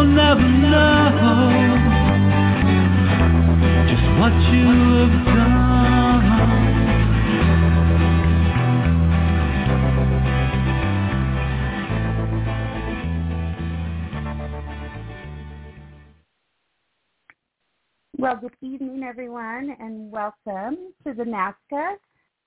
Will 0.00 0.06
never 0.06 0.40
know 0.40 1.10
just 3.86 4.06
what 4.18 4.32
you 4.50 4.64
have. 5.28 6.22
Well, 18.16 18.36
good 18.36 18.56
evening, 18.62 19.02
everyone, 19.02 19.76
and 19.78 20.10
welcome 20.10 20.94
to 21.04 21.12
the 21.12 21.24
NAASCA 21.24 21.96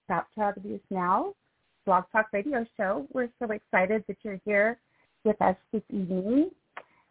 Stop 0.06 0.28
Child 0.34 0.56
Abuse 0.58 0.81
Now 0.90 1.36
Blog 1.86 2.06
Talk 2.12 2.30
Radio 2.34 2.66
Show. 2.76 3.06
We're 3.14 3.30
so 3.38 3.52
excited 3.52 4.04
that 4.08 4.18
you're 4.24 4.42
here 4.44 4.80
with 5.24 5.40
us 5.40 5.56
this 5.72 5.84
evening. 5.92 6.50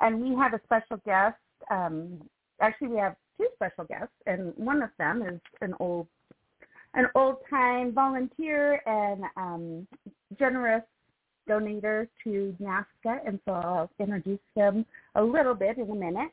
And 0.03 0.21
we 0.21 0.37
have 0.37 0.53
a 0.53 0.61
special 0.65 0.99
guest. 1.07 1.37
Um, 1.71 2.21
actually, 2.61 2.89
we 2.89 2.99
have 2.99 3.17
two 3.39 3.47
special 3.55 3.85
guests, 3.85 4.15
and 4.27 4.53
one 4.57 4.83
of 4.83 4.91
them 4.99 5.23
is 5.23 5.41
an 5.61 5.75
old 5.81 6.07
an 6.95 7.07
old 7.15 7.37
time 7.49 7.95
volunteer 7.95 8.83
and 8.85 9.25
um, 9.37 9.87
generous 10.39 10.83
donator 11.49 12.07
to 12.23 12.55
NAASCA, 12.61 13.27
and 13.27 13.41
so 13.47 13.53
I'll 13.53 13.91
introduce 13.99 14.41
him 14.55 14.85
a 15.15 15.23
little 15.23 15.55
bit 15.55 15.79
in 15.79 15.91
a 15.91 15.95
minute. 15.95 16.31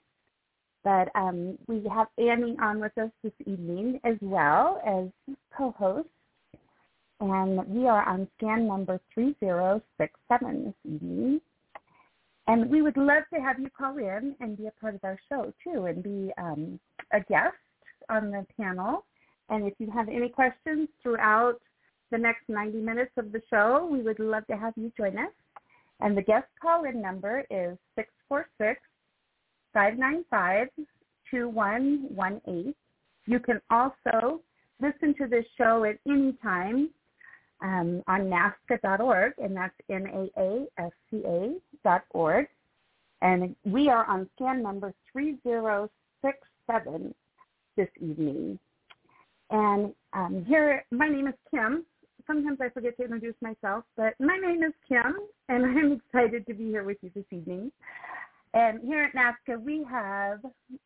But 0.84 1.10
um, 1.16 1.58
we 1.68 1.88
have 1.94 2.08
Annie 2.18 2.58
on 2.62 2.80
with 2.80 2.98
us 2.98 3.10
this 3.24 3.32
evening 3.46 4.00
as 4.04 4.16
well 4.22 4.82
as 4.86 5.36
co-host, 5.56 6.10
and 7.22 7.66
we 7.68 7.88
are 7.88 8.04
on 8.04 8.28
scan 8.38 8.68
number 8.68 9.00
3067 9.14 10.64
this 10.66 10.94
evening. 10.94 11.42
And 12.50 12.68
we 12.72 12.82
would 12.82 12.98
love 12.98 13.24
to 13.32 13.40
have 13.40 13.60
you 13.60 13.70
call 13.70 14.00
in 14.00 14.36
and 14.40 14.58
be 14.58 14.66
a 14.66 14.72
part 14.82 14.96
of 14.96 15.04
our 15.04 15.20
show 15.30 15.54
too 15.64 15.86
and 15.86 16.02
be 16.02 16.32
um, 16.40 16.80
a 17.14 17.20
guest 17.20 17.54
on 18.10 18.32
the 18.32 18.44
panel. 18.60 19.06
And 19.50 19.68
if 19.68 19.76
you 19.78 19.92
have 19.92 20.10
any 20.10 20.30
questions 20.30 20.90
throughout 21.04 21.62
the 22.10 22.18
next 22.18 22.50
90 22.50 22.80
minutes 22.80 23.12
of 23.18 23.32
the 23.32 23.44
show, 23.52 23.88
we 23.92 24.02
would 24.02 24.18
love 24.18 24.48
to 24.48 24.58
have 24.58 24.74
you 24.78 24.92
join 24.98 25.20
us. 25.20 25.30
And 26.00 26.18
the 26.18 26.24
guest 26.24 26.48
call-in 26.60 27.00
number 27.00 27.46
is 27.52 27.78
646 27.96 28.82
595-2118. 31.32 32.74
You 33.28 33.40
can 33.42 33.62
also 33.70 34.42
listen 34.82 35.14
to 35.20 35.28
this 35.28 35.46
show 35.56 35.84
at 35.84 36.00
any 36.12 36.34
time 36.42 36.90
um, 37.62 38.02
on 38.08 38.22
NAASCA.org, 38.22 39.34
and 39.38 39.56
that's 39.56 39.76
N-A-A-S-C-A 39.88 41.60
org. 42.12 42.48
And 43.22 43.56
we 43.66 43.90
are 43.90 44.06
on 44.06 44.30
scan 44.36 44.64
number 44.64 44.94
3067 45.12 47.14
this 47.76 47.90
evening. 48.00 48.58
And 49.50 49.94
um, 50.14 50.46
here, 50.48 50.86
my 50.92 51.10
name 51.10 51.28
is 51.28 51.34
Kim. 51.52 51.86
Sometimes 52.28 52.60
I 52.62 52.70
forget 52.70 52.96
to 52.98 53.04
introduce 53.04 53.36
myself, 53.42 53.84
but 53.98 54.14
my 54.20 54.38
name 54.38 54.64
is 54.64 54.74
Kim, 54.88 55.16
and 55.48 55.66
I'm 55.66 55.92
excited 56.14 56.46
to 56.48 56.54
be 56.54 56.66
here 56.66 56.84
with 56.84 56.98
you 57.02 57.10
this 57.16 57.26
evening. 57.32 57.72
And 58.54 58.82
here 58.82 59.04
at 59.04 59.14
NAASCA, 59.14 59.62
we 59.62 59.86
have 59.90 60.40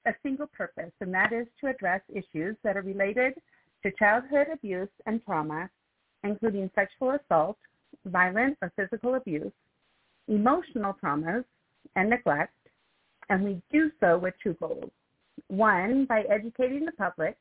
a 0.05 0.13
single 0.21 0.47
purpose, 0.47 0.91
and 1.01 1.13
that 1.13 1.31
is 1.31 1.47
to 1.61 1.67
address 1.67 2.01
issues 2.09 2.55
that 2.63 2.77
are 2.77 2.81
related 2.81 3.35
to 3.83 3.91
childhood 3.97 4.47
abuse 4.51 4.89
and 5.05 5.23
trauma, 5.23 5.69
including 6.23 6.69
sexual 6.75 7.11
assault, 7.11 7.57
violent 8.05 8.57
or 8.61 8.71
physical 8.75 9.15
abuse, 9.15 9.51
emotional 10.27 10.95
traumas, 11.03 11.43
and 11.95 12.09
neglect. 12.09 12.53
And 13.29 13.43
we 13.43 13.61
do 13.71 13.91
so 13.99 14.17
with 14.17 14.33
two 14.41 14.55
goals. 14.59 14.91
One, 15.47 16.05
by 16.05 16.21
educating 16.29 16.85
the 16.85 16.91
public, 16.93 17.37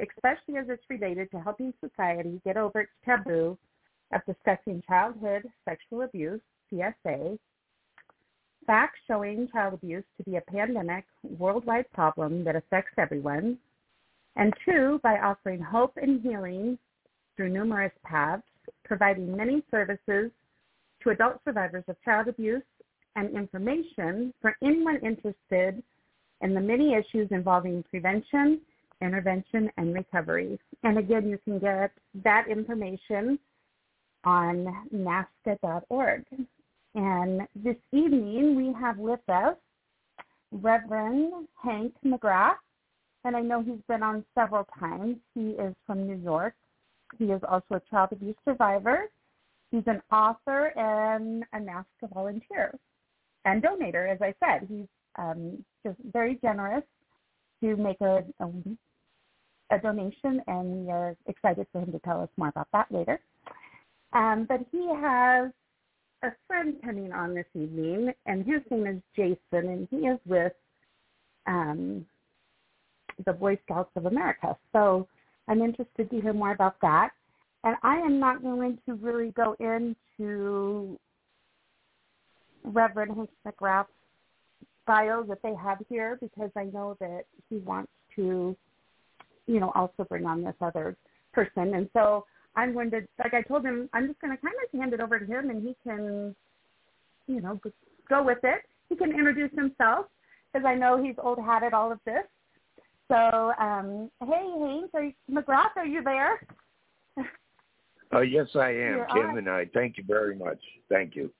especially 0.00 0.56
as 0.56 0.66
it's 0.68 0.82
related 0.90 1.30
to 1.30 1.40
helping 1.40 1.72
society 1.80 2.40
get 2.44 2.56
over 2.56 2.80
its 2.80 2.92
taboo 3.04 3.56
of 4.12 4.20
discussing 4.26 4.82
childhood 4.86 5.42
sexual 5.64 6.02
abuse, 6.02 6.40
CSA, 6.72 7.38
facts 8.66 8.98
showing 9.06 9.48
child 9.52 9.74
abuse 9.74 10.04
to 10.16 10.24
be 10.24 10.36
a 10.36 10.40
pandemic, 10.40 11.04
worldwide 11.38 11.90
problem 11.92 12.44
that 12.44 12.56
affects 12.56 12.94
everyone, 12.98 13.58
and 14.36 14.52
two, 14.64 15.00
by 15.02 15.18
offering 15.18 15.60
hope 15.60 15.96
and 16.00 16.20
healing 16.20 16.78
through 17.36 17.50
numerous 17.50 17.92
paths, 18.04 18.42
providing 18.84 19.36
many 19.36 19.62
services 19.70 20.30
to 21.04 21.10
adult 21.10 21.40
survivors 21.44 21.84
of 21.88 21.96
child 22.04 22.28
abuse 22.28 22.62
and 23.16 23.36
information 23.36 24.34
for 24.40 24.56
anyone 24.62 24.96
interested 24.96 25.82
in 26.40 26.54
the 26.54 26.60
many 26.60 26.94
issues 26.94 27.28
involving 27.30 27.84
prevention, 27.84 28.60
intervention, 29.00 29.70
and 29.76 29.94
recovery. 29.94 30.58
And 30.82 30.98
again, 30.98 31.28
you 31.28 31.38
can 31.44 31.58
get 31.58 31.92
that 32.24 32.46
information 32.48 33.38
on 34.24 34.66
NAASCA.org. 34.92 36.24
And 36.94 37.42
this 37.54 37.76
evening 37.92 38.56
we 38.56 38.72
have 38.80 38.98
with 38.98 39.20
us 39.28 39.56
Reverend 40.52 41.48
Hank 41.62 41.92
McGrath, 42.04 42.54
and 43.24 43.36
I 43.36 43.40
know 43.40 43.62
he's 43.62 43.80
been 43.88 44.02
on 44.02 44.24
several 44.34 44.66
times. 44.78 45.16
He 45.34 45.50
is 45.50 45.74
from 45.86 46.06
New 46.06 46.16
York. 46.22 46.54
He 47.18 47.26
is 47.26 47.40
also 47.48 47.74
a 47.76 47.82
child 47.90 48.10
abuse 48.12 48.36
survivor. 48.44 49.08
He's 49.74 49.82
an 49.88 50.00
author 50.12 50.66
and 50.76 51.42
a 51.52 51.58
NAASCA 51.58 52.14
volunteer 52.14 52.78
and 53.44 53.60
donator, 53.60 54.08
as 54.08 54.18
I 54.22 54.32
said. 54.38 54.68
He's 54.68 54.86
um, 55.18 55.64
just 55.84 55.96
very 56.12 56.38
generous 56.40 56.84
to 57.60 57.74
make 57.74 58.00
a, 58.00 58.22
a, 58.38 58.48
a 59.72 59.78
donation, 59.80 60.40
and 60.46 60.86
we 60.86 60.92
are 60.92 61.16
excited 61.26 61.66
for 61.72 61.80
him 61.80 61.90
to 61.90 61.98
tell 62.04 62.20
us 62.20 62.28
more 62.36 62.50
about 62.50 62.68
that 62.72 62.86
later. 62.92 63.18
Um, 64.12 64.46
but 64.48 64.60
he 64.70 64.88
has 64.94 65.50
a 66.22 66.30
friend 66.46 66.76
coming 66.84 67.10
on 67.10 67.34
this 67.34 67.46
evening, 67.56 68.12
and 68.26 68.46
his 68.46 68.60
name 68.70 68.86
is 68.86 69.02
Jason, 69.16 69.70
and 69.70 69.88
he 69.90 70.06
is 70.06 70.20
with 70.24 70.52
um, 71.48 72.06
the 73.26 73.32
Boy 73.32 73.58
Scouts 73.64 73.90
of 73.96 74.06
America. 74.06 74.56
So 74.72 75.08
I'm 75.48 75.62
interested 75.62 76.10
to 76.10 76.20
hear 76.20 76.32
more 76.32 76.52
about 76.52 76.76
that. 76.82 77.10
And 77.64 77.76
I 77.82 77.96
am 77.96 78.20
not 78.20 78.42
going 78.42 78.78
to 78.86 78.94
really 78.94 79.30
go 79.30 79.56
into 79.58 80.98
Reverend 82.62 83.16
Hank 83.16 83.30
McGrath's 83.46 83.88
bio 84.86 85.22
that 85.24 85.38
they 85.42 85.54
have 85.54 85.78
here 85.88 86.18
because 86.20 86.50
I 86.56 86.64
know 86.64 86.96
that 87.00 87.24
he 87.48 87.56
wants 87.56 87.90
to, 88.16 88.54
you 89.46 89.60
know, 89.60 89.72
also 89.74 90.04
bring 90.04 90.26
on 90.26 90.44
this 90.44 90.54
other 90.60 90.94
person. 91.32 91.74
And 91.74 91.88
so 91.94 92.26
I'm 92.54 92.74
going 92.74 92.90
to, 92.90 93.00
like 93.18 93.32
I 93.32 93.40
told 93.40 93.64
him, 93.64 93.88
I'm 93.94 94.08
just 94.08 94.20
going 94.20 94.36
to 94.36 94.42
kind 94.42 94.54
of 94.62 94.78
hand 94.78 94.92
it 94.92 95.00
over 95.00 95.18
to 95.18 95.24
him 95.24 95.48
and 95.48 95.62
he 95.62 95.74
can, 95.82 96.36
you 97.26 97.40
know, 97.40 97.58
go 98.08 98.22
with 98.22 98.38
it. 98.42 98.62
He 98.90 98.96
can 98.96 99.10
introduce 99.10 99.50
himself 99.56 100.06
because 100.52 100.66
I 100.66 100.74
know 100.74 101.02
he's 101.02 101.16
old 101.18 101.38
hat 101.38 101.62
at 101.62 101.72
all 101.72 101.90
of 101.90 101.98
this. 102.04 102.24
So, 103.08 103.52
um, 103.58 104.10
hey, 104.20 104.50
Hank, 104.60 104.90
are 104.92 105.04
you, 105.04 105.12
McGrath, 105.30 105.76
are 105.76 105.86
you 105.86 106.02
there? 106.02 106.40
Uh, 108.14 108.20
yes, 108.20 108.46
I 108.54 108.70
am, 108.70 109.06
Kim, 109.12 109.30
on. 109.30 109.38
and 109.38 109.50
I 109.50 109.66
thank 109.74 109.98
you 109.98 110.04
very 110.06 110.36
much. 110.36 110.58
Thank 110.88 111.16
you. 111.16 111.30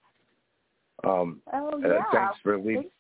Um, 1.05 1.41
Oh, 1.53 1.81
uh, 1.85 1.89
yeah. 1.89 2.03
thanks 2.13 2.39
for 2.43 2.59
leaving. 2.59 2.91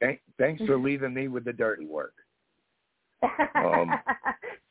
Thank, 0.00 0.20
thanks 0.38 0.62
for 0.64 0.78
leaving 0.78 1.12
me 1.12 1.28
with 1.28 1.44
the 1.44 1.52
dirty 1.52 1.86
work. 1.86 2.14
Um, 3.54 3.92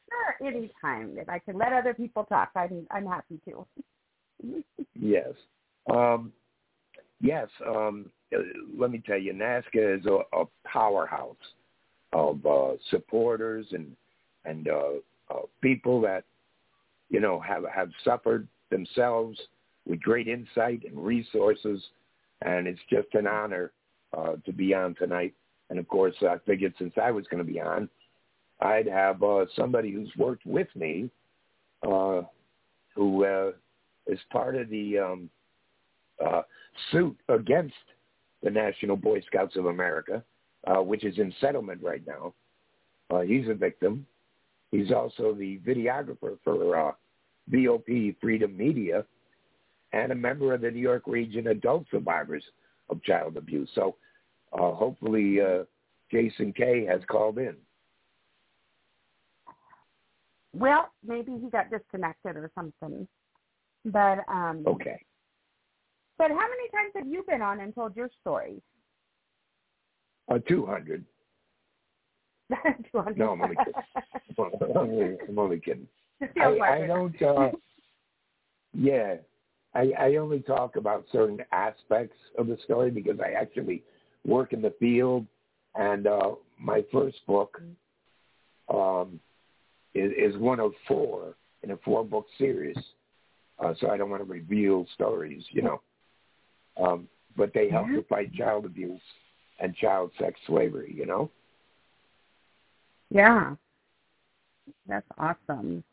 sure, 0.09 0.47
anytime. 0.47 1.17
If 1.17 1.27
I 1.27 1.39
can 1.39 1.57
let 1.57 1.73
other 1.73 1.93
people 1.93 2.23
talk, 2.23 2.51
I'm 2.55 2.87
I'm 2.89 3.05
happy 3.05 3.39
to. 3.49 3.65
yes. 4.95 5.33
Um, 5.91 6.31
yes. 7.19 7.49
Um, 7.67 8.09
uh, 8.33 8.39
let 8.77 8.91
me 8.91 9.03
tell 9.05 9.17
you, 9.17 9.33
NAASCA 9.33 9.99
is 9.99 10.05
a, 10.05 10.19
a 10.37 10.45
powerhouse 10.65 11.35
of 12.13 12.45
uh, 12.45 12.73
supporters 12.89 13.67
and 13.71 13.95
and 14.45 14.69
uh, 14.69 14.91
uh, 15.29 15.41
people 15.61 15.99
that 16.01 16.23
you 17.09 17.19
know 17.19 17.39
have 17.39 17.63
have 17.73 17.89
suffered 18.03 18.47
themselves 18.69 19.39
with 19.87 20.01
great 20.01 20.27
insight 20.27 20.83
and 20.85 20.97
resources, 20.97 21.81
and 22.41 22.67
it's 22.67 22.79
just 22.89 23.07
an 23.13 23.27
honor 23.27 23.71
uh, 24.17 24.33
to 24.45 24.51
be 24.51 24.73
on 24.73 24.95
tonight. 24.95 25.33
And 25.69 25.79
of 25.79 25.87
course, 25.87 26.15
I 26.21 26.37
figured 26.45 26.73
since 26.77 26.93
I 27.01 27.11
was 27.11 27.25
going 27.27 27.45
to 27.45 27.51
be 27.51 27.59
on, 27.59 27.89
I'd 28.61 28.87
have 28.87 29.21
uh, 29.23 29.45
somebody 29.55 29.91
who's 29.91 30.11
worked 30.17 30.45
with 30.45 30.67
me, 30.75 31.09
uh, 31.87 32.21
who 32.95 33.25
uh, 33.25 33.51
is 34.07 34.19
part 34.31 34.55
of 34.55 34.69
the 34.69 34.97
um, 34.97 35.29
uh, 36.25 36.41
suit 36.91 37.17
against 37.29 37.75
the 38.43 38.49
National 38.49 38.95
Boy 38.95 39.21
Scouts 39.27 39.55
of 39.55 39.65
America, 39.65 40.23
uh, 40.65 40.81
which 40.81 41.03
is 41.03 41.17
in 41.17 41.33
settlement 41.39 41.81
right 41.83 42.05
now. 42.05 42.33
Uh, 43.09 43.21
he's 43.21 43.47
a 43.49 43.53
victim. 43.53 44.05
He's 44.71 44.91
also 44.91 45.33
the 45.33 45.59
videographer 45.65 46.37
for 46.43 46.89
uh, 46.89 46.91
VOP 47.49 48.15
Freedom 48.19 48.55
Media 48.55 49.05
and 49.93 50.11
a 50.11 50.15
member 50.15 50.53
of 50.53 50.61
the 50.61 50.71
New 50.71 50.81
York 50.81 51.03
Region 51.07 51.47
Adult 51.47 51.85
Survivors 51.89 52.43
of 52.89 53.01
Child 53.03 53.37
Abuse. 53.37 53.69
So 53.75 53.95
uh, 54.53 54.73
hopefully 54.73 55.39
uh, 55.41 55.63
Jason 56.11 56.53
Kay 56.53 56.85
has 56.85 57.01
called 57.09 57.37
in. 57.37 57.55
Well, 60.53 60.91
maybe 61.05 61.37
he 61.41 61.49
got 61.49 61.69
disconnected 61.69 62.35
or 62.35 62.51
something. 62.55 63.07
But 63.85 64.19
um 64.27 64.63
okay. 64.65 64.99
But 66.17 66.31
how 66.31 66.35
many 66.35 66.69
times 66.71 66.93
have 66.95 67.07
you 67.07 67.23
been 67.27 67.41
on 67.41 67.59
and 67.59 67.73
told 67.75 67.95
your 67.95 68.09
story? 68.21 68.61
Uh, 70.29 70.39
200. 70.47 70.47
200. 70.47 71.05
No, 73.17 73.31
I'm 73.31 73.41
only 73.41 73.55
kidding. 73.55 73.73
I'm 75.27 75.39
only 75.39 75.59
kidding. 75.59 75.87
I, 76.41 76.83
I 76.83 76.87
don't. 76.87 77.21
Uh, 77.21 77.51
yeah, 78.73 79.15
I, 79.73 79.91
I 79.99 80.15
only 80.15 80.39
talk 80.39 80.75
about 80.75 81.05
certain 81.11 81.39
aspects 81.51 82.17
of 82.37 82.47
the 82.47 82.57
story 82.63 82.91
because 82.91 83.19
I 83.19 83.31
actually 83.31 83.83
work 84.25 84.53
in 84.53 84.61
the 84.61 84.73
field, 84.79 85.25
and 85.75 86.07
uh, 86.07 86.31
my 86.59 86.83
first 86.91 87.17
book 87.27 87.61
um, 88.73 89.19
is, 89.93 90.11
is 90.17 90.37
one 90.37 90.59
of 90.59 90.73
four 90.87 91.35
in 91.63 91.71
a 91.71 91.77
four-book 91.77 92.25
series. 92.37 92.77
Uh, 93.59 93.73
so 93.79 93.89
I 93.89 93.97
don't 93.97 94.09
want 94.09 94.23
to 94.23 94.31
reveal 94.31 94.85
stories, 94.93 95.43
you 95.49 95.63
know. 95.63 95.81
Um, 96.79 97.07
but 97.35 97.53
they 97.53 97.69
help 97.69 97.87
to 97.87 98.03
fight 98.07 98.33
child 98.33 98.65
abuse 98.65 99.01
and 99.59 99.75
child 99.75 100.11
sex 100.19 100.39
slavery, 100.45 100.93
you 100.95 101.05
know? 101.07 101.31
Yeah. 103.09 103.55
That's 104.87 105.05
awesome. 105.17 105.83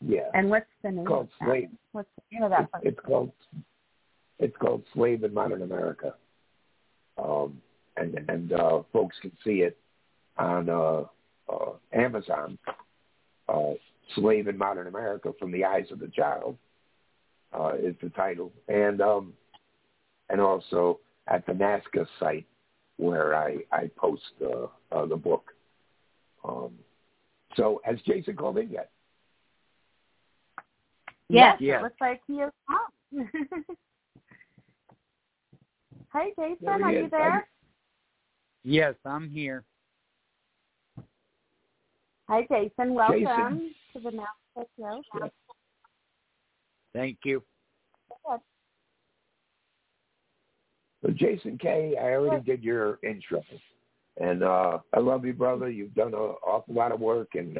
Yeah. 0.00 0.28
And 0.34 0.50
what's 0.50 0.66
the 0.82 0.90
name 0.90 1.00
it's 1.00 1.08
called 1.08 1.28
of 1.40 1.46
Slave. 1.46 1.68
What's 1.92 2.08
the 2.16 2.22
name 2.34 2.44
of 2.44 2.50
that? 2.50 2.68
It's, 2.82 2.96
it's 2.96 3.00
called 3.06 3.32
it's 4.38 4.56
called 4.56 4.82
Slave 4.94 5.22
in 5.22 5.32
Modern 5.32 5.62
America. 5.62 6.14
Um, 7.18 7.60
and 7.96 8.18
and 8.28 8.52
uh, 8.52 8.82
folks 8.92 9.16
can 9.20 9.32
see 9.44 9.62
it 9.62 9.78
on 10.38 10.68
uh, 10.68 11.04
uh, 11.48 11.72
Amazon. 11.92 12.58
Uh, 13.48 13.72
Slave 14.14 14.48
in 14.48 14.58
Modern 14.58 14.88
America 14.88 15.32
from 15.38 15.52
the 15.52 15.64
Eyes 15.64 15.86
of 15.90 15.98
the 15.98 16.08
Child 16.08 16.56
uh, 17.52 17.72
is 17.80 17.94
the 18.02 18.10
title, 18.10 18.52
and 18.68 19.00
um, 19.00 19.32
and 20.28 20.40
also 20.40 21.00
at 21.28 21.46
the 21.46 21.52
NAASCA 21.52 22.06
site 22.18 22.46
where 22.96 23.34
I, 23.34 23.58
I 23.70 23.90
post 23.96 24.22
uh, 24.42 24.66
uh, 24.90 25.06
the 25.06 25.16
book. 25.16 25.52
Um, 26.44 26.72
so 27.56 27.80
has 27.84 28.00
Jason 28.02 28.36
called 28.36 28.58
in 28.58 28.70
yet? 28.70 28.90
Yes, 31.28 31.56
yes. 31.60 31.80
it 31.80 31.82
looks 31.84 32.00
like 32.00 32.20
he 32.26 32.34
is 32.34 32.50
on. 32.68 33.28
Hi, 36.12 36.28
Jason. 36.38 36.56
There 36.60 36.78
he 36.78 36.84
are 36.84 36.90
is. 36.90 37.02
you 37.04 37.10
there? 37.10 37.48
Yes, 38.64 38.94
I'm 39.04 39.30
here. 39.30 39.64
Hi, 42.28 42.46
Jason. 42.50 42.94
Welcome 42.94 43.20
Jason. 43.20 43.74
to 43.94 44.00
the 44.00 44.10
NAASCA 44.10 44.66
show. 44.78 45.02
Yeah. 45.20 45.28
Thank 46.94 47.18
you. 47.24 47.42
So 51.02 51.10
Jason 51.10 51.58
Kay, 51.58 51.96
I 52.00 52.12
already 52.12 52.44
did 52.44 52.62
your 52.62 52.98
intro, 53.02 53.42
and 54.20 54.42
uh, 54.42 54.78
I 54.92 55.00
love 55.00 55.24
you, 55.24 55.32
brother. 55.32 55.70
You've 55.70 55.94
done 55.94 56.14
an 56.14 56.20
awful 56.20 56.74
lot 56.74 56.92
of 56.92 57.00
work, 57.00 57.30
and 57.34 57.58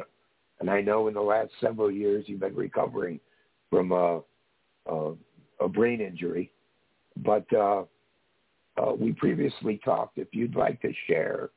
and 0.59 0.69
I 0.69 0.81
know 0.81 1.07
in 1.07 1.13
the 1.13 1.21
last 1.21 1.49
several 1.59 1.91
years 1.91 2.25
you've 2.27 2.39
been 2.39 2.55
recovering 2.55 3.19
from 3.69 3.91
a, 3.91 4.21
a, 4.85 5.13
a 5.59 5.67
brain 5.67 5.99
injury. 5.99 6.51
But 7.17 7.51
uh, 7.53 7.83
uh, 8.77 8.93
we 8.97 9.13
previously 9.13 9.79
talked. 9.83 10.17
If 10.17 10.29
you'd 10.31 10.55
like 10.55 10.81
to 10.81 10.91
share 11.07 11.49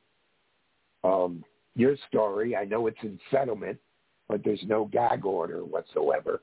um, 1.03 1.43
your 1.75 1.95
story, 2.09 2.55
I 2.55 2.65
know 2.65 2.87
it's 2.87 2.97
in 3.03 3.19
settlement, 3.31 3.77
but 4.27 4.41
there's 4.43 4.63
no 4.65 4.85
gag 4.85 5.25
order 5.25 5.63
whatsoever 5.63 6.41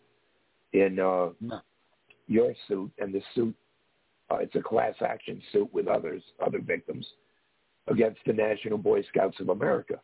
in 0.72 0.98
uh, 0.98 1.30
No. 1.40 1.60
your 2.26 2.54
suit, 2.66 2.90
and 2.98 3.12
the 3.12 3.22
suit 3.34 3.54
uh, 4.30 4.36
it's 4.36 4.54
a 4.54 4.62
class 4.62 4.94
action 5.06 5.40
suit 5.52 5.72
with 5.72 5.86
others, 5.86 6.22
other 6.44 6.60
victims, 6.60 7.06
against 7.88 8.20
the 8.26 8.32
National 8.32 8.78
Boy 8.78 9.02
Scouts 9.04 9.38
of 9.40 9.48
America. 9.50 10.00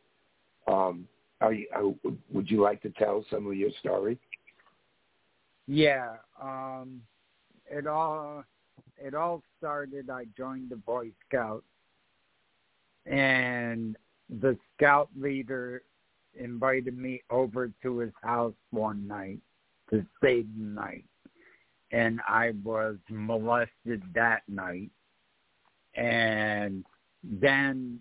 Um, 0.66 1.08
are 1.40 1.52
you, 1.52 1.66
uh, 1.74 2.10
would 2.30 2.50
you 2.50 2.60
like 2.60 2.82
to 2.82 2.90
tell 2.90 3.24
some 3.30 3.46
of 3.46 3.54
your 3.54 3.70
story? 3.80 4.18
Yeah, 5.66 6.16
um, 6.40 7.00
it 7.70 7.86
all 7.86 8.44
it 8.98 9.14
all 9.14 9.42
started. 9.58 10.10
I 10.10 10.26
joined 10.36 10.70
the 10.70 10.76
Boy 10.76 11.10
Scouts, 11.26 11.64
and 13.06 13.96
the 14.40 14.58
scout 14.76 15.08
leader 15.18 15.82
invited 16.38 16.96
me 16.99 17.22
over 17.30 17.70
to 17.82 17.99
his 17.99 18.12
house 18.22 18.54
one 18.70 19.06
night 19.06 19.38
to 19.90 20.04
stay 20.18 20.42
the 20.42 20.62
night, 20.62 21.04
and 21.92 22.20
I 22.28 22.52
was 22.62 22.96
molested 23.08 24.02
that 24.14 24.42
night, 24.49 24.90
and 25.94 26.84
then 27.22 28.00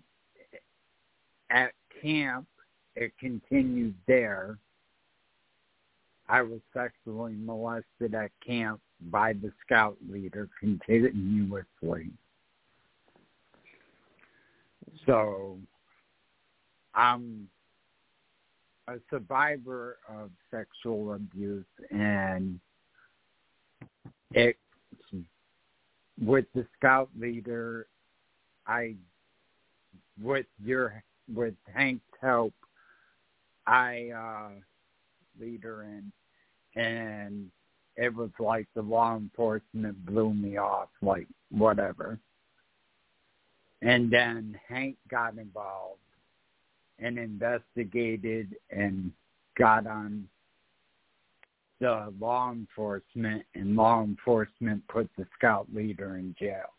at 1.50 1.72
camp 2.02 2.46
it 2.96 3.12
continued 3.18 3.94
there. 4.06 4.58
I 6.28 6.42
was 6.42 6.60
sexually 6.72 7.34
molested 7.34 8.14
at 8.14 8.30
camp 8.46 8.80
by 9.10 9.32
the 9.32 9.52
scout 9.64 9.96
leader 10.08 10.48
continuously. 10.60 12.10
So 15.06 15.58
I'm 16.94 17.48
a 18.86 18.94
survivor 19.08 19.98
of 20.08 20.30
sexual 20.50 21.14
abuse 21.14 21.64
and 21.90 22.60
it 24.32 24.56
with 26.20 26.44
the 26.54 26.66
scout 26.76 27.08
leader 27.18 27.86
I 28.66 28.94
with 30.22 30.46
your 30.62 31.02
with 31.32 31.54
Hank's 31.74 32.04
help 32.20 32.52
I 33.66 34.10
uh 34.16 34.60
lead 35.40 35.62
her 35.64 35.84
in. 35.84 36.12
And 36.76 37.50
it 37.96 38.14
was 38.14 38.30
like 38.38 38.66
the 38.74 38.82
law 38.82 39.16
enforcement 39.16 40.04
blew 40.06 40.32
me 40.32 40.56
off 40.56 40.88
like 41.02 41.26
whatever. 41.50 42.18
And 43.82 44.10
then 44.10 44.58
hank 44.68 44.96
got 45.10 45.38
involved 45.38 46.00
and 46.98 47.18
investigated 47.18 48.54
and 48.70 49.10
got 49.58 49.86
on 49.86 50.28
the 51.80 52.12
law 52.20 52.52
enforcement 52.52 53.42
and 53.54 53.74
law 53.74 54.02
enforcement 54.02 54.86
put 54.88 55.08
the 55.16 55.26
scout 55.36 55.66
leader 55.72 56.18
in 56.18 56.34
jail 56.38 56.74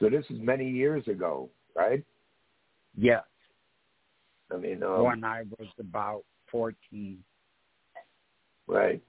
So 0.00 0.08
this 0.08 0.24
is 0.30 0.38
many 0.40 0.68
years 0.68 1.06
ago, 1.08 1.50
right? 1.74 2.02
yes 2.96 3.24
I 4.52 4.56
mean, 4.56 4.82
um, 4.82 5.04
when 5.04 5.24
i 5.24 5.42
was 5.58 5.68
about 5.78 6.22
fourteen 6.50 7.18
right. 8.66 9.02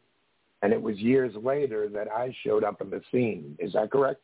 And 0.61 0.73
it 0.73 0.81
was 0.81 0.97
years 0.97 1.33
later 1.35 1.87
that 1.89 2.07
I 2.11 2.35
showed 2.43 2.63
up 2.63 2.81
on 2.81 2.89
the 2.89 3.01
scene. 3.11 3.55
Is 3.59 3.73
that 3.73 3.91
correct? 3.91 4.21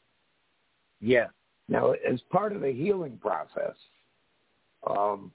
yes 0.99 1.29
Now, 1.69 1.91
as 1.91 2.19
part 2.31 2.53
of 2.53 2.61
the 2.61 2.71
healing 2.71 3.17
process, 3.21 3.75
um, 4.87 5.31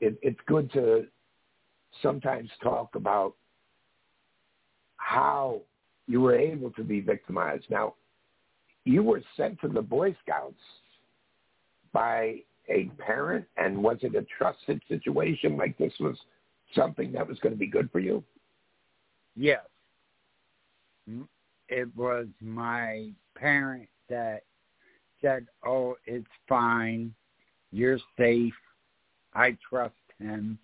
it, 0.00 0.18
it's 0.22 0.40
good 0.46 0.72
to 0.72 1.06
sometimes 2.02 2.48
talk 2.62 2.94
about 2.94 3.34
how 4.96 5.60
you 6.06 6.20
were 6.20 6.36
able 6.36 6.70
to 6.72 6.82
be 6.82 7.00
victimized. 7.00 7.64
Now, 7.70 7.94
you 8.84 9.02
were 9.02 9.22
sent 9.36 9.60
to 9.60 9.68
the 9.68 9.82
Boy 9.82 10.16
Scouts 10.22 10.54
by 11.92 12.36
a 12.68 12.84
parent, 12.98 13.44
and 13.56 13.82
was 13.82 13.98
it 14.02 14.14
a 14.14 14.24
trusted 14.38 14.80
situation? 14.88 15.56
Like 15.56 15.76
this 15.78 15.92
was 16.00 16.16
something 16.74 17.12
that 17.12 17.26
was 17.26 17.38
going 17.40 17.52
to 17.52 17.58
be 17.58 17.66
good 17.66 17.90
for 17.90 17.98
you? 17.98 18.22
Yes. 19.36 19.62
It 21.68 21.88
was 21.96 22.26
my 22.40 23.10
parent 23.34 23.88
that 24.08 24.42
said, 25.20 25.46
oh, 25.66 25.96
it's 26.06 26.26
fine. 26.48 27.14
You're 27.72 27.98
safe. 28.18 28.54
I 29.34 29.56
trust 29.68 29.94
him. 30.18 30.58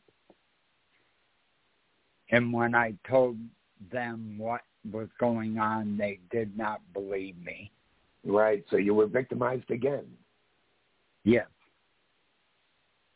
And 2.31 2.53
when 2.53 2.75
I 2.75 2.95
told 3.09 3.37
them 3.93 4.35
what 4.39 4.63
was 4.93 5.09
going 5.19 5.59
on, 5.59 5.97
they 5.97 6.19
did 6.31 6.57
not 6.57 6.81
believe 6.93 7.37
me. 7.45 7.71
Right. 8.26 8.64
So 8.71 8.76
you 8.76 8.92
were 8.92 9.06
victimized 9.06 9.71
again. 9.71 10.04
Yes. 11.25 11.47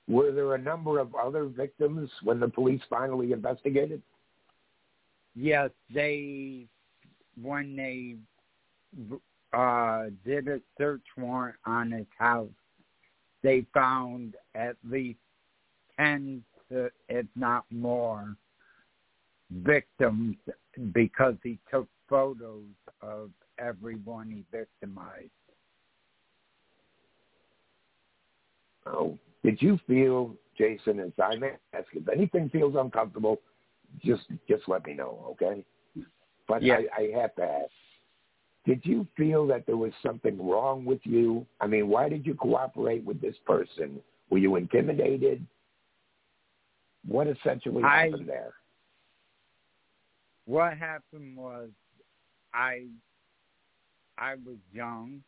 Were 0.08 0.32
there 0.32 0.54
a 0.54 0.58
number 0.58 0.98
of 0.98 1.14
other 1.14 1.44
victims 1.44 2.10
when 2.22 2.40
the 2.40 2.48
police 2.48 2.80
finally 2.88 3.32
investigated? 3.32 4.02
Yes, 5.34 5.70
they 5.92 6.66
when 7.40 7.76
they 7.76 8.16
uh 9.52 10.06
did 10.24 10.48
a 10.48 10.60
search 10.78 11.04
warrant 11.16 11.56
on 11.64 11.92
his 11.92 12.06
house, 12.18 12.48
they 13.42 13.64
found 13.72 14.34
at 14.54 14.76
least 14.88 15.20
ten, 15.96 16.42
to, 16.70 16.90
if 17.08 17.26
not 17.36 17.64
more, 17.70 18.34
victims 19.52 20.36
because 20.92 21.34
he 21.42 21.58
took 21.70 21.88
photos 22.08 22.64
of 23.02 23.30
everyone 23.60 24.30
he 24.30 24.44
victimized. 24.50 25.30
Oh, 28.86 29.18
did 29.44 29.60
you 29.60 29.78
feel, 29.86 30.34
Jason, 30.56 31.00
as 31.00 31.12
I 31.22 31.36
may 31.36 31.52
ask, 31.74 31.86
if 31.92 32.08
anything 32.08 32.48
feels 32.50 32.74
uncomfortable, 32.76 33.40
just 34.04 34.22
just 34.48 34.68
let 34.68 34.86
me 34.86 34.94
know, 34.94 35.26
okay? 35.32 35.64
But 36.48 36.62
Yeah. 36.62 36.78
I, 36.96 37.02
I 37.02 37.20
have 37.20 37.34
to 37.36 37.42
ask, 37.42 37.70
did 38.64 38.84
you 38.84 39.06
feel 39.16 39.46
that 39.48 39.66
there 39.66 39.76
was 39.76 39.92
something 40.02 40.36
wrong 40.46 40.84
with 40.84 41.00
you? 41.04 41.46
I 41.60 41.66
mean, 41.66 41.88
why 41.88 42.08
did 42.08 42.26
you 42.26 42.34
cooperate 42.34 43.04
with 43.04 43.20
this 43.20 43.36
person? 43.46 44.00
Were 44.30 44.38
you 44.38 44.56
intimidated? 44.56 45.46
What 47.06 47.26
essentially 47.26 47.82
I- 47.84 48.04
happened 48.10 48.28
there? 48.28 48.54
What 50.46 50.76
happened 50.76 51.36
was 51.36 51.70
I 52.52 52.86
I 54.20 54.34
was 54.34 54.56
young. 54.72 55.22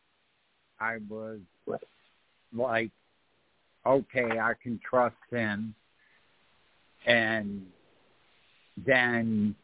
I 0.79 0.97
was 1.09 1.39
like, 2.55 2.91
okay, 3.85 4.39
I 4.39 4.53
can 4.61 4.79
trust 4.87 5.15
him. 5.31 5.73
And 7.05 7.65
then 8.85 9.55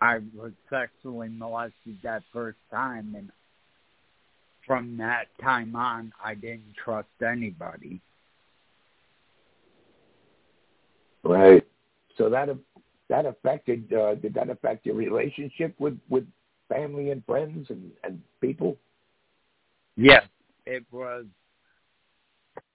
I 0.00 0.18
was 0.34 0.52
sexually 0.70 1.28
molested 1.28 1.98
that 2.02 2.22
first 2.32 2.58
time, 2.70 3.14
and 3.16 3.30
from 4.66 4.96
that 4.98 5.26
time 5.40 5.76
on, 5.76 6.12
I 6.22 6.34
didn't 6.34 6.74
trust 6.82 7.08
anybody. 7.24 8.00
Right. 11.22 11.64
So 12.18 12.28
that 12.30 12.48
that 13.08 13.26
affected. 13.26 13.92
Uh, 13.92 14.14
did 14.16 14.34
that 14.34 14.50
affect 14.50 14.86
your 14.86 14.96
relationship 14.96 15.74
with 15.78 15.98
with 16.08 16.26
family 16.72 17.10
and 17.10 17.24
friends 17.24 17.66
and 17.70 17.90
and 18.04 18.20
people? 18.40 18.76
Yes, 19.96 20.24
it 20.66 20.84
was. 20.90 21.26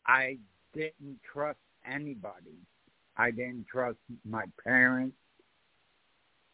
I 0.05 0.37
didn't 0.73 1.19
trust 1.31 1.59
anybody. 1.85 2.55
I 3.17 3.31
didn't 3.31 3.65
trust 3.67 3.97
my 4.23 4.45
parents. 4.63 5.15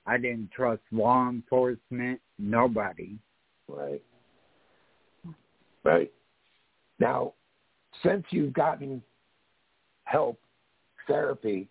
I 0.06 0.18
didn't 0.18 0.52
trust 0.52 0.82
law 0.92 1.30
enforcement. 1.30 2.20
Nobody. 2.40 3.18
Right. 3.68 4.02
Right. 5.84 6.12
Now, 7.00 7.34
since 8.04 8.24
you've 8.30 8.54
gotten 8.54 9.02
help, 10.06 10.40
therapy, 11.08 11.68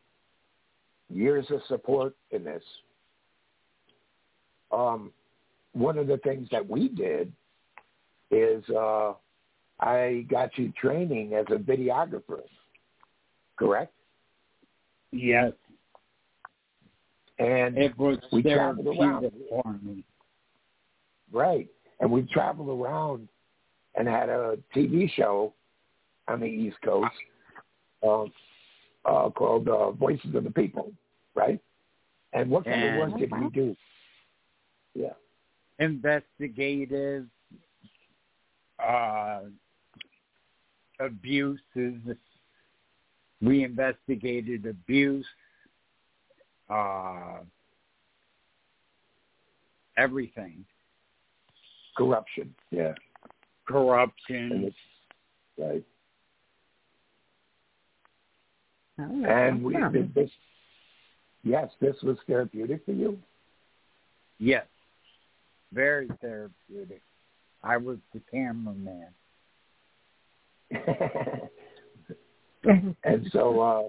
years 1.10 1.46
of 1.50 1.60
support 1.68 2.14
in 2.30 2.44
this, 2.44 2.62
um, 4.70 5.10
one 5.72 5.98
of 5.98 6.06
the 6.06 6.18
things 6.18 6.48
that 6.50 6.68
we 6.68 6.88
did 6.88 7.32
is 8.30 8.62
uh, 8.70 9.12
I 9.80 10.26
got 10.30 10.56
you 10.56 10.72
training 10.80 11.34
as 11.34 11.46
a 11.50 11.56
videographer, 11.58 12.42
correct? 13.56 13.92
Yes, 15.10 15.52
And 17.38 17.76
it 17.76 17.96
was 17.98 18.18
We 18.32 18.42
traveled 18.42 18.86
around. 18.86 19.30
for 19.50 19.78
me. 19.82 20.04
Right. 21.30 21.68
And 22.00 22.10
we 22.10 22.22
traveled 22.22 22.68
around 22.80 23.28
and 23.94 24.08
had 24.08 24.28
a 24.28 24.56
TV 24.74 25.10
show 25.12 25.52
on 26.28 26.40
the 26.40 26.46
East 26.46 26.76
Coast 26.82 27.10
um, 28.02 28.32
uh, 29.04 29.28
called 29.30 29.68
uh, 29.68 29.90
Voices 29.90 30.34
of 30.34 30.44
the 30.44 30.50
People, 30.50 30.92
right? 31.34 31.60
And 32.32 32.50
what 32.50 32.64
kind 32.64 32.82
of 32.84 33.10
work 33.10 33.18
did 33.20 33.30
we 33.30 33.50
do? 33.50 33.76
Yeah. 34.94 35.12
Investigative 35.78 37.26
uh, 38.84 39.40
abuses. 41.00 42.00
We 43.40 43.64
investigated 43.64 44.66
abuse. 44.66 45.26
Uh, 46.70 47.38
everything. 49.96 50.64
Corruption. 51.96 52.54
Yeah. 52.70 52.94
Corruption. 53.66 54.72
right. 55.58 55.84
Oh, 58.98 59.24
And 59.24 59.62
we 59.62 59.76
awesome. 59.76 59.92
did 59.92 60.14
this. 60.14 60.30
Yes, 61.44 61.70
this 61.80 61.96
was 62.02 62.16
therapeutic 62.26 62.84
for 62.84 62.92
you. 62.92 63.18
Yes. 64.38 64.66
Very 65.72 66.08
therapeutic. 66.20 67.02
I 67.62 67.76
was 67.76 67.98
the 68.12 68.20
cameraman. 68.30 69.08
and 73.04 73.30
so 73.32 73.60
uh, 73.60 73.88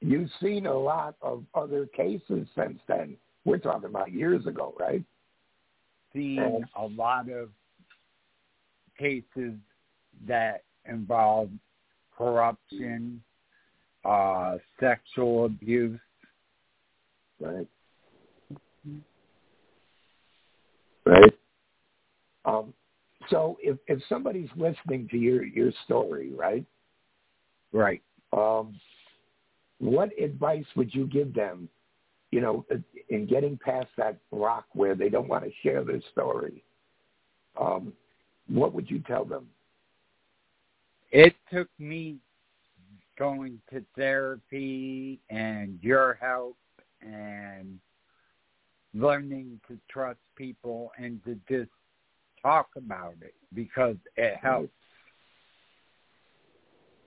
you've 0.00 0.30
seen 0.42 0.66
a 0.66 0.76
lot 0.76 1.16
of 1.22 1.44
other 1.54 1.86
cases 1.86 2.46
since 2.56 2.78
then. 2.86 3.16
We're 3.44 3.58
talking 3.58 3.88
about 3.88 4.12
years 4.12 4.46
ago, 4.46 4.74
right? 4.78 5.02
Seen 6.12 6.64
a 6.76 6.86
lot 6.86 7.30
of 7.30 7.50
cases 8.98 9.54
that 10.26 10.64
involve 10.86 11.50
corruption, 12.16 13.22
uh, 14.04 14.56
sexual 14.80 15.46
abuse. 15.46 16.00
Right. 17.40 17.68
Right. 21.08 21.32
Um, 22.44 22.74
so 23.30 23.56
if, 23.62 23.78
if 23.86 24.00
somebody's 24.10 24.50
listening 24.56 25.08
to 25.10 25.16
your, 25.16 25.42
your 25.42 25.72
story, 25.84 26.32
right, 26.34 26.64
Right. 27.72 28.02
um, 28.32 28.78
what 29.78 30.10
advice 30.20 30.66
would 30.76 30.94
you 30.94 31.06
give 31.06 31.32
them, 31.32 31.68
you 32.30 32.42
know, 32.42 32.66
in 33.08 33.26
getting 33.26 33.56
past 33.56 33.88
that 33.96 34.18
rock 34.30 34.66
where 34.74 34.94
they 34.94 35.08
don't 35.08 35.28
want 35.28 35.44
to 35.44 35.50
share 35.62 35.82
their 35.82 36.02
story? 36.12 36.62
Um, 37.58 37.94
what 38.48 38.74
would 38.74 38.90
you 38.90 38.98
tell 39.00 39.24
them? 39.24 39.48
It 41.10 41.34
took 41.50 41.68
me 41.78 42.18
going 43.18 43.60
to 43.72 43.82
therapy 43.96 45.20
and 45.30 45.78
your 45.82 46.18
help 46.20 46.56
and 47.00 47.78
learning 48.94 49.60
to 49.68 49.78
trust 49.90 50.18
people 50.36 50.90
and 50.98 51.22
to 51.24 51.38
just 51.48 51.70
talk 52.42 52.68
about 52.76 53.14
it 53.20 53.34
because 53.54 53.96
it 54.16 54.36
helps 54.40 54.72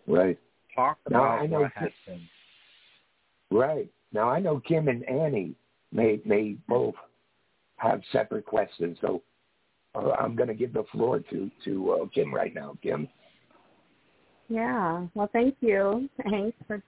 Right. 0.08 0.38
talk 0.76 0.98
Now, 1.10 1.24
about 1.26 1.42
I 1.42 1.46
know 1.48 1.62
what 1.62 1.74
Ki- 1.76 1.80
happened. 2.08 2.28
Right. 3.52 3.92
Now 4.12 4.30
I 4.30 4.40
know 4.40 4.60
Kim 4.60 4.88
and 4.88 5.04
Annie 5.08 5.56
may 5.92 6.22
may 6.26 6.58
both 6.68 6.96
have 7.78 8.02
separate 8.12 8.46
questions. 8.46 8.98
So 9.02 9.22
uh, 9.96 10.12
I'm 10.12 10.36
going 10.36 10.50
to 10.50 10.56
give 10.56 10.74
the 10.74 10.84
floor 10.92 11.20
to 11.20 11.52
to 11.66 11.92
uh, 11.92 12.06
Kim 12.14 12.34
right 12.34 12.54
now. 12.54 12.78
Kim. 12.82 13.08
Yeah. 14.50 15.08
Well, 15.14 15.30
thank 15.32 15.56
you. 15.62 16.10
Thanks 16.30 16.58
for 16.68 16.84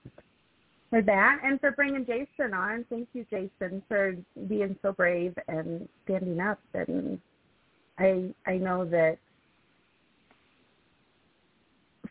for 0.94 1.02
that 1.02 1.40
and 1.42 1.58
for 1.58 1.72
bringing 1.72 2.06
Jason 2.06 2.54
on. 2.54 2.84
Thank 2.88 3.08
you, 3.14 3.26
Jason, 3.28 3.82
for 3.88 4.14
being 4.46 4.76
so 4.80 4.92
brave 4.92 5.36
and 5.48 5.88
standing 6.04 6.38
up. 6.38 6.60
And 6.72 7.18
I 7.98 8.32
I 8.46 8.58
know 8.58 8.84
that 8.84 9.18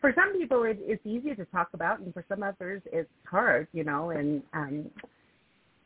for 0.02 0.12
some 0.14 0.38
people 0.38 0.64
it, 0.64 0.76
it's 0.82 1.00
easy 1.06 1.34
to 1.34 1.46
talk 1.46 1.68
about, 1.72 2.00
and 2.00 2.12
for 2.12 2.26
some 2.28 2.42
others 2.42 2.82
it's 2.92 3.08
hard, 3.24 3.68
you 3.72 3.84
know. 3.84 4.10
And 4.10 4.42
um, 4.52 4.90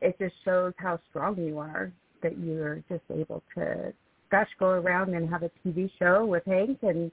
it 0.00 0.19
just 0.19 0.35
shows 0.45 0.73
how 0.78 0.99
strong 1.09 1.37
you 1.38 1.61
are 1.61 1.93
that 2.25 2.37
you're 2.37 2.83
just 2.88 3.05
able 3.14 3.45
to, 3.57 3.93
gosh, 4.28 4.49
go 4.59 4.71
around 4.71 5.14
and 5.14 5.31
have 5.31 5.45
a 5.45 5.50
TV 5.64 5.88
show 6.00 6.26
with 6.26 6.43
Hank, 6.47 6.81
and 6.83 7.12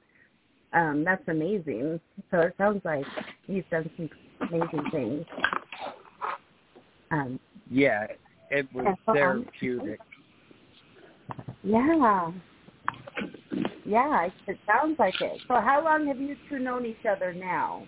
um, 0.74 1.04
that's 1.06 1.28
amazing. 1.28 2.00
So 2.32 2.40
it 2.40 2.56
sounds 2.58 2.82
like 2.84 3.06
you've 3.46 3.70
done 3.70 3.88
some 3.96 4.10
amazing 4.50 4.92
things. 4.92 5.26
Um, 7.12 7.40
yeah, 7.70 8.08
it 8.50 8.68
was 8.74 8.96
therapeutic. 9.12 10.00
Yeah. 11.64 12.32
Yeah, 13.86 14.30
it 14.48 14.60
sounds 14.66 14.98
like 14.98 15.22
it. 15.22 15.40
So 15.48 15.56
how 15.56 15.84
long 15.84 16.08
have 16.08 16.20
you 16.20 16.36
two 16.50 16.60
known 16.60 16.86
each 16.86 17.06
other 17.10 17.34
now? 17.34 17.86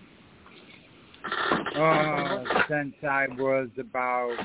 Uh, 1.76 2.44
since 2.68 2.94
I 3.02 3.26
was 3.36 3.68
about 3.78 4.36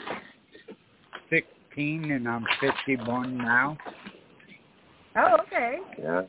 16 1.30 2.12
and 2.12 2.28
I'm 2.28 2.46
51 2.60 3.38
now. 3.38 3.78
Oh, 5.16 5.38
okay. 5.44 5.78
Yeah. 6.00 6.24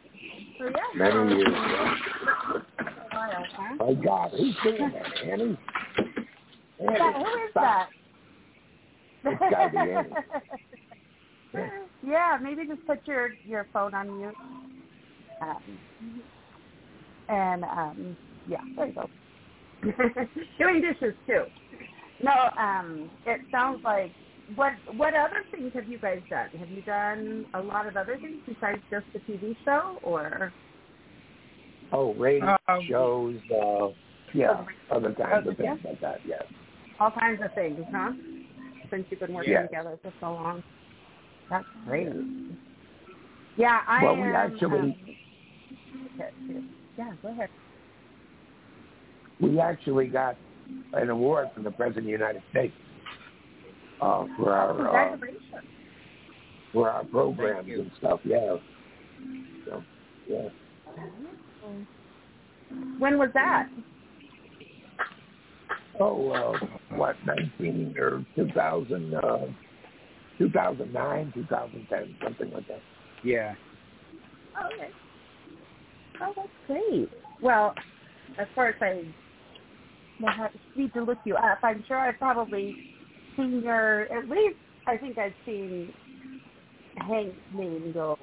So 0.58 0.64
yeah. 0.66 0.72
Many 0.94 1.36
years. 1.36 1.48
A 1.48 2.62
while, 3.10 3.46
huh? 3.56 3.74
My 3.78 3.94
God, 3.94 4.30
who's 4.36 4.54
doing 4.62 4.92
that, 4.92 5.06
Annie? 5.24 5.58
Annie 6.80 6.98
Yeah, 6.98 7.12
who 7.12 7.24
is 7.24 7.50
stop. 7.50 7.62
that? 7.62 7.88
It's 9.24 9.40
gotta 9.50 9.70
be 9.70 9.78
Annie. 9.78 10.16
yeah, 12.02 12.38
maybe 12.42 12.66
just 12.66 12.84
put 12.86 13.06
your 13.06 13.30
your 13.48 13.68
phone 13.72 13.94
on 13.94 14.18
mute. 14.18 14.36
Um, 15.40 15.78
and 17.28 17.64
um, 17.64 18.16
yeah, 18.46 18.58
there 18.76 18.86
you 18.86 18.92
go. 18.92 19.10
Doing 20.58 20.80
dishes 20.82 21.14
too. 21.26 21.44
No, 22.22 22.32
um, 22.58 23.10
it 23.26 23.40
sounds 23.50 23.80
like 23.84 24.12
what 24.54 24.72
what 24.86 25.14
other 25.14 25.42
things 25.50 25.72
have 25.74 25.88
you 25.88 25.98
guys 25.98 26.22
done? 26.30 26.48
Have 26.58 26.70
you 26.70 26.82
done 26.82 27.46
a 27.54 27.60
lot 27.60 27.86
of 27.86 27.96
other 27.96 28.18
things 28.18 28.40
besides 28.46 28.80
just 28.90 29.06
the 29.12 29.20
TV 29.20 29.56
show, 29.64 29.98
or 30.02 30.52
Oh, 31.92 32.12
radio 32.14 32.56
Um, 32.68 32.86
shows. 32.88 33.40
Uh, 33.50 33.88
yeah, 34.32 34.64
other 34.90 35.12
kinds 35.12 35.46
of 35.46 35.58
Yeah. 35.58 35.74
things 35.74 35.84
like 35.84 36.00
that. 36.00 36.20
Yes. 36.24 36.42
all 37.00 37.10
kinds 37.10 37.42
of 37.42 37.52
things, 37.54 37.84
huh? 37.92 38.12
Since 38.94 39.06
you've 39.10 39.18
been 39.18 39.32
working 39.34 39.50
Yes. 39.54 39.66
together 39.68 39.98
for 40.02 40.12
so 40.20 40.34
long, 40.34 40.62
that's 41.50 41.66
great. 41.84 42.12
Yeah, 43.56 43.82
I 43.88 44.04
Well, 44.04 44.14
we 44.14 44.22
am. 44.22 44.34
actually- 44.36 44.78
um, 44.80 44.94
yeah, 46.96 47.12
go 47.20 47.28
ahead. 47.28 47.50
We 49.40 49.58
actually 49.58 50.06
got 50.06 50.36
an 50.92 51.10
award 51.10 51.50
from 51.54 51.64
the 51.64 51.72
President 51.72 51.98
of 51.98 52.04
the 52.04 52.10
United 52.12 52.42
States 52.50 52.74
uh, 54.00 54.26
for 54.36 54.52
our 54.52 55.12
uh, 55.12 55.16
for 56.72 56.88
our 56.88 57.04
programs 57.04 57.68
and 57.68 57.90
stuff. 57.94 58.20
Yeah. 58.22 58.58
So, 59.64 59.84
yeah. 60.28 60.48
When 62.98 63.18
was 63.18 63.30
that? 63.34 63.68
Oh, 66.00 66.30
uh, 66.30 66.66
what, 66.96 67.16
19 67.24 67.94
or 67.98 68.24
2000, 68.36 69.14
uh, 69.14 69.38
2009, 70.38 71.32
2010, 71.34 72.16
something 72.22 72.50
like 72.52 72.66
that. 72.66 72.80
Yeah. 73.22 73.54
Oh, 74.58 74.66
okay. 74.74 74.90
Oh, 76.20 76.32
that's 76.36 76.48
great. 76.66 77.10
Well, 77.40 77.74
of 78.38 78.48
course, 78.54 78.74
I 78.80 79.02
will 80.20 80.30
have, 80.30 80.50
need 80.74 80.92
to 80.94 81.02
look 81.02 81.18
you 81.24 81.36
up. 81.36 81.58
I'm 81.62 81.84
sure 81.86 81.98
I've 81.98 82.18
probably 82.18 82.74
seen 83.36 83.62
your, 83.62 84.02
at 84.12 84.28
least 84.28 84.56
I 84.86 84.96
think 84.96 85.18
I've 85.18 85.34
seen 85.44 85.92
Hank's 86.96 87.36
name 87.52 87.92
go, 87.92 88.18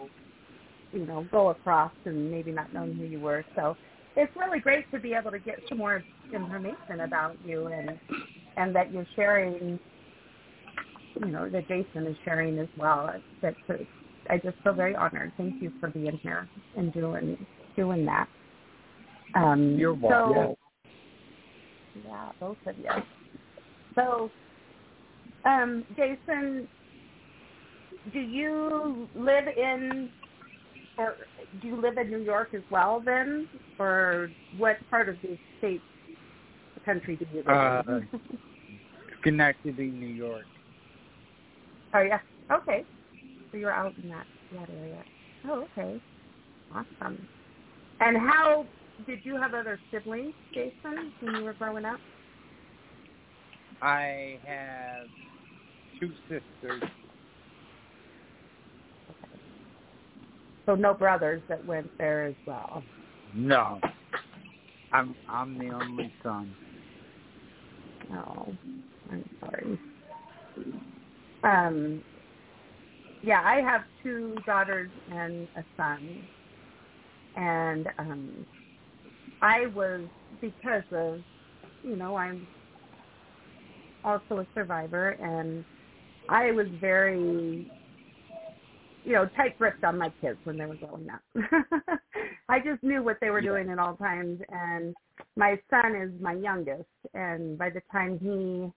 you 0.91 1.05
know, 1.05 1.27
go 1.31 1.49
across 1.49 1.91
and 2.05 2.31
maybe 2.31 2.51
not 2.51 2.73
knowing 2.73 2.95
who 2.95 3.05
you 3.05 3.19
were. 3.19 3.45
So 3.55 3.77
it's 4.15 4.35
really 4.35 4.59
great 4.59 4.89
to 4.91 4.99
be 4.99 5.13
able 5.13 5.31
to 5.31 5.39
get 5.39 5.59
some 5.69 5.77
more 5.77 6.03
information 6.33 7.01
about 7.01 7.35
you 7.45 7.67
and 7.67 7.99
and 8.57 8.75
that 8.75 8.91
you're 8.91 9.07
sharing, 9.15 9.79
you 11.19 11.25
know, 11.27 11.49
that 11.49 11.67
Jason 11.67 12.05
is 12.05 12.17
sharing 12.25 12.59
as 12.59 12.67
well. 12.77 13.13
That's 13.41 13.55
I 14.29 14.37
just 14.37 14.57
feel 14.63 14.73
very 14.73 14.95
honored. 14.95 15.31
Thank 15.37 15.61
you 15.61 15.71
for 15.79 15.89
being 15.89 16.19
here 16.21 16.47
and 16.77 16.93
doing 16.93 17.37
doing 17.75 18.05
that. 18.05 18.27
Um, 19.33 19.75
You're 19.77 19.95
so, 19.95 19.99
welcome. 19.99 20.55
yeah, 22.05 22.31
both 22.39 22.57
of 22.65 22.77
you. 22.77 22.89
So, 23.95 24.29
um, 25.45 25.85
Jason, 25.95 26.67
do 28.13 28.19
you 28.19 29.07
live 29.15 29.45
in, 29.47 30.09
or 31.01 31.15
do 31.61 31.67
you 31.67 31.75
live 31.75 31.97
in 31.97 32.09
New 32.09 32.23
York 32.23 32.49
as 32.53 32.61
well 32.69 33.01
then, 33.03 33.47
or 33.79 34.31
what 34.57 34.77
part 34.89 35.09
of 35.09 35.21
the 35.21 35.37
state, 35.57 35.81
the 36.75 36.81
country 36.81 37.15
do 37.15 37.25
you 37.33 37.43
live 37.45 37.47
Uh, 37.47 37.83
in? 37.87 38.09
Schenectady, 39.21 39.91
New 39.91 40.07
York. 40.07 40.45
oh 41.93 42.01
yeah, 42.01 42.19
okay. 42.51 42.83
So 43.51 43.57
you're 43.57 43.73
out 43.73 43.93
in 44.01 44.09
that 44.09 44.25
that 44.53 44.69
area. 44.69 45.03
Oh, 45.47 45.67
okay, 45.77 45.99
awesome. 46.73 47.27
And 47.99 48.17
how 48.17 48.65
did 49.05 49.19
you 49.23 49.35
have 49.35 49.53
other 49.53 49.79
siblings, 49.91 50.33
Jason, 50.53 51.11
when 51.19 51.35
you 51.35 51.43
were 51.43 51.53
growing 51.53 51.85
up? 51.85 51.99
I 53.81 54.39
have 54.45 55.07
two 55.99 56.11
sisters. 56.29 56.81
So 60.71 60.75
no 60.75 60.93
brothers 60.93 61.41
that 61.49 61.65
went 61.65 61.91
there 61.99 62.23
as 62.23 62.35
well. 62.45 62.81
No. 63.35 63.81
I'm 64.93 65.17
I'm 65.27 65.57
the 65.57 65.67
only 65.67 66.09
son. 66.23 66.55
Oh, 68.13 68.55
I'm 69.11 69.29
sorry. 69.41 69.79
Um, 71.43 72.01
yeah, 73.21 73.41
I 73.43 73.57
have 73.57 73.83
two 74.01 74.33
daughters 74.45 74.91
and 75.11 75.49
a 75.57 75.65
son, 75.75 76.25
and 77.35 77.89
um, 77.99 78.29
I 79.41 79.65
was 79.67 80.03
because 80.39 80.83
of, 80.93 81.21
you 81.83 81.97
know, 81.97 82.15
I'm 82.15 82.47
also 84.05 84.39
a 84.39 84.47
survivor, 84.53 85.09
and 85.21 85.65
I 86.29 86.51
was 86.51 86.67
very, 86.79 87.65
you 89.03 89.13
know, 89.13 89.27
tight-gripped 89.35 89.83
on 89.83 89.97
my 89.97 90.11
kids 90.21 90.37
when 90.43 90.57
they 90.57 90.65
were 90.65 90.75
growing 90.75 91.07
up. 91.09 91.21
I 92.49 92.59
just 92.59 92.83
knew 92.83 93.03
what 93.03 93.17
they 93.21 93.29
were 93.29 93.41
doing 93.41 93.69
at 93.69 93.79
all 93.79 93.95
times, 93.95 94.39
and 94.49 94.95
my 95.35 95.59
son 95.69 95.95
is 95.95 96.11
my 96.21 96.33
youngest, 96.33 96.89
and 97.13 97.57
by 97.57 97.69
the 97.69 97.81
time 97.91 98.19
he, 98.19 98.71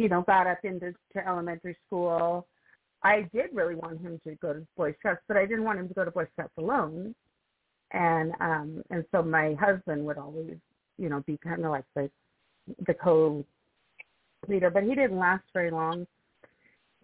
you 0.00 0.08
know, 0.08 0.22
got 0.22 0.46
up 0.46 0.58
into 0.64 0.92
to 1.12 1.28
elementary 1.28 1.76
school, 1.86 2.46
I 3.04 3.28
did 3.34 3.50
really 3.52 3.74
want 3.74 4.00
him 4.00 4.18
to 4.26 4.34
go 4.36 4.54
to 4.54 4.66
Boy 4.76 4.94
Scouts, 4.98 5.20
but 5.28 5.36
I 5.36 5.44
didn't 5.44 5.64
want 5.64 5.78
him 5.78 5.88
to 5.88 5.94
go 5.94 6.04
to 6.04 6.10
Boy 6.10 6.26
Scouts 6.32 6.54
alone. 6.56 7.14
And 7.92 8.32
um 8.40 8.82
and 8.90 9.04
so 9.12 9.22
my 9.22 9.54
husband 9.60 10.04
would 10.06 10.18
always, 10.18 10.56
you 10.98 11.10
know, 11.10 11.22
be 11.26 11.38
kind 11.44 11.64
of 11.64 11.70
like 11.70 11.84
the 11.94 12.10
the 12.86 12.94
co 12.94 13.44
leader, 14.48 14.70
but 14.70 14.82
he 14.84 14.94
didn't 14.94 15.18
last 15.18 15.44
very 15.52 15.70
long. 15.70 16.06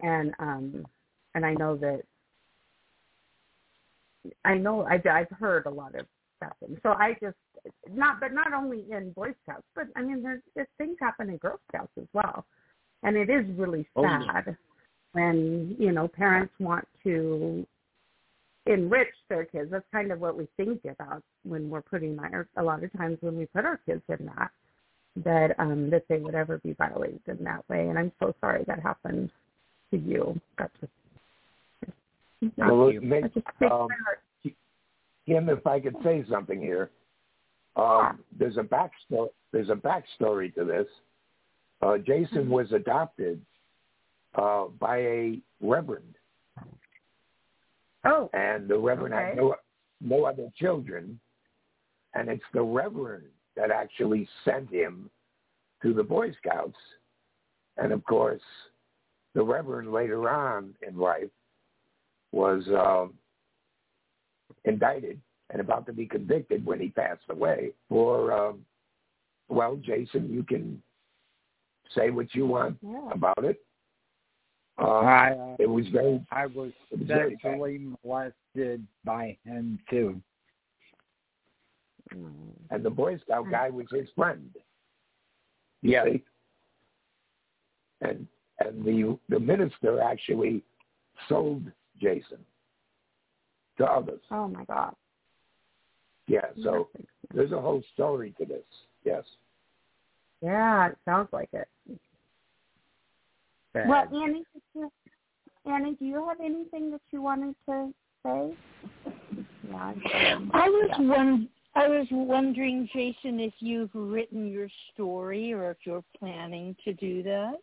And 0.01 0.33
um 0.39 0.85
and 1.35 1.45
I 1.45 1.53
know 1.53 1.77
that 1.77 2.01
I 4.45 4.55
know 4.55 4.83
I've 4.83 5.05
I've 5.05 5.31
heard 5.31 5.65
a 5.65 5.69
lot 5.69 5.95
of 5.95 6.05
stuff, 6.37 6.55
and 6.61 6.77
so 6.83 6.89
I 6.89 7.13
just 7.21 7.37
not 7.91 8.19
but 8.19 8.33
not 8.33 8.53
only 8.53 8.85
in 8.91 9.11
Boy 9.11 9.33
Scouts, 9.43 9.65
but 9.75 9.87
I 9.95 10.01
mean 10.01 10.21
there's, 10.21 10.41
there's 10.55 10.67
things 10.77 10.97
happen 10.99 11.29
in 11.29 11.37
Girl 11.37 11.59
Scouts 11.69 11.91
as 11.99 12.07
well, 12.13 12.45
and 13.03 13.15
it 13.15 13.29
is 13.29 13.45
really 13.57 13.87
Oh, 13.95 14.03
sad 14.03 14.43
yeah. 14.47 14.53
when 15.13 15.75
you 15.79 15.91
know 15.91 16.07
parents 16.07 16.53
want 16.59 16.87
to 17.03 17.65
enrich 18.67 19.13
their 19.29 19.45
kids. 19.45 19.71
That's 19.71 19.85
kind 19.91 20.11
of 20.11 20.19
what 20.19 20.37
we 20.37 20.47
think 20.57 20.81
about 20.85 21.23
when 21.43 21.69
we're 21.69 21.81
putting 21.81 22.17
our 22.19 22.47
a 22.57 22.63
lot 22.63 22.83
of 22.83 22.93
times 22.93 23.17
when 23.21 23.37
we 23.37 23.45
put 23.47 23.65
our 23.65 23.77
kids 23.85 24.03
in 24.07 24.25
that 24.27 24.51
that 25.17 25.59
um 25.59 25.89
that 25.89 26.03
they 26.07 26.17
would 26.17 26.35
ever 26.35 26.59
be 26.59 26.73
violated 26.73 27.21
in 27.27 27.43
that 27.43 27.67
way. 27.69 27.89
And 27.89 27.97
I'm 27.97 28.11
so 28.19 28.33
sorry 28.39 28.63
that 28.67 28.79
happened 28.79 29.31
to 29.91 29.97
you. 29.97 30.39
That 30.57 30.71
just 30.79 30.91
Well, 32.57 32.87
it 32.87 33.03
makes, 33.03 33.27
that 33.27 33.33
just 33.33 33.45
breaks 33.59 33.73
um. 33.73 33.87
Kim, 35.27 35.49
if 35.49 35.67
I 35.67 35.79
could 35.79 35.95
say 36.03 36.25
something 36.29 36.59
here, 36.59 36.89
um, 37.75 38.19
there's 38.37 38.57
a 38.57 38.63
backstory. 38.63 39.29
There's 39.51 39.69
a 39.69 39.75
backstory 39.75 40.53
to 40.55 40.65
this. 40.65 40.87
Uh, 41.81 41.97
Jason 41.97 42.49
was 42.49 42.71
adopted 42.71 43.41
uh, 44.35 44.65
by 44.79 44.97
a 44.97 45.39
reverend, 45.61 46.15
Oh, 48.03 48.29
and 48.33 48.67
the 48.67 48.77
reverend 48.77 49.13
Okay. 49.13 49.25
had 49.29 49.37
no 49.37 49.55
no 49.99 50.25
other 50.25 50.51
children, 50.55 51.19
and 52.15 52.29
it's 52.29 52.43
the 52.53 52.61
reverend 52.61 53.25
that 53.55 53.69
actually 53.69 54.27
sent 54.43 54.69
him 54.71 55.09
to 55.83 55.93
the 55.93 56.03
Boy 56.03 56.31
Scouts, 56.33 56.77
and 57.77 57.91
of 57.91 58.03
course, 58.05 58.41
the 59.35 59.43
reverend 59.43 59.91
later 59.91 60.29
on 60.29 60.73
in 60.87 60.97
life 60.97 61.29
was 62.31 62.63
um, 62.69 63.13
indicted 64.65 65.19
and 65.49 65.59
about 65.59 65.85
to 65.85 65.93
be 65.93 66.05
convicted 66.05 66.65
when 66.65 66.79
he 66.79 66.89
passed 66.89 67.23
away 67.29 67.71
for, 67.89 68.31
um, 68.31 68.59
well, 69.49 69.75
Jason, 69.75 70.31
you 70.31 70.43
can 70.43 70.81
say 71.95 72.09
what 72.09 72.33
you 72.33 72.45
want 72.45 72.77
yeah. 72.81 73.09
about 73.11 73.43
it. 73.43 73.61
Uh, 74.81 74.85
I 74.85 75.31
uh, 75.31 75.55
it 75.59 75.69
was 75.69 75.85
very, 75.89 76.25
I 76.31 76.45
was 76.47 76.71
it 76.89 76.99
was 76.99 77.07
very 77.07 77.37
sexually 77.41 77.81
molested 78.03 78.85
by 79.03 79.37
him 79.43 79.77
too. 79.89 80.21
And 82.69 82.83
the 82.83 82.89
Boy 82.89 83.19
Scout 83.19 83.45
guy 83.51 83.69
was 83.69 83.85
his 83.91 84.07
friend. 84.15 84.49
Yeah. 85.81 86.05
see? 86.05 86.23
And 88.01 88.27
and 88.59 88.83
the 88.83 89.17
the 89.29 89.39
minister 89.39 90.01
actually 90.01 90.63
sold 91.29 91.63
Jason 92.01 92.39
to 93.77 93.85
others. 93.85 94.21
Oh 94.31 94.47
my 94.47 94.65
God. 94.65 94.93
Yeah, 96.27 96.45
so 96.63 96.87
there's 97.33 97.51
a 97.51 97.59
whole 97.59 97.83
story 97.93 98.33
to 98.39 98.45
this. 98.45 98.63
Yes. 99.03 99.23
Yeah, 100.41 100.89
it 100.89 100.97
sounds 101.05 101.29
like 101.31 101.49
it. 101.53 101.67
Bad. 103.73 103.87
Well, 103.87 104.23
Annie, 104.23 104.43
you, 104.73 104.91
Annie, 105.65 105.95
do 105.95 106.05
you 106.05 106.25
have 106.27 106.39
anything 106.39 106.91
that 106.91 107.01
you 107.11 107.21
wanted 107.21 107.55
to 107.67 107.93
say? 108.23 108.53
Yeah. 109.69 110.39
I 110.53 110.69
was 110.69 110.91
one. 110.99 111.49
I 111.73 111.87
was 111.87 112.05
wondering, 112.11 112.89
Jason, 112.91 113.39
if 113.39 113.53
you've 113.59 113.91
written 113.93 114.51
your 114.51 114.67
story 114.93 115.53
or 115.53 115.71
if 115.71 115.77
you're 115.85 116.03
planning 116.19 116.75
to 116.83 116.93
do 116.93 117.23
that. 117.23 117.53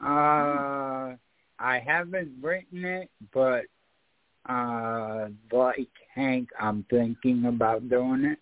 Uh, 0.00 1.16
I 1.62 1.78
haven't 1.78 2.32
written 2.42 2.84
it, 2.84 3.08
but 3.32 3.64
uh, 4.48 5.28
like 5.52 5.88
Hank, 6.12 6.48
I'm 6.60 6.84
thinking 6.90 7.44
about 7.46 7.88
doing 7.88 8.34
it. 8.34 8.38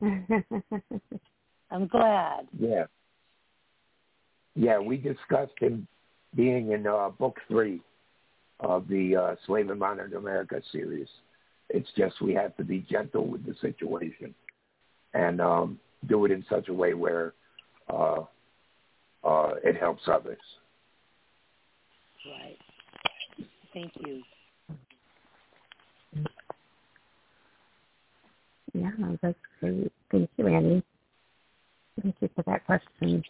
I'm 1.70 1.86
glad. 1.88 2.48
Yeah. 2.58 2.84
Yeah, 4.54 4.78
we 4.78 4.96
discussed 4.96 5.58
him 5.60 5.86
being 6.34 6.72
in 6.72 6.86
uh, 6.86 7.10
book 7.10 7.38
three 7.46 7.80
of 8.60 8.88
the 8.88 9.16
uh, 9.16 9.34
Slave 9.46 9.70
in 9.70 9.78
Modern 9.78 10.14
America 10.14 10.62
series. 10.72 11.08
It's 11.68 11.88
just 11.96 12.20
we 12.22 12.32
have 12.34 12.56
to 12.56 12.64
be 12.64 12.86
gentle 12.90 13.26
with 13.26 13.44
the 13.44 13.54
situation 13.60 14.34
and 15.14 15.40
um, 15.40 15.78
do 16.08 16.24
it 16.24 16.30
in 16.30 16.44
such 16.48 16.68
a 16.68 16.74
way 16.74 16.94
where 16.94 17.34
uh, 17.92 18.20
uh, 19.24 19.54
it 19.62 19.76
helps 19.76 20.02
others. 20.06 20.38
Right. 22.24 22.58
Thank 23.74 23.92
you. 24.00 24.22
yeah, 28.74 28.90
that's 29.20 29.38
great. 29.60 29.92
Thank 30.10 30.30
you, 30.36 30.46
Annie. 30.46 30.82
Thank 32.00 32.16
you 32.20 32.28
for 32.34 32.42
that 32.46 32.64
question. 32.66 33.22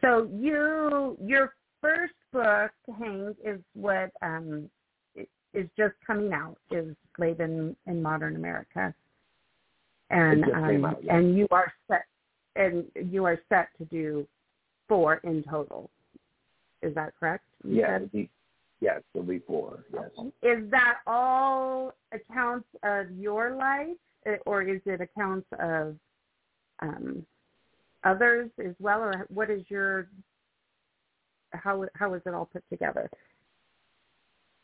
So 0.00 0.28
you, 0.32 1.16
your 1.22 1.54
first 1.80 2.14
book, 2.32 2.70
Hank, 2.98 3.36
is 3.44 3.60
what 3.74 4.10
um, 4.22 4.68
is 5.16 5.68
just 5.76 5.94
coming 6.06 6.32
out. 6.32 6.56
Is 6.70 6.94
Slave 7.16 7.40
in, 7.40 7.76
in 7.86 8.02
Modern 8.02 8.36
America, 8.36 8.94
and 10.10 10.40
It 10.40 10.46
just 10.46 10.52
came 10.52 10.84
um, 10.84 10.90
out, 10.90 11.04
yeah. 11.04 11.16
and 11.16 11.36
you 11.36 11.46
are 11.50 11.72
set, 11.88 12.04
and 12.56 12.84
you 13.10 13.24
are 13.24 13.38
set 13.48 13.68
to 13.78 13.84
do 13.86 14.26
four 14.88 15.16
in 15.24 15.44
total. 15.48 15.90
Is 16.84 16.94
that 16.94 17.14
correct? 17.18 17.44
You 17.66 17.76
Yeah, 17.76 17.98
said? 17.98 18.28
yes, 18.80 19.00
it'll 19.14 19.26
be 19.26 19.38
four. 19.40 19.84
Yes. 19.92 20.10
Is 20.42 20.70
that 20.70 20.98
all 21.06 21.94
accounts 22.12 22.68
of 22.82 23.10
your 23.12 23.56
life, 23.56 23.96
eh, 24.26 24.36
or 24.44 24.62
is 24.62 24.80
it 24.84 25.00
accounts 25.00 25.46
of 25.58 25.96
um, 26.80 27.24
others 28.04 28.50
as 28.58 28.74
well, 28.78 29.00
or 29.00 29.26
what 29.30 29.50
is 29.50 29.62
your 29.68 30.08
how 31.52 31.86
how 31.94 32.12
is 32.14 32.22
it 32.26 32.34
all 32.34 32.46
put 32.52 32.62
together? 32.68 33.08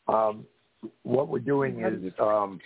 Um, 0.07 0.45
what 1.03 1.27
we're 1.27 1.39
doing 1.39 1.83
is 1.83 2.13
um, 2.19 2.59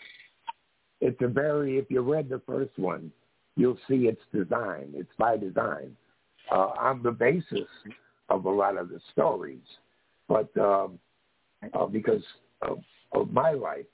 it's 1.00 1.22
a 1.22 1.28
very 1.28 1.78
if 1.78 1.90
you 1.90 2.02
read 2.02 2.28
the 2.28 2.42
first 2.46 2.78
one, 2.78 3.12
you'll 3.56 3.78
see 3.88 4.08
its 4.08 4.22
design. 4.34 4.92
It's 4.94 5.12
by 5.18 5.38
design 5.38 5.96
uh, 6.52 6.72
on 6.78 7.04
the 7.04 7.12
basis 7.12 7.70
of 8.30 8.46
a 8.46 8.50
lot 8.50 8.78
of 8.78 8.90
the 8.90 9.00
stories, 9.12 9.64
but 10.28 10.56
um, 10.58 11.00
uh, 11.74 11.86
because 11.86 12.24
of, 12.62 12.80
of 13.14 13.32
my 13.32 13.52
life 13.52 13.86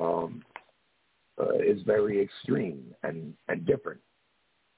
um, 0.00 0.42
uh, 1.40 1.54
is 1.54 1.82
very 1.84 2.20
extreme 2.20 2.94
and, 3.02 3.34
and 3.48 3.66
different 3.66 4.00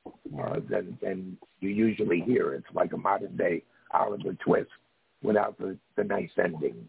uh, 0.07 0.61
than 0.68 0.98
than 1.03 1.37
you 1.61 1.70
usually 1.70 2.20
hear. 2.20 2.55
It's 2.55 2.66
like 2.74 2.92
a 2.92 2.96
modern 2.96 3.37
day 3.37 3.62
Oliver 3.92 4.35
Twist 4.44 4.70
without 5.22 5.59
the, 5.59 5.77
the 5.96 6.05
nice 6.05 6.31
ending. 6.42 6.87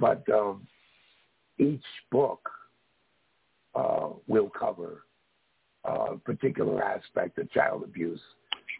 But 0.00 0.24
um, 0.32 0.66
each 1.58 1.82
book 2.10 2.48
uh, 3.74 4.10
will 4.26 4.50
cover 4.50 5.04
a 5.84 6.16
particular 6.16 6.82
aspect 6.82 7.38
of 7.38 7.50
child 7.50 7.82
abuse 7.84 8.20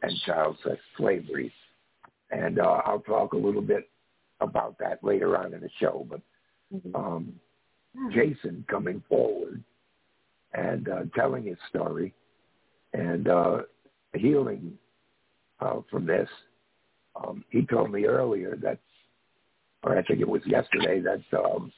and 0.02 0.12
child 0.24 0.56
sex 0.62 0.76
slavery. 0.96 1.52
And 2.32 2.58
uh, 2.58 2.82
I'll 2.84 3.00
talk 3.00 3.34
a 3.34 3.36
little 3.36 3.62
bit 3.62 3.88
about 4.40 4.76
that 4.78 5.04
later 5.04 5.36
on 5.36 5.54
in 5.54 5.60
the 5.60 5.70
show. 5.78 6.06
But 6.10 6.20
um, 6.94 7.34
Jason 8.12 8.64
coming 8.68 9.02
forward 9.08 9.62
and 10.54 10.88
uh, 10.88 11.02
telling 11.14 11.44
his 11.44 11.58
story 11.68 12.12
and 12.94 13.28
uh, 13.28 13.58
healing 14.14 14.72
uh, 15.60 15.80
from 15.90 16.06
this. 16.06 16.28
Um, 17.14 17.44
he 17.50 17.66
told 17.66 17.92
me 17.92 18.06
earlier 18.06 18.56
that, 18.62 18.78
or 19.82 19.98
I 19.98 20.02
think 20.02 20.20
it 20.20 20.28
was 20.28 20.42
yesterday, 20.46 21.00
that 21.00 21.38
um, 21.38 21.70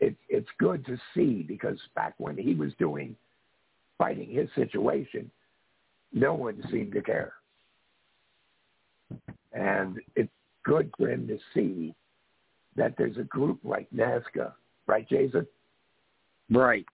it, 0.00 0.16
it's 0.28 0.48
good 0.58 0.84
to 0.86 0.98
see 1.14 1.44
because 1.46 1.78
back 1.94 2.14
when 2.18 2.36
he 2.36 2.54
was 2.54 2.72
doing 2.78 3.16
fighting 3.96 4.30
his 4.30 4.48
situation, 4.54 5.30
no 6.12 6.34
one 6.34 6.62
seemed 6.70 6.92
to 6.92 7.02
care. 7.02 7.32
And 9.58 9.98
it's 10.14 10.30
good 10.64 10.90
for 10.96 11.10
him 11.10 11.26
to 11.26 11.38
see 11.52 11.94
that 12.76 12.94
there's 12.96 13.16
a 13.16 13.24
group 13.24 13.58
like 13.64 13.88
NAASCA, 13.90 14.52
right, 14.86 15.08
Jason? 15.08 15.46
Right. 16.48 16.86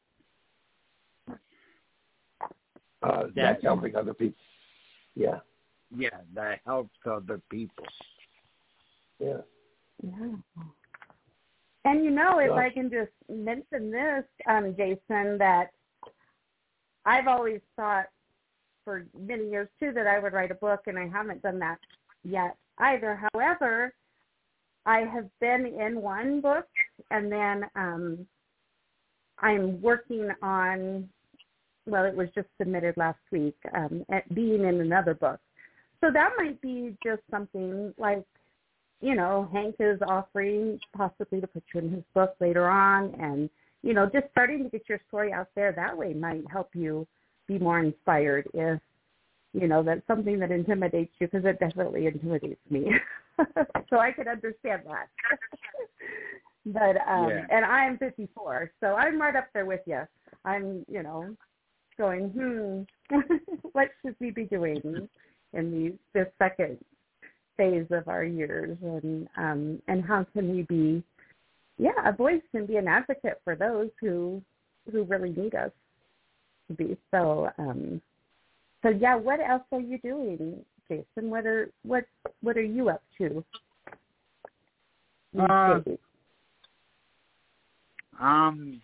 Uh, 3.03 3.27
Yeah. 3.35 3.53
that's 3.53 3.63
helping 3.63 3.95
other 3.97 4.15
people. 4.15 4.43
Yeah, 5.15 5.41
Yeah, 5.95 6.23
that 6.33 6.61
helps 6.65 6.97
other 7.05 7.39
people. 7.51 7.87
yeah. 9.19 9.43
Yeah. 10.03 10.37
And 11.85 12.03
you 12.05 12.11
know, 12.11 12.39
if 12.39 12.51
I 12.51 12.71
can 12.71 12.91
just 12.91 13.13
mention 13.29 13.91
this, 13.91 14.25
um, 14.47 14.75
Jason, 14.75 15.37
that 15.39 15.73
I've 17.05 17.29
always 17.29 17.61
thought 17.77 18.09
for 18.85 19.07
many 19.17 19.51
years 19.51 19.69
too 19.79 19.93
that 19.93 20.07
I 20.07 20.19
would 20.19 20.33
write 20.33 20.51
a 20.51 20.55
book, 20.55 20.87
and 20.87 20.99
I 20.99 21.07
haven't 21.07 21.43
done 21.43 21.59
that 21.59 21.79
yet 22.25 22.57
either. 22.79 23.21
However, 23.33 23.95
I 24.87 25.01
have 25.01 25.29
been 25.41 25.67
in 25.67 26.01
one 26.01 26.41
book, 26.41 26.67
and 27.11 27.31
then 27.31 27.65
um, 27.77 28.27
I'm 29.39 29.81
working 29.81 30.29
on. 30.43 31.09
Well, 31.87 32.05
it 32.05 32.17
was 32.17 32.29
just 32.35 32.49
submitted 32.59 32.97
last 32.97 33.19
week. 33.31 33.57
Um, 33.75 34.05
at 34.11 34.33
being 34.35 34.65
in 34.65 34.81
another 34.81 35.15
book, 35.15 35.39
so 36.01 36.11
that 36.13 36.31
might 36.37 36.61
be 36.61 36.97
just 37.05 37.23
something 37.31 37.95
like 37.99 38.25
you 39.05 39.15
know, 39.15 39.47
Hank 39.53 39.77
is 39.81 40.01
offering 40.09 40.81
possibly 40.97 41.39
to 41.39 41.47
put 41.47 41.63
you 41.75 41.81
in 41.81 41.91
his 41.91 42.05
book 42.15 42.35
later 42.41 42.71
on 42.71 43.15
and, 43.21 43.51
you 43.83 43.93
know, 43.93 44.09
just 44.11 44.25
starting 44.31 44.63
to 44.65 44.71
get 44.71 44.89
your 44.89 44.99
story 45.09 45.31
out 45.31 45.49
there 45.55 45.73
that 45.73 45.95
way 45.95 46.15
might 46.15 46.43
help 46.51 46.71
you 46.73 47.07
be 47.47 47.59
more 47.59 47.81
inspired 47.81 48.49
if, 48.55 48.81
you 49.55 49.69
know, 49.69 49.83
that's 49.83 50.07
something 50.07 50.39
that 50.41 50.51
intimidates 50.51 51.13
you 51.21 51.29
because 51.29 51.47
it 51.47 51.61
definitely 51.61 52.07
intimidates 52.07 52.61
me. 52.69 52.91
so 53.89 53.99
I 53.99 54.13
can 54.13 54.29
understand 54.29 54.83
that. 54.87 55.09
But 56.67 56.97
um 57.07 57.29
Yeah. 57.29 57.47
and 57.51 57.65
I'm 57.65 57.99
54, 57.99 58.73
so 58.81 58.95
I'm 58.95 59.21
right 59.21 59.37
up 59.37 59.49
there 59.53 59.67
with 59.67 59.83
you. 59.87 60.01
I'm, 60.47 60.83
you 60.89 61.03
know, 61.03 61.37
going, 61.99 62.31
hmm, 63.11 63.19
what 63.73 63.89
should 64.01 64.17
we 64.19 64.31
be 64.31 64.45
doing 64.45 65.07
in 65.53 65.71
these 65.71 65.93
this 66.15 66.27
second 66.39 66.79
phase 67.59 67.87
of 67.91 68.09
our 68.09 68.25
years, 68.25 68.79
and 68.83 69.29
um 69.37 69.83
and 69.89 70.03
how 70.03 70.25
can 70.33 70.57
we 70.57 70.63
be, 70.63 71.05
yeah, 71.77 71.91
a 72.07 72.13
voice 72.13 72.41
and 72.55 72.67
be 72.67 72.77
an 72.77 72.89
advocate 72.89 73.43
for 73.45 73.55
those 73.55 73.91
who 74.01 74.41
who 74.91 75.05
really 75.05 75.31
need 75.31 75.55
us 75.55 75.71
to 76.69 76.75
be. 76.75 76.97
So 77.11 77.51
um 77.59 78.01
so 78.85 78.91
yeah, 78.91 79.17
what 79.17 79.41
else 79.41 79.63
are 79.73 79.81
you 79.81 79.99
doing, 79.99 80.63
Jason? 80.89 81.31
What 81.31 81.47
are 81.47 81.71
what 81.83 82.05
what 82.43 82.57
are 82.59 82.63
you 82.63 82.91
up 82.91 83.03
to? 83.19 83.43
Uh? 85.41 85.81
I'm 88.21 88.81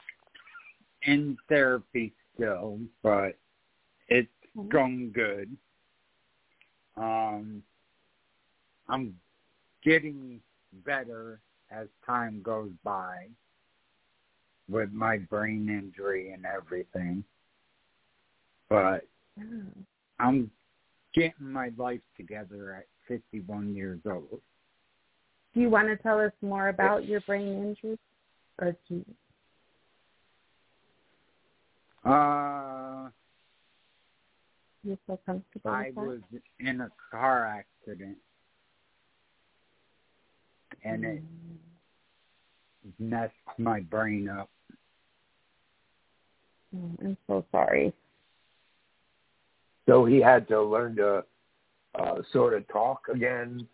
in 1.02 1.36
therapy 1.48 2.14
still, 2.34 2.80
but 3.02 3.36
it's 4.08 4.28
Mhm. 4.56 4.68
going 4.70 5.12
good. 5.12 5.56
Um, 6.96 7.62
I'm 8.88 9.20
getting 9.82 10.42
better 10.72 11.40
as 11.70 11.88
time 12.04 12.42
goes 12.42 12.72
by 12.82 13.28
with 14.68 14.92
my 14.92 15.18
brain 15.18 15.68
injury 15.68 16.32
and 16.32 16.46
everything. 16.46 17.22
But 18.68 19.06
Oh. 19.38 19.86
I'm 20.20 20.50
getting 21.14 21.50
my 21.52 21.70
life 21.76 22.00
together 22.16 22.74
at 22.74 22.86
51 23.08 23.74
years 23.74 24.00
old. 24.06 24.40
Do 25.54 25.60
you 25.60 25.70
want 25.70 25.88
to 25.88 25.96
tell 25.96 26.20
us 26.20 26.32
more 26.42 26.68
about 26.68 27.06
your 27.06 27.20
brain 27.22 27.48
injury? 27.48 27.98
Or 28.60 28.72
do 28.88 28.94
you, 28.96 29.04
Uh, 32.10 33.10
you 34.82 34.96
feel 35.06 35.18
comfortable 35.26 35.70
I 35.70 35.90
was 35.94 36.20
in 36.58 36.80
a 36.80 36.90
car 37.10 37.46
accident 37.46 38.16
and 40.82 41.04
it 41.04 41.22
Mm. 41.22 42.92
messed 42.98 43.58
my 43.58 43.80
brain 43.80 44.28
up. 44.28 44.50
Oh, 46.74 46.96
I'm 47.00 47.16
so 47.26 47.44
sorry. 47.52 47.92
So 49.90 50.04
he 50.04 50.20
had 50.20 50.46
to 50.48 50.62
learn 50.62 50.94
to 50.96 51.24
uh, 51.98 52.22
sort 52.32 52.54
of 52.54 52.68
talk 52.68 53.08
again, 53.12 53.66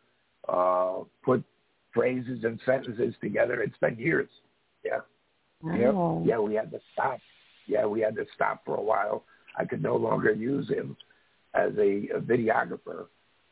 uh, 0.49 1.01
put 1.23 1.45
phrases 1.93 2.43
and 2.43 2.59
sentences 2.65 3.15
together. 3.21 3.61
It's 3.61 3.77
been 3.83 3.99
years. 3.99 4.31
Yeah. 4.83 5.01
Yep. 5.63 5.93
Wow. 5.93 6.25
Yeah, 6.27 6.39
we 6.39 6.55
had 6.55 6.71
to 6.71 6.81
stop. 6.95 7.19
Yeah, 7.67 7.85
we 7.85 8.01
had 8.01 8.17
to 8.17 8.25
stop 8.35 8.65
for 8.65 8.77
a 8.77 8.83
while. 8.83 9.25
I 9.59 9.67
could 9.67 9.83
no 9.83 9.97
longer 9.97 10.33
use 10.33 10.67
him 10.71 10.97
as 11.53 11.73
a, 11.79 12.09
a 12.17 12.21
videographer. 12.21 13.09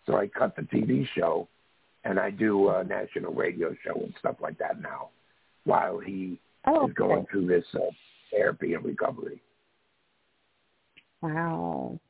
So 0.06 0.16
I 0.16 0.26
cut 0.28 0.56
the 0.56 0.62
TV 0.62 1.06
show 1.14 1.48
and 2.04 2.18
I 2.18 2.30
do 2.30 2.70
a 2.70 2.82
national 2.82 3.34
radio 3.34 3.74
show 3.84 3.94
and 3.94 4.14
stuff 4.20 4.36
like 4.40 4.56
that 4.58 4.80
now 4.80 5.10
while 5.64 5.98
he 5.98 6.38
Oh, 6.66 6.88
is 6.88 6.94
going 6.94 7.18
okay. 7.18 7.26
through 7.30 7.46
this 7.46 7.64
uh, 7.74 7.90
therapy 8.30 8.72
and 8.72 8.82
recovery. 8.82 9.42
Wow. 11.20 12.00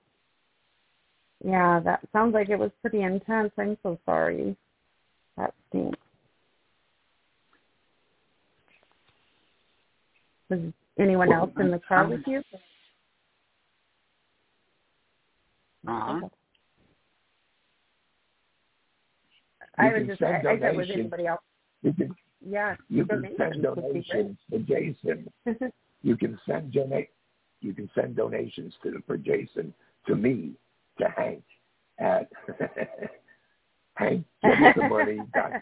Yeah, 1.44 1.78
that 1.84 2.00
sounds 2.10 2.32
like 2.32 2.48
it 2.48 2.58
was 2.58 2.70
pretty 2.80 3.02
intense. 3.02 3.52
I'm 3.58 3.76
so 3.82 3.98
sorry. 4.06 4.56
That 5.36 5.52
stinks. 5.68 5.98
Was 10.48 10.60
anyone 10.98 11.30
else 11.30 11.50
in 11.60 11.70
the 11.70 11.80
car 11.86 12.08
with 12.08 12.22
you? 12.26 12.42
Uh-huh. 15.86 16.20
I 19.76 19.92
was 19.92 20.06
just, 20.06 20.22
I, 20.22 20.38
I 20.38 20.58
said, 20.58 20.76
was 20.76 20.88
anybody 20.90 21.26
else? 21.26 21.40
You 21.82 21.92
can 21.92 22.16
Yeah. 22.40 22.76
you 22.88 23.04
can 23.04 23.26
send 23.36 23.62
donations 23.62 24.36
would 24.50 24.66
be 24.66 24.72
donations 24.72 25.28
to 25.46 25.48
Jason. 25.50 25.72
You 26.02 26.18
can 26.18 26.38
send 26.46 26.70
donate 26.72 27.08
you 27.62 27.72
can 27.72 27.90
send 27.94 28.14
donations 28.14 28.74
to 28.82 29.02
for 29.06 29.16
Jason 29.16 29.72
to 30.06 30.14
me 30.14 30.52
to 30.98 31.08
Hank 31.16 31.42
at 31.98 32.28
Hank 33.94 34.24
give 34.42 34.58
me 34.60 34.88
money 34.88 35.18
dot 35.32 35.52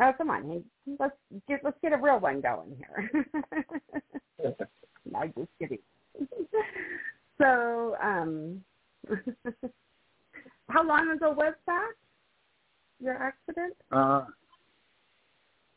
oh, 0.00 0.12
come 0.16 0.30
on. 0.30 0.48
Hank. 0.48 0.64
Let's 0.98 1.14
get 1.48 1.60
let's 1.64 1.76
get 1.82 1.92
a 1.92 1.96
real 1.96 2.18
one 2.20 2.40
going 2.40 2.76
here. 2.76 3.24
no, 5.10 5.26
just 5.36 5.48
kidding. 5.58 5.78
so, 7.38 7.96
um, 8.02 8.62
how 10.68 10.86
long 10.86 11.10
ago 11.10 11.32
was 11.32 11.54
that? 11.66 11.92
Your 13.00 13.14
accident? 13.14 13.74
Uh, 13.90 14.24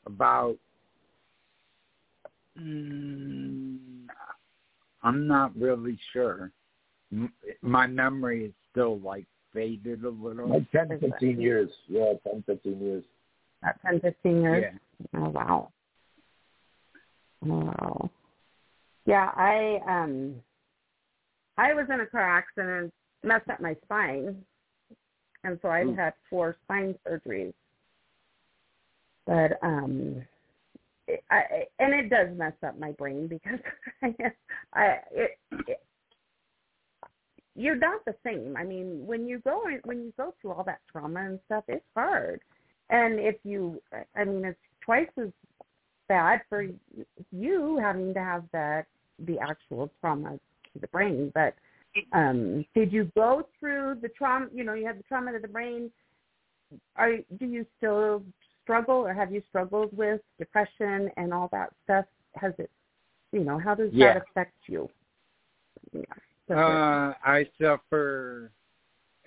about, 0.06 0.58
mm, 2.60 3.67
I'm 5.04 5.28
not 5.28 5.56
really 5.56 5.98
sure. 6.14 6.52
M- 7.12 7.34
My 7.62 7.88
memory 7.88 8.46
is 8.46 8.54
still 8.72 9.00
like 9.00 9.26
faded 9.54 10.04
a 10.04 10.10
little. 10.10 10.50
like 10.50 10.72
10, 10.72 11.00
15 11.00 11.40
years. 11.42 11.70
Yeah, 11.88 12.14
10, 12.26 12.44
15 12.46 12.80
years. 12.82 13.04
About 13.62 13.76
ten, 13.82 14.00
fifteen 14.00 14.42
years. 14.42 14.66
Yeah. 15.14 15.20
Oh 15.20 15.30
wow. 15.30 15.72
Wow. 17.42 18.10
Yeah, 19.06 19.32
I 19.36 19.80
um 19.88 20.36
I 21.58 21.74
was 21.74 21.88
in 21.92 22.02
a 22.02 22.06
car 22.06 22.22
accident, 22.38 22.94
messed 23.24 23.50
up 23.50 23.60
my 23.60 23.76
spine. 23.86 24.44
And 25.44 25.58
so 25.62 25.70
I've 25.70 25.88
Ooh. 25.88 25.96
had 25.96 26.14
four 26.30 26.56
spine 26.64 26.96
surgeries. 27.08 27.54
But 29.26 29.58
um 29.64 30.18
it, 30.18 30.28
I 31.30 31.65
and 31.80 31.93
it 31.93 32.10
does 32.10 32.28
mess 32.38 32.54
up 32.65 32.78
my 32.80 32.91
brain 32.93 33.28
because 33.28 33.60
I 34.04 34.15
I 34.74 34.86
it, 35.12 35.38
it 35.67 35.82
you're 37.58 37.76
not 37.76 38.06
the 38.06 38.15
same. 38.24 38.56
I 38.56 38.63
mean, 38.63 39.06
when 39.06 39.28
you 39.28 39.39
go 39.39 39.63
when 39.84 39.98
you 39.98 40.13
go 40.15 40.34
through 40.39 40.52
all 40.54 40.63
that 40.63 40.80
trauma 40.91 41.22
and 41.22 41.39
stuff, 41.48 41.63
it's 41.67 41.84
hard. 41.96 42.39
And 42.89 43.20
if 43.20 43.36
you, 43.43 43.82
I 44.15 44.24
mean, 44.24 44.46
it's 44.46 44.60
twice 44.86 45.10
as 45.20 45.30
bad 46.08 46.41
for 46.48 46.65
you 47.32 47.78
having 47.82 48.13
to 48.13 48.20
have 48.20 48.43
that 48.54 48.86
the 49.26 49.39
actual 49.39 49.91
trauma 50.00 50.39
to 50.74 50.80
the 50.80 50.88
brain. 50.88 51.32
But 51.34 51.56
um, 52.13 52.63
did 52.76 52.93
you 52.93 53.12
go 53.15 53.48
through 53.60 53.98
the 54.02 54.10
trauma? 54.10 54.48
You 54.54 54.63
know, 54.63 54.76
you 54.76 54.86
had 54.86 55.00
the 55.00 55.04
trauma 55.04 55.32
to 55.32 55.39
the 55.39 55.48
brain. 55.48 55.91
Are 56.96 57.17
do 57.39 57.46
you 57.46 57.65
still 57.78 58.24
struggle, 58.68 58.96
or 58.96 59.14
have 59.14 59.32
you 59.32 59.42
struggled 59.48 59.96
with 59.96 60.20
depression 60.38 61.10
and 61.16 61.34
all 61.34 61.48
that 61.54 61.70
stuff? 61.86 62.04
Has 62.36 62.54
it, 62.60 62.70
you 63.32 63.46
know, 63.46 63.58
how 63.58 63.74
does 63.74 63.94
Yeah. 63.94 64.14
that 64.14 64.24
affect 64.30 64.58
you? 64.68 64.90
Yeah. 65.94 66.04
Uh, 66.50 67.14
I 67.24 67.50
suffer. 67.60 68.52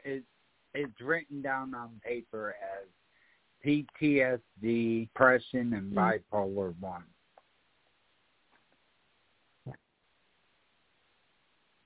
It, 0.04 0.24
it's 0.74 1.00
written 1.00 1.40
down 1.40 1.74
on 1.74 1.98
paper 2.04 2.54
as 2.62 2.86
PTSD, 3.64 5.08
depression, 5.08 5.72
and 5.72 5.92
Mm. 5.92 5.94
bipolar 5.94 6.78
one. 6.78 7.04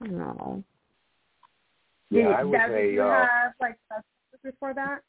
no. 0.00 0.62
Yeah, 2.10 2.26
did, 2.28 2.36
I 2.36 2.44
was 2.44 2.52
now, 2.52 2.68
did 2.68 2.92
you 2.94 3.02
uh, 3.02 3.26
have 3.26 3.54
like 3.60 3.78
before 4.42 4.74
that? 4.74 5.02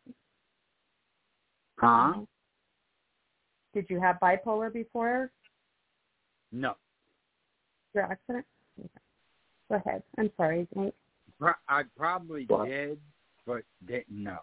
Huh? 1.78 2.26
Did 3.76 3.88
you 3.90 4.00
have 4.00 4.16
bipolar 4.22 4.72
before 4.72 5.30
No. 6.54 6.76
your 7.94 8.06
accident? 8.06 8.46
Okay. 8.80 8.90
Go 9.70 9.76
ahead. 9.76 10.02
I'm 10.18 10.32
sorry, 10.38 10.66
Hank. 10.74 10.96
Pro- 11.38 11.52
I 11.68 11.84
probably 11.98 12.46
What? 12.46 12.68
did, 12.70 13.00
but 13.46 13.64
didn't 13.86 14.24
know. 14.24 14.40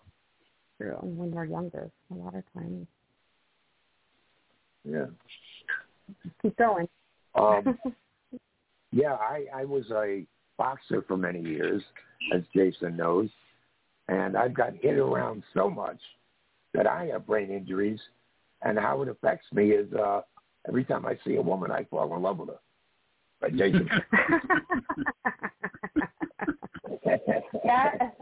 True. 0.79 0.99
When 1.01 1.31
we're 1.31 1.47
younger, 1.47 1.90
a 2.11 2.14
lot 2.14 2.35
of 2.35 2.45
times. 2.53 2.87
yeah. 4.85 5.07
Keep 6.42 6.59
going. 6.59 6.87
Um, 7.35 7.79
yeah, 8.92 9.14
I, 9.14 9.47
I 9.55 9.64
was 9.64 9.90
a 9.92 10.27
boxer 10.59 11.01
for 11.09 11.16
many 11.16 11.40
years, 11.40 11.83
as 12.35 12.42
Jason 12.55 12.99
knows, 12.99 13.31
and 14.09 14.37
I've 14.37 14.53
got 14.53 14.75
hit 14.75 14.99
around 14.99 15.42
so 15.55 15.71
much 15.71 15.99
that 16.75 16.87
I 16.87 17.07
have 17.07 17.27
brain 17.27 17.51
injuries, 17.51 18.01
and 18.64 18.79
how 18.79 19.03
it 19.03 19.09
affects 19.09 19.46
me 19.53 19.70
is 19.70 19.92
uh, 19.94 20.22
every 20.68 20.85
time 20.85 21.07
I 21.07 21.18
see 21.25 21.37
a 21.37 21.42
woman, 21.42 21.70
I 21.70 21.85
fall 21.85 22.14
in 22.14 22.22
love 22.22 22.38
with 22.38 22.48
her. 22.51 22.59
Right, 23.40 23.57
Jason? 23.57 23.88
yeah. 27.64 27.90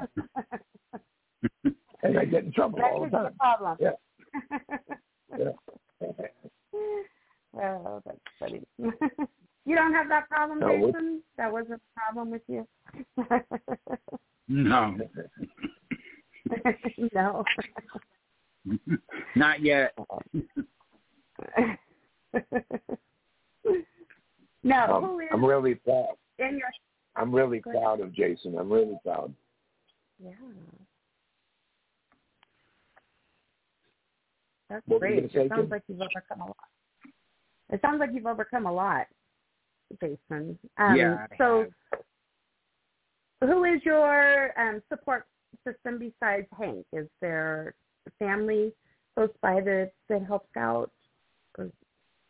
and 2.03 2.19
I 2.19 2.25
get 2.25 2.45
in 2.45 2.53
trouble 2.53 2.79
that 2.79 2.91
all 2.93 3.05
the 3.05 3.11
time. 3.11 3.25
the 3.25 3.31
problem. 3.39 3.77
Yeah. 3.81 3.91
Yeah. 7.53 7.75
oh, 7.87 8.03
that's 8.05 8.19
funny. 8.39 8.63
you 8.79 9.77
don't 9.77 9.93
have 9.93 10.09
that 10.09 10.29
problem, 10.29 10.59
No, 10.61 10.73
we- 10.73 10.87
Jason? 10.93 11.23
That 11.37 11.53
wasn't 11.53 11.75
a 11.75 11.81
problem 12.01 12.31
with 12.31 12.43
you? 12.49 12.67
No, 14.49 14.97
no. 16.99 17.45
not 19.37 19.63
yet. 19.63 19.95
no, 24.63 24.85
Um, 24.85 25.05
who 25.05 25.19
is 25.21 25.29
I'm 25.33 25.45
really 25.45 25.75
proud. 25.75 26.17
in 26.39 26.59
your 26.59 26.69
I'm 27.17 27.35
really 27.35 27.61
proud 27.61 28.01
of 28.01 28.13
Jason. 28.13 28.57
I'm 28.59 28.71
really 28.73 28.99
proud. 29.05 29.35
Yeah. 30.19 30.33
That's 34.69 34.87
What 34.87 35.01
great. 35.01 35.25
It 35.25 35.49
sounds 35.49 35.71
like 35.71 35.83
you've 35.89 36.01
overcome 36.01 36.41
a 36.43 36.47
lot. 36.47 36.57
It 37.71 37.81
sounds 37.83 37.99
like 37.99 38.11
you've 38.13 38.27
overcome 38.27 38.67
a 38.67 38.73
lot, 38.73 39.07
Jason. 40.01 40.59
Um, 40.79 40.97
yeah. 40.97 41.27
So, 41.39 41.67
who 43.41 43.65
is 43.65 43.81
your 43.85 44.53
um, 44.61 44.81
support 44.89 45.27
system 45.67 45.99
besides 45.99 46.47
Hank? 46.57 46.87
Is 46.93 47.09
there 47.21 47.75
a 48.07 48.11
family 48.25 48.73
close 49.17 49.31
by 49.43 49.61
that 49.61 49.93
that 50.09 50.25
helps 50.27 50.57
out? 50.57 50.91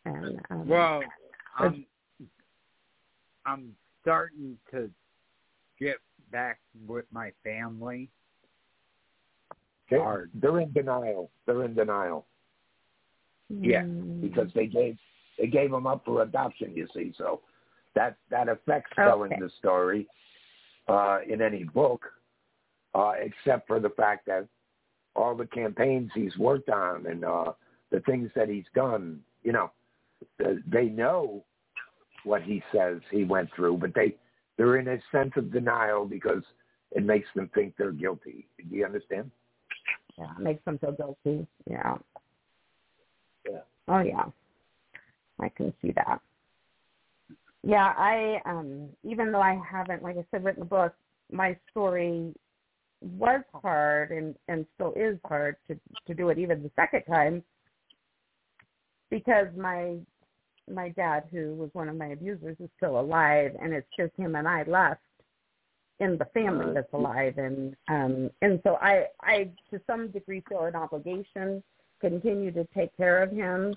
Or, 0.05 0.15
and 0.15 0.41
um, 0.49 0.67
Well, 0.67 1.03
I'm 1.57 1.85
I'm 3.45 3.75
starting 4.01 4.57
to 4.71 4.89
get 5.79 5.97
back 6.31 6.59
with 6.87 7.05
my 7.11 7.31
family. 7.43 8.09
Okay? 9.87 10.01
Hard. 10.01 10.31
They're 10.33 10.59
in 10.59 10.71
denial. 10.71 11.31
They're 11.45 11.63
in 11.63 11.73
denial 11.73 12.25
yeah, 13.59 13.83
mm, 13.83 14.21
because 14.21 14.49
they 14.55 14.67
gave 14.67 14.97
they 15.37 15.47
gave 15.47 15.73
him 15.73 15.87
up 15.87 16.03
for 16.05 16.21
adoption. 16.21 16.73
You 16.75 16.87
see, 16.93 17.13
so 17.17 17.41
that 17.95 18.17
that 18.29 18.47
affects 18.47 18.91
telling 18.95 19.33
Okay. 19.33 19.41
the 19.41 19.49
story 19.59 20.07
uh, 20.87 21.19
in 21.27 21.41
any 21.41 21.63
book, 21.63 22.05
uh, 22.95 23.13
except 23.19 23.67
for 23.67 23.79
the 23.79 23.89
fact 23.89 24.25
that 24.27 24.47
all 25.15 25.35
the 25.35 25.47
campaigns 25.47 26.11
he's 26.13 26.35
worked 26.37 26.69
on 26.69 27.05
and 27.07 27.25
uh, 27.25 27.51
the 27.91 27.99
things 28.01 28.31
that 28.35 28.47
he's 28.47 28.65
done. 28.73 29.19
You 29.43 29.51
know, 29.51 29.71
they 30.67 30.85
know 30.85 31.43
what 32.23 32.43
he 32.43 32.61
says 32.73 32.99
he 33.11 33.23
went 33.23 33.49
through, 33.55 33.77
but 33.77 33.93
they 33.93 34.15
they're 34.57 34.77
in 34.77 34.87
a 34.87 34.97
sense 35.11 35.31
of 35.37 35.51
denial 35.51 36.05
because 36.05 36.43
it 36.91 37.03
makes 37.03 37.27
them 37.35 37.49
think 37.55 37.73
they're 37.77 37.91
guilty. 37.91 38.47
Do 38.57 38.75
you 38.75 38.85
understand? 38.85 39.31
yeah, 40.17 40.31
it 40.37 40.41
makes 40.41 40.63
them 40.65 40.77
feel 40.77 40.91
guilty. 40.91 41.47
Yeah. 41.69 41.97
Yeah. 43.49 43.61
Oh 43.87 43.99
yeah. 43.99 44.25
I 45.39 45.49
can 45.49 45.73
see 45.81 45.91
that. 45.93 46.19
Yeah, 47.63 47.93
I 47.97 48.41
um 48.45 48.89
even 49.03 49.31
though 49.31 49.41
I 49.41 49.59
haven't, 49.69 50.03
like 50.03 50.17
I 50.17 50.25
said, 50.31 50.43
written 50.43 50.63
a 50.63 50.65
book, 50.65 50.93
my 51.31 51.57
story 51.71 52.33
was 53.01 53.41
hard 53.53 54.11
and 54.11 54.35
and 54.47 54.65
still 54.75 54.93
is 54.95 55.17
hard 55.25 55.55
to 55.67 55.79
to 56.07 56.13
do 56.13 56.29
it 56.29 56.37
even 56.37 56.61
the 56.61 56.71
second 56.75 57.03
time 57.03 57.43
because 59.09 59.47
my 59.57 59.97
my 60.69 60.89
dad 60.89 61.23
who 61.31 61.53
was 61.55 61.69
one 61.73 61.89
of 61.89 61.95
my 61.95 62.07
abusers 62.07 62.57
is 62.59 62.69
still 62.77 62.99
alive 62.99 63.55
and 63.61 63.73
it's 63.73 63.87
just 63.97 64.11
him 64.17 64.35
and 64.35 64.47
I 64.47 64.63
left 64.63 65.01
in 65.99 66.17
the 66.17 66.25
family 66.33 66.73
that's 66.73 66.91
alive 66.93 67.37
and 67.37 67.75
um 67.87 68.29
and 68.41 68.59
so 68.63 68.75
I 68.81 69.05
I 69.21 69.49
to 69.71 69.79
some 69.87 70.09
degree 70.09 70.43
feel 70.49 70.65
an 70.65 70.75
obligation 70.75 71.63
continue 71.99 72.51
to 72.51 72.67
take 72.73 72.95
care 72.97 73.21
of 73.21 73.31
him 73.31 73.75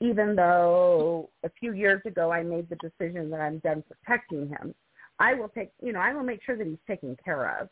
even 0.00 0.36
though 0.36 1.30
a 1.44 1.50
few 1.58 1.72
years 1.72 2.02
ago 2.04 2.30
I 2.30 2.42
made 2.42 2.68
the 2.68 2.76
decision 2.76 3.30
that 3.30 3.40
I'm 3.40 3.58
done 3.58 3.82
protecting 3.88 4.48
him. 4.48 4.74
I 5.18 5.34
will 5.34 5.48
take 5.48 5.70
you 5.82 5.92
know, 5.92 6.00
I 6.00 6.12
will 6.12 6.24
make 6.24 6.42
sure 6.44 6.56
that 6.56 6.66
he's 6.66 6.76
taken 6.86 7.16
care 7.24 7.58
of 7.60 7.68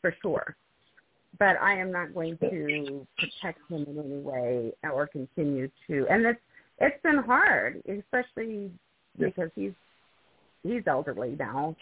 for 0.00 0.14
sure. 0.22 0.56
But 1.38 1.60
I 1.60 1.78
am 1.78 1.92
not 1.92 2.14
going 2.14 2.36
to 2.38 3.06
protect 3.18 3.60
him 3.70 3.86
in 3.88 3.98
any 3.98 4.20
way 4.20 4.72
or 4.82 5.06
continue 5.06 5.70
to 5.86 6.06
and 6.10 6.26
it's 6.26 6.40
it's 6.78 7.00
been 7.02 7.18
hard, 7.18 7.82
especially 7.88 8.70
Yeah. 9.18 9.26
because 9.26 9.50
he's 9.54 9.72
he's 10.62 10.86
elderly 10.86 11.36
now 11.38 11.76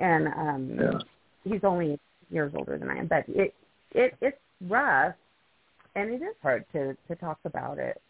and 0.00 0.28
um 0.28 0.78
Yeah. 0.78 0.98
he's 1.44 1.64
only 1.64 1.98
years 2.30 2.52
older 2.54 2.78
than 2.78 2.90
I 2.90 2.98
am, 2.98 3.06
but 3.06 3.24
it 3.28 3.54
it 3.92 4.16
it's 4.20 4.38
rough 4.62 5.14
and 5.94 6.10
it 6.10 6.22
is 6.22 6.36
hard 6.42 6.64
to 6.72 6.96
to 7.08 7.16
talk 7.16 7.38
about 7.44 7.78
it. 7.78 8.00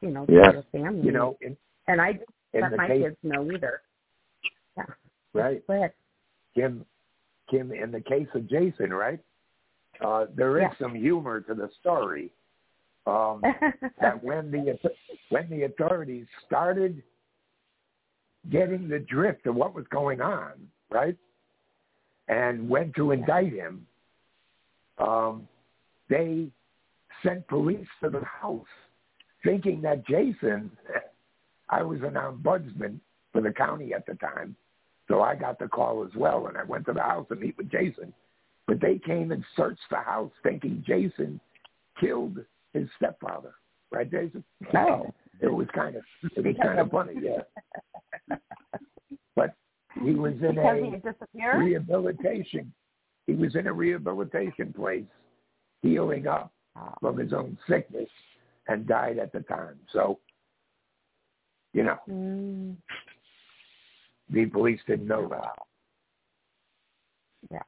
You 0.00 0.10
know, 0.10 0.26
to 0.26 0.32
Yes. 0.32 0.52
your 0.52 0.62
family. 0.72 1.02
You 1.02 1.12
know, 1.12 1.36
in, 1.40 1.56
and 1.86 2.00
I 2.00 2.18
let 2.54 2.72
my 2.76 2.86
case, 2.86 3.02
kids 3.02 3.16
know 3.22 3.50
either. 3.50 3.82
Yeah. 4.76 4.86
right? 5.34 5.66
Go 5.66 5.74
ahead. 5.74 5.92
Kim, 6.54 6.86
Kim, 7.48 7.72
in 7.72 7.90
the 7.90 8.00
case 8.00 8.28
of 8.34 8.48
Jason, 8.48 8.92
right? 8.92 9.20
Uh, 10.00 10.26
there 10.34 10.56
is 10.58 10.62
Yeah. 10.62 10.74
some 10.78 10.94
humor 10.94 11.40
to 11.42 11.54
the 11.54 11.68
story. 11.80 12.32
Um, 13.06 13.42
that 14.00 14.22
when 14.22 14.50
the 14.50 14.78
when 15.30 15.48
the 15.48 15.62
authorities 15.62 16.26
started 16.46 17.02
getting 18.50 18.88
the 18.88 18.98
drift 18.98 19.46
of 19.46 19.54
what 19.54 19.74
was 19.74 19.86
going 19.90 20.20
on, 20.20 20.52
right, 20.90 21.16
and 22.28 22.68
went 22.68 22.94
to 22.96 23.12
indict 23.12 23.52
him, 23.52 23.86
um, 24.98 25.48
they 26.08 26.48
sent 27.24 27.46
police 27.48 27.86
to 28.02 28.10
the 28.10 28.22
house, 28.24 28.66
thinking 29.44 29.82
that 29.82 30.06
Jason. 30.06 30.70
I 31.72 31.84
was 31.84 32.00
an 32.02 32.14
ombudsman 32.14 32.98
for 33.32 33.40
the 33.40 33.52
county 33.52 33.94
at 33.94 34.04
the 34.04 34.14
time, 34.14 34.56
so 35.06 35.22
I 35.22 35.36
got 35.36 35.60
the 35.60 35.68
call 35.68 36.04
as 36.04 36.10
well, 36.16 36.48
and 36.48 36.56
I 36.56 36.64
went 36.64 36.84
to 36.86 36.92
the 36.92 37.00
house 37.00 37.26
to 37.28 37.36
meet 37.36 37.56
with 37.56 37.70
Jason. 37.70 38.12
But 38.66 38.80
they 38.80 38.98
came 38.98 39.30
and 39.30 39.44
searched 39.56 39.78
the 39.88 39.98
house, 39.98 40.32
thinking 40.42 40.82
Jason 40.84 41.40
killed 42.00 42.38
his 42.72 42.88
stepfather. 42.96 43.54
Right, 43.90 44.10
Jason? 44.10 44.44
No. 44.72 45.12
It 45.42 45.50
was 45.50 45.68
kind 45.74 45.96
of 45.96 46.02
it 46.36 46.44
was 46.44 46.54
kind 46.62 46.78
of 46.78 46.90
funny, 46.90 47.14
yeah. 47.18 48.36
But 49.34 49.54
he 50.04 50.10
was 50.10 50.34
in 50.34 50.54
because 50.54 50.58
a 50.58 51.42
had 51.42 51.58
rehabilitation. 51.58 52.70
He 53.26 53.32
was 53.32 53.54
in 53.54 53.66
a 53.66 53.72
rehabilitation 53.72 54.74
place, 54.74 55.06
healing 55.80 56.26
up 56.26 56.52
from 57.00 57.16
his 57.16 57.32
own 57.32 57.56
sickness, 57.66 58.10
and 58.68 58.86
died 58.86 59.18
at 59.18 59.32
the 59.32 59.40
time. 59.40 59.78
So, 59.94 60.18
you 61.72 61.84
know, 61.84 61.96
Mm, 62.06 62.76
the 64.28 64.44
police 64.44 64.80
didn't 64.86 65.08
know 65.08 65.26
that. 65.28 65.54
Yeah. 67.50 67.62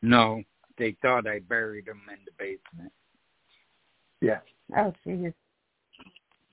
No, 0.00 0.42
they 0.78 0.96
thought 1.02 1.26
I 1.26 1.40
buried 1.40 1.86
him 1.86 2.00
in 2.10 2.18
the 2.24 2.32
basement. 2.38 2.92
Yeah, 4.24 4.38
oh, 4.78 4.92
jeez. 5.06 5.34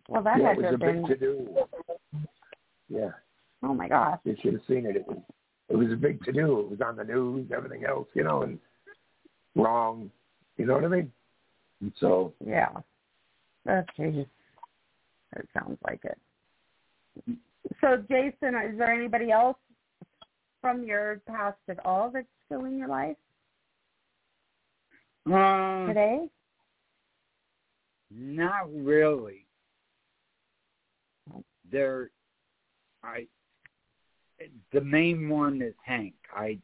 Well, 0.09 0.21
that 0.23 0.39
yeah, 0.41 0.47
had 0.49 0.55
to 0.57 0.61
was 0.61 0.65
a 0.67 0.71
have 0.71 0.79
been. 0.79 1.07
to 1.07 1.15
do. 1.15 1.47
Yeah, 2.89 3.11
Oh 3.63 3.73
my 3.73 3.87
gosh. 3.87 4.19
you 4.25 4.35
should 4.41 4.53
have 4.53 4.61
seen 4.67 4.85
it. 4.85 4.97
It 4.97 5.07
was 5.07 5.17
it 5.69 5.75
was 5.77 5.91
a 5.93 5.95
big 5.95 6.21
to 6.25 6.33
do. 6.33 6.59
It 6.59 6.69
was 6.69 6.81
on 6.81 6.97
the 6.97 7.05
news, 7.05 7.49
everything 7.55 7.85
else, 7.85 8.07
you 8.13 8.23
know, 8.25 8.41
and 8.41 8.59
wrong. 9.55 10.11
You 10.57 10.65
know 10.65 10.73
what 10.73 10.83
I 10.83 10.89
mean? 10.89 11.11
And 11.79 11.93
so 11.99 12.33
Yeah. 12.45 12.67
Oh, 13.69 13.83
jeez. 13.97 14.25
That 15.33 15.45
sounds 15.53 15.77
like 15.87 16.01
it. 16.03 16.19
So, 17.79 18.03
Jason, 18.09 18.55
is 18.55 18.77
there 18.77 18.91
anybody 18.91 19.31
else 19.31 19.55
from 20.59 20.83
your 20.83 21.21
past 21.25 21.57
at 21.69 21.83
all 21.85 22.09
that's 22.11 22.27
still 22.47 22.65
in 22.65 22.77
your 22.77 22.89
life 22.89 23.15
Uh, 25.31 25.85
today? 25.87 26.29
Not 28.13 28.73
really. 28.73 29.45
There, 31.71 32.09
I. 33.03 33.27
The 34.73 34.81
main 34.81 35.29
one 35.29 35.61
is 35.61 35.73
Hank. 35.85 36.15
I. 36.35 36.57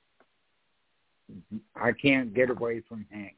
I 1.76 1.92
can't 1.92 2.34
get 2.34 2.50
away 2.50 2.82
from 2.88 3.06
Hank. 3.12 3.36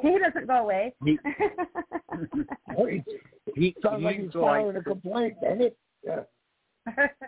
He 0.00 0.18
doesn't 0.18 0.46
go 0.46 0.54
away. 0.54 0.94
He, 1.04 1.18
hey, 2.76 3.04
he 3.54 3.76
sounds 3.82 4.02
like 4.02 4.16
he's 4.16 4.24
he's 4.24 4.32
filing 4.32 4.76
a 4.76 4.82
complaint, 4.82 5.34
doesn't 5.42 5.60
it? 5.60 5.76
Yeah. 6.02 6.22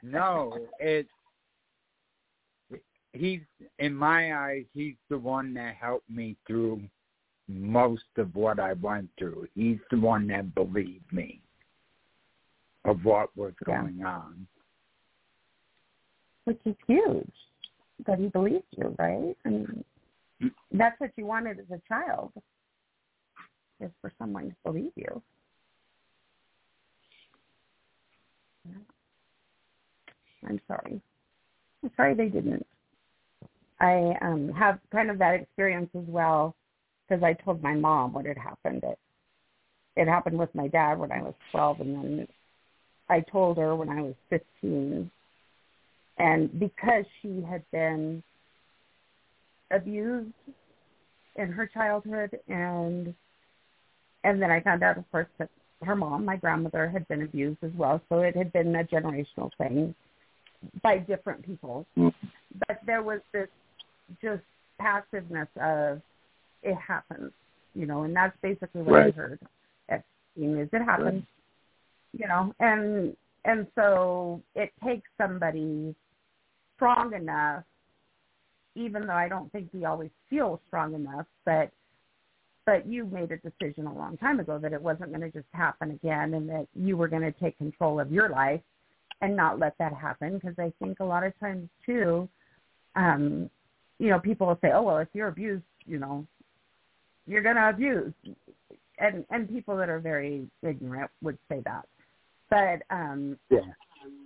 no, 0.02 0.56
it's 0.80 1.10
he's 3.12 3.40
in 3.78 3.94
my 3.94 4.34
eyes 4.34 4.64
he's 4.74 4.94
the 5.08 5.18
one 5.18 5.54
that 5.54 5.74
helped 5.74 6.08
me 6.08 6.36
through 6.46 6.80
most 7.48 8.04
of 8.18 8.34
what 8.34 8.60
I 8.60 8.74
went 8.74 9.08
through. 9.18 9.48
He's 9.54 9.78
the 9.90 9.98
one 9.98 10.26
that 10.28 10.54
believed 10.54 11.10
me 11.12 11.40
of 12.84 13.04
what 13.04 13.34
was 13.36 13.54
Yeah. 13.60 13.82
going 13.82 14.04
on. 14.04 14.46
Which 16.44 16.60
is 16.64 16.76
huge 16.86 17.32
that 18.06 18.18
he 18.18 18.28
believed 18.28 18.66
you, 18.70 18.94
right? 18.98 19.36
I 19.44 19.48
mean, 19.48 19.84
that's 20.72 20.98
what 21.00 21.10
you 21.16 21.26
wanted 21.26 21.58
as 21.58 21.70
a 21.70 21.80
child, 21.88 22.32
is 23.80 23.90
for 24.00 24.12
someone 24.18 24.50
to 24.50 24.56
believe 24.64 24.92
you. 24.96 25.22
I'm 30.46 30.60
sorry. 30.68 31.00
I'm 31.82 31.90
sorry 31.96 32.14
they 32.14 32.28
didn't. 32.28 32.66
I 33.80 34.16
um 34.20 34.50
have 34.50 34.80
kind 34.90 35.10
of 35.10 35.18
that 35.18 35.34
experience 35.34 35.90
as 35.94 36.06
well 36.06 36.54
because 37.08 37.22
I 37.22 37.32
told 37.32 37.62
my 37.62 37.74
mom 37.74 38.12
what 38.12 38.26
had 38.26 38.38
happened. 38.38 38.82
It 38.84 38.98
it 39.96 40.06
happened 40.06 40.38
with 40.38 40.54
my 40.54 40.68
dad 40.68 40.98
when 40.98 41.10
I 41.10 41.22
was 41.22 41.34
12 41.50 41.80
and 41.80 41.96
then 41.96 42.28
I 43.08 43.20
told 43.20 43.56
her 43.56 43.74
when 43.74 43.88
I 43.88 44.00
was 44.00 44.14
15. 44.30 45.10
And 46.18 46.60
because 46.60 47.04
she 47.20 47.42
had 47.48 47.62
been 47.72 48.22
abused 49.72 50.30
in 51.36 51.48
her 51.50 51.66
childhood 51.66 52.38
and 52.48 53.14
and 54.24 54.42
then 54.42 54.50
I 54.50 54.60
found 54.60 54.82
out 54.82 54.98
of 54.98 55.10
course 55.10 55.26
that 55.38 55.48
her 55.82 55.96
mom, 55.96 56.24
my 56.24 56.36
grandmother, 56.36 56.88
had 56.88 57.06
been 57.08 57.22
abused 57.22 57.58
as 57.62 57.70
well. 57.76 58.00
So 58.08 58.20
it 58.20 58.36
had 58.36 58.52
been 58.52 58.74
a 58.74 58.84
generational 58.84 59.50
thing 59.58 59.94
by 60.82 60.98
different 60.98 61.44
people. 61.44 61.86
Mm. 61.96 62.12
But 62.66 62.80
there 62.84 63.02
was 63.02 63.20
this 63.32 63.48
just 64.20 64.42
passiveness 64.80 65.48
of 65.60 66.02
it 66.62 66.76
happens, 66.76 67.32
you 67.74 67.86
know, 67.86 68.02
and 68.02 68.14
that's 68.14 68.36
basically 68.42 68.82
what 68.82 68.94
Right. 68.94 69.14
I 69.14 69.16
heard 69.16 69.40
at 69.88 70.04
is 70.36 70.68
it 70.72 70.84
happens, 70.84 71.24
you 72.12 72.26
know, 72.26 72.54
and 72.60 73.16
and 73.44 73.66
so 73.74 74.42
it 74.54 74.72
takes 74.84 75.08
somebody 75.16 75.94
strong 76.76 77.14
enough, 77.14 77.64
even 78.74 79.06
though 79.06 79.14
I 79.14 79.28
don't 79.28 79.50
think 79.52 79.68
we 79.72 79.84
always 79.84 80.10
feel 80.30 80.60
strong 80.66 80.94
enough, 80.94 81.26
but 81.44 81.70
but 82.66 82.86
you 82.86 83.06
made 83.06 83.32
a 83.32 83.38
decision 83.38 83.86
a 83.86 83.94
long 83.94 84.18
time 84.18 84.40
ago 84.40 84.58
that 84.58 84.74
it 84.74 84.82
wasn't 84.82 85.08
going 85.08 85.22
to 85.22 85.30
just 85.30 85.48
happen 85.52 85.90
again 85.92 86.34
and 86.34 86.46
that 86.50 86.68
you 86.74 86.98
were 86.98 87.08
going 87.08 87.22
to 87.22 87.32
take 87.32 87.56
control 87.56 87.98
of 87.98 88.12
your 88.12 88.28
life 88.28 88.60
and 89.22 89.34
not 89.34 89.58
let 89.58 89.76
that 89.78 89.94
happen 89.94 90.34
because 90.34 90.54
I 90.58 90.70
think 90.78 91.00
a 91.00 91.04
lot 91.04 91.24
of 91.24 91.32
times 91.40 91.68
too 91.86 92.28
um 92.94 93.48
you 93.98 94.10
know 94.10 94.18
people 94.20 94.46
will 94.46 94.58
say 94.60 94.70
oh 94.72 94.82
well 94.82 94.98
if 94.98 95.08
you're 95.12 95.28
abused 95.28 95.64
you 95.86 95.98
know 95.98 96.26
you're 97.28 97.42
going 97.42 97.56
to 97.56 97.68
abuse 97.68 98.12
and 98.98 99.24
and 99.30 99.48
people 99.48 99.76
that 99.76 99.88
are 99.88 100.00
very 100.00 100.46
ignorant 100.62 101.10
would 101.22 101.38
say 101.48 101.62
that. 101.64 101.86
But 102.50 102.82
um 102.94 103.38
Yeah. 103.50 103.60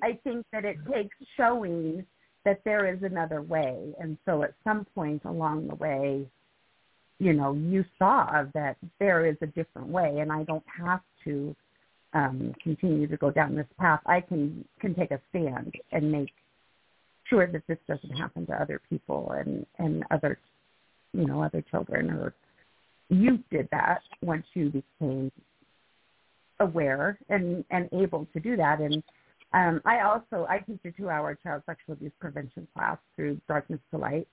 I 0.03 0.19
think 0.25 0.47
that 0.53 0.65
it 0.65 0.77
takes 0.91 1.17
showing 1.37 2.05
that 2.45 2.61
there 2.65 2.93
is 2.93 3.03
another 3.03 3.43
way. 3.43 3.95
And 4.01 4.19
so 4.25 4.43
at 4.43 4.55
some 4.65 4.85
point 4.95 5.23
along 5.25 5.69
the 5.69 5.75
way 5.77 6.27
you 7.19 7.33
know 7.33 7.53
you 7.53 7.85
saw 7.99 8.45
that 8.55 8.77
there 8.99 9.27
is 9.27 9.37
a 9.43 9.47
different 9.47 9.89
way. 9.89 10.19
And 10.21 10.33
I 10.33 10.45
don't 10.45 10.65
have 10.67 11.03
to 11.25 11.55
um 12.15 12.55
continue 12.63 13.07
to 13.07 13.17
go 13.17 13.31
down 13.31 13.55
this 13.55 13.67
path. 13.79 14.01
I 14.07 14.21
can 14.21 14.65
can 14.81 14.95
take 14.95 15.11
a 15.11 15.21
stand 15.31 15.75
and 15.93 16.11
make 16.11 16.33
sure 17.29 17.47
that 17.47 17.63
this 17.67 17.79
doesn't 17.89 18.17
happen 18.17 18.47
to 18.47 18.55
other 18.55 18.81
people 18.89 19.33
and 19.33 19.67
and 19.79 20.05
other 20.11 20.39
you 21.13 21.27
know 21.27 21.43
other 21.43 21.63
children 21.71 22.11
or 22.11 22.35
you 23.13 23.39
did 23.51 23.69
that 23.71 24.03
once 24.23 24.47
you 24.55 24.71
became 24.71 25.31
aware 26.61 27.19
and 27.29 27.65
and 27.71 27.89
able 27.93 28.27
to 28.33 28.41
do 28.41 28.57
that. 28.57 28.81
And 28.81 29.03
um 29.53 29.83
I 29.85 30.01
also 30.01 30.47
I 30.49 30.59
teach 30.59 30.81
a 30.87 31.01
2-hour 31.01 31.39
child 31.43 31.63
sexual 31.67 31.95
abuse 31.95 32.13
prevention 32.21 32.67
class 32.75 32.99
through 33.15 33.41
Darkness 33.49 33.81
to 33.91 33.99
Light 33.99 34.27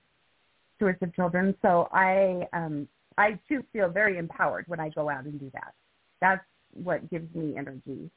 Stewards 0.77 0.99
of 1.01 1.13
Children. 1.13 1.55
So 1.61 1.89
I 1.91 2.47
um 2.53 2.87
I 3.17 3.37
too 3.49 3.63
feel 3.73 3.89
very 3.89 4.17
empowered 4.17 4.65
when 4.67 4.79
I 4.79 4.89
go 4.89 5.09
out 5.09 5.25
and 5.25 5.39
do 5.39 5.51
that. 5.53 5.73
That's 6.21 6.45
what 6.73 7.09
gives 7.09 7.33
me 7.35 7.57
energy. 7.57 8.09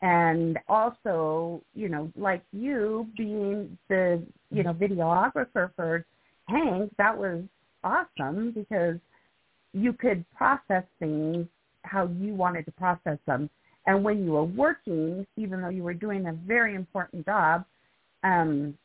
And 0.00 0.58
also 0.68 1.60
you 1.74 1.88
know 1.88 2.12
like 2.16 2.42
you 2.52 3.08
being 3.16 3.76
the 3.88 4.22
you 4.50 4.62
know 4.62 4.74
videographer 4.74 5.70
for 5.74 6.06
Hank 6.46 6.92
that 6.98 7.16
was 7.16 7.42
awesome 7.82 8.52
because 8.52 8.98
you 9.74 9.92
could 9.92 10.24
process 10.36 10.84
things 10.98 11.46
how 11.82 12.08
you 12.18 12.34
wanted 12.34 12.64
to 12.64 12.72
process 12.72 13.18
them. 13.26 13.50
And 13.86 14.02
when 14.02 14.24
you 14.24 14.32
were 14.32 14.44
working 14.44 15.26
even 15.36 15.60
though 15.60 15.68
you 15.68 15.82
were 15.82 15.92
doing 15.92 16.26
a 16.26 16.32
very 16.32 16.74
important 16.74 17.26
job 17.26 17.64
um 18.22 18.78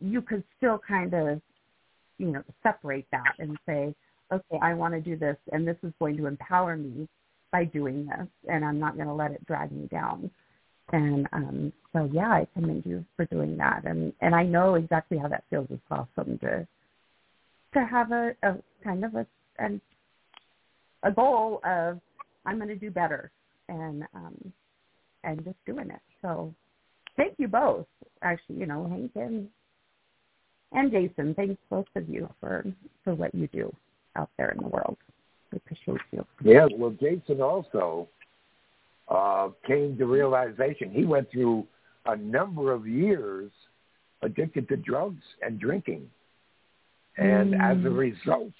you 0.00 0.20
could 0.20 0.42
still 0.56 0.80
kind 0.86 1.14
of 1.14 1.40
you 2.18 2.26
know 2.28 2.42
separate 2.62 3.06
that 3.12 3.34
and 3.38 3.56
say 3.66 3.94
okay 4.32 4.58
I 4.60 4.74
want 4.74 4.94
to 4.94 5.00
do 5.00 5.16
this 5.16 5.36
and 5.52 5.68
this 5.68 5.76
is 5.84 5.92
going 6.00 6.16
to 6.16 6.26
empower 6.26 6.76
me 6.76 7.06
by 7.52 7.64
doing 7.64 8.06
this 8.06 8.26
and 8.48 8.64
I'm 8.64 8.80
not 8.80 8.96
going 8.96 9.06
to 9.06 9.14
let 9.14 9.30
it 9.30 9.46
drag 9.46 9.70
me 9.70 9.86
down. 9.86 10.30
And 10.92 11.28
um 11.32 11.72
so 11.92 12.10
yeah 12.12 12.30
I 12.30 12.48
commend 12.54 12.84
you 12.86 13.04
for 13.14 13.26
doing 13.26 13.56
that. 13.58 13.82
And 13.84 14.12
and 14.20 14.34
I 14.34 14.42
know 14.42 14.74
exactly 14.74 15.18
how 15.18 15.28
that 15.28 15.44
feels. 15.50 15.68
It's 15.70 15.82
awesome 15.90 16.38
to 16.38 16.66
to 17.74 17.84
have 17.84 18.10
a, 18.10 18.34
a 18.42 18.56
kind 18.82 19.04
of 19.04 19.14
a 19.14 19.26
an, 19.58 19.80
a 21.04 21.10
goal 21.12 21.60
of 21.64 22.00
I'm 22.46 22.56
going 22.56 22.68
to 22.68 22.76
do 22.76 22.90
better 22.90 23.30
and 23.68 24.04
um 24.14 24.52
and 25.22 25.42
just 25.44 25.56
doing 25.66 25.90
it 25.90 26.00
so 26.20 26.52
thank 27.16 27.34
you 27.38 27.48
both 27.48 27.86
actually 28.22 28.56
you 28.56 28.66
know 28.66 28.86
Hank 28.88 29.12
and 29.14 29.48
and 30.72 30.90
Jason 30.90 31.34
thanks 31.34 31.60
both 31.70 31.86
of 31.94 32.08
you 32.08 32.28
for 32.40 32.64
for 33.04 33.14
what 33.14 33.34
you 33.34 33.46
do 33.48 33.74
out 34.16 34.30
there 34.36 34.50
in 34.50 34.58
the 34.62 34.68
world 34.68 34.96
we 35.52 35.58
appreciate 35.58 36.00
you 36.12 36.24
Yeah, 36.42 36.66
well, 36.76 36.94
Jason 37.00 37.40
also 37.40 38.08
uh, 39.08 39.50
came 39.66 39.96
to 39.98 40.06
realization. 40.06 40.90
He 40.90 41.04
went 41.04 41.30
through 41.30 41.66
a 42.06 42.16
number 42.16 42.72
of 42.72 42.86
years 42.88 43.50
addicted 44.22 44.68
to 44.68 44.76
drugs 44.76 45.22
and 45.42 45.60
drinking. 45.60 46.10
And 47.18 47.54
as 47.54 47.76
a 47.78 47.88
Mm. 47.88 47.98
result 47.98 48.52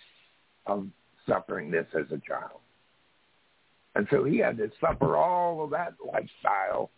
of 0.66 0.86
suffering 1.28 1.70
this 1.70 1.86
as 1.98 2.06
a 2.06 2.20
child. 2.26 2.60
And 3.94 4.06
so 4.10 4.24
he 4.24 4.38
had 4.38 4.56
to 4.58 4.70
suffer 4.80 5.16
all 5.16 5.62
of 5.64 5.70
that 5.70 5.94
lifestyle 6.04 6.90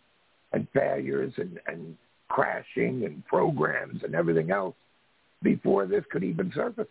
and 0.51 0.67
failures 0.73 1.33
and, 1.37 1.59
and 1.67 1.95
crashing 2.27 3.05
and 3.05 3.25
programs 3.25 4.03
and 4.03 4.15
everything 4.15 4.51
else 4.51 4.75
before 5.43 5.85
this 5.85 6.03
could 6.11 6.23
even 6.23 6.51
surface. 6.55 6.87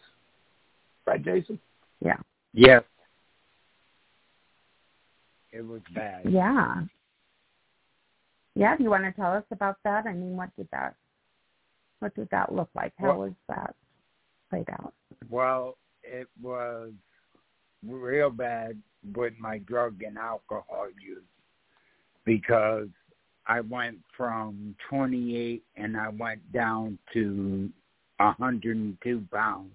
Right, 1.07 1.23
Jason? 1.25 1.59
yeah 2.01 2.17
Yes. 2.53 2.83
It 5.53 5.63
was 5.67 5.81
bad. 5.95 6.23
Yeah. 6.29 6.83
Yeah, 8.55 8.77
do 8.77 8.83
you 8.85 8.91
want 8.91 9.05
to 9.05 9.13
tell 9.13 9.33
us 9.33 9.45
about 9.51 9.77
that? 9.85 10.07
I 10.07 10.13
mean, 10.13 10.37
what 10.37 10.55
did 10.57 10.69
that 10.73 10.95
what 12.01 12.15
did 12.15 12.29
that 12.31 12.55
look 12.55 12.69
like? 12.75 12.93
How 12.99 13.09
Well- 13.09 13.19
was 13.19 13.33
that 13.49 13.75
played 14.51 14.69
out? 14.71 14.93
Well, 15.31 15.77
it 16.03 16.29
was 16.41 16.93
real 17.87 18.31
bad 18.31 18.81
with 19.15 19.35
my 19.39 19.59
drug 19.59 20.03
and 20.03 20.19
alcohol 20.19 20.89
use 21.01 21.23
because 22.25 22.89
I 23.47 23.61
went 23.61 23.99
from 24.17 24.75
28 24.89 25.63
and 25.77 25.97
I 25.97 26.09
went 26.09 26.53
down 26.53 26.99
to 27.13 27.71
102 28.19 29.25
pounds. 29.33 29.71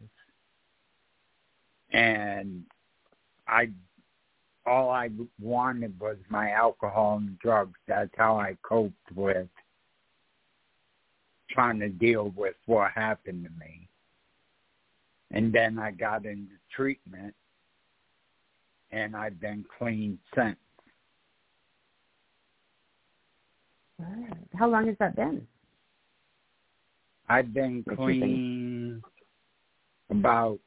And 1.93 2.63
I, 3.47 3.69
all 4.65 4.89
I 4.89 5.09
wanted 5.39 5.97
was 5.99 6.17
my 6.29 6.51
alcohol 6.51 7.17
and 7.17 7.39
drugs. 7.39 7.79
That's 7.87 8.11
how 8.17 8.37
I 8.37 8.57
coped 8.61 9.11
with 9.15 9.47
trying 11.49 11.79
to 11.79 11.89
deal 11.89 12.33
with 12.35 12.55
what 12.65 12.91
happened 12.91 13.45
to 13.45 13.51
me. 13.59 13.87
And 15.31 15.53
then 15.53 15.79
I 15.79 15.91
got 15.91 16.25
into 16.25 16.55
treatment 16.75 17.33
and 18.91 19.15
I've 19.15 19.39
been 19.39 19.65
clean 19.77 20.19
since. 20.35 20.57
Alright. 23.99 24.37
How 24.55 24.67
long 24.69 24.87
has 24.87 24.95
that 24.99 25.15
been? 25.15 25.47
I've 27.29 27.53
been 27.53 27.83
What 27.85 27.97
clean 27.97 29.01
about 30.09 30.59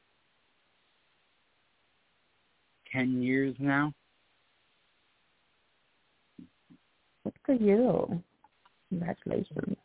10 2.91 3.21
years 3.21 3.55
now. 3.59 3.93
Good 7.23 7.33
for 7.45 7.53
you. 7.53 8.23
Congratulations. 8.89 9.77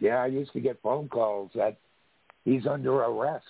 Yeah, 0.00 0.22
I 0.22 0.26
used 0.26 0.52
to 0.52 0.60
get 0.60 0.80
phone 0.82 1.08
calls 1.08 1.50
that 1.54 1.76
he's 2.44 2.66
under 2.66 3.02
arrest 3.02 3.46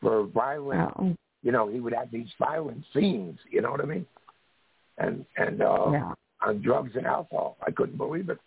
for 0.00 0.26
violent. 0.26 0.96
Wow. 0.96 1.16
You 1.44 1.52
know, 1.52 1.68
he 1.68 1.78
would 1.78 1.92
have 1.92 2.10
these 2.10 2.28
violent 2.38 2.82
scenes. 2.92 3.38
You 3.50 3.60
know 3.60 3.70
what 3.70 3.82
I 3.82 3.84
mean? 3.84 4.06
And 4.98 5.24
and 5.36 5.60
uh, 5.60 5.90
yeah. 5.92 6.12
on 6.44 6.62
drugs 6.62 6.92
and 6.96 7.06
alcohol, 7.06 7.58
I 7.64 7.70
couldn't 7.70 7.98
believe 7.98 8.30
it 8.30 8.38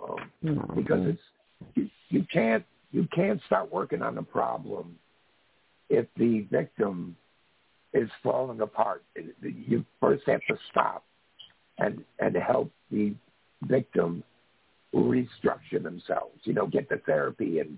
um, 0.00 0.16
No. 0.42 0.72
because 0.76 1.08
it's 1.08 1.20
you, 1.74 1.90
you 2.08 2.24
can't 2.32 2.64
you 2.92 3.08
can't 3.12 3.40
start 3.46 3.72
working 3.72 4.00
on 4.00 4.14
the 4.14 4.22
problem 4.22 4.96
if 5.90 6.06
the 6.16 6.46
victim 6.52 7.16
is 7.92 8.08
falling 8.22 8.60
apart. 8.60 9.02
You 9.42 9.84
first 10.00 10.22
have 10.26 10.40
to 10.48 10.56
stop 10.70 11.04
and 11.78 12.04
and 12.20 12.36
help 12.36 12.70
the 12.92 13.12
victim 13.62 14.22
restructure 14.94 15.82
themselves. 15.82 16.38
You 16.44 16.52
know, 16.52 16.68
get 16.68 16.88
the 16.88 17.00
therapy 17.04 17.58
and 17.58 17.76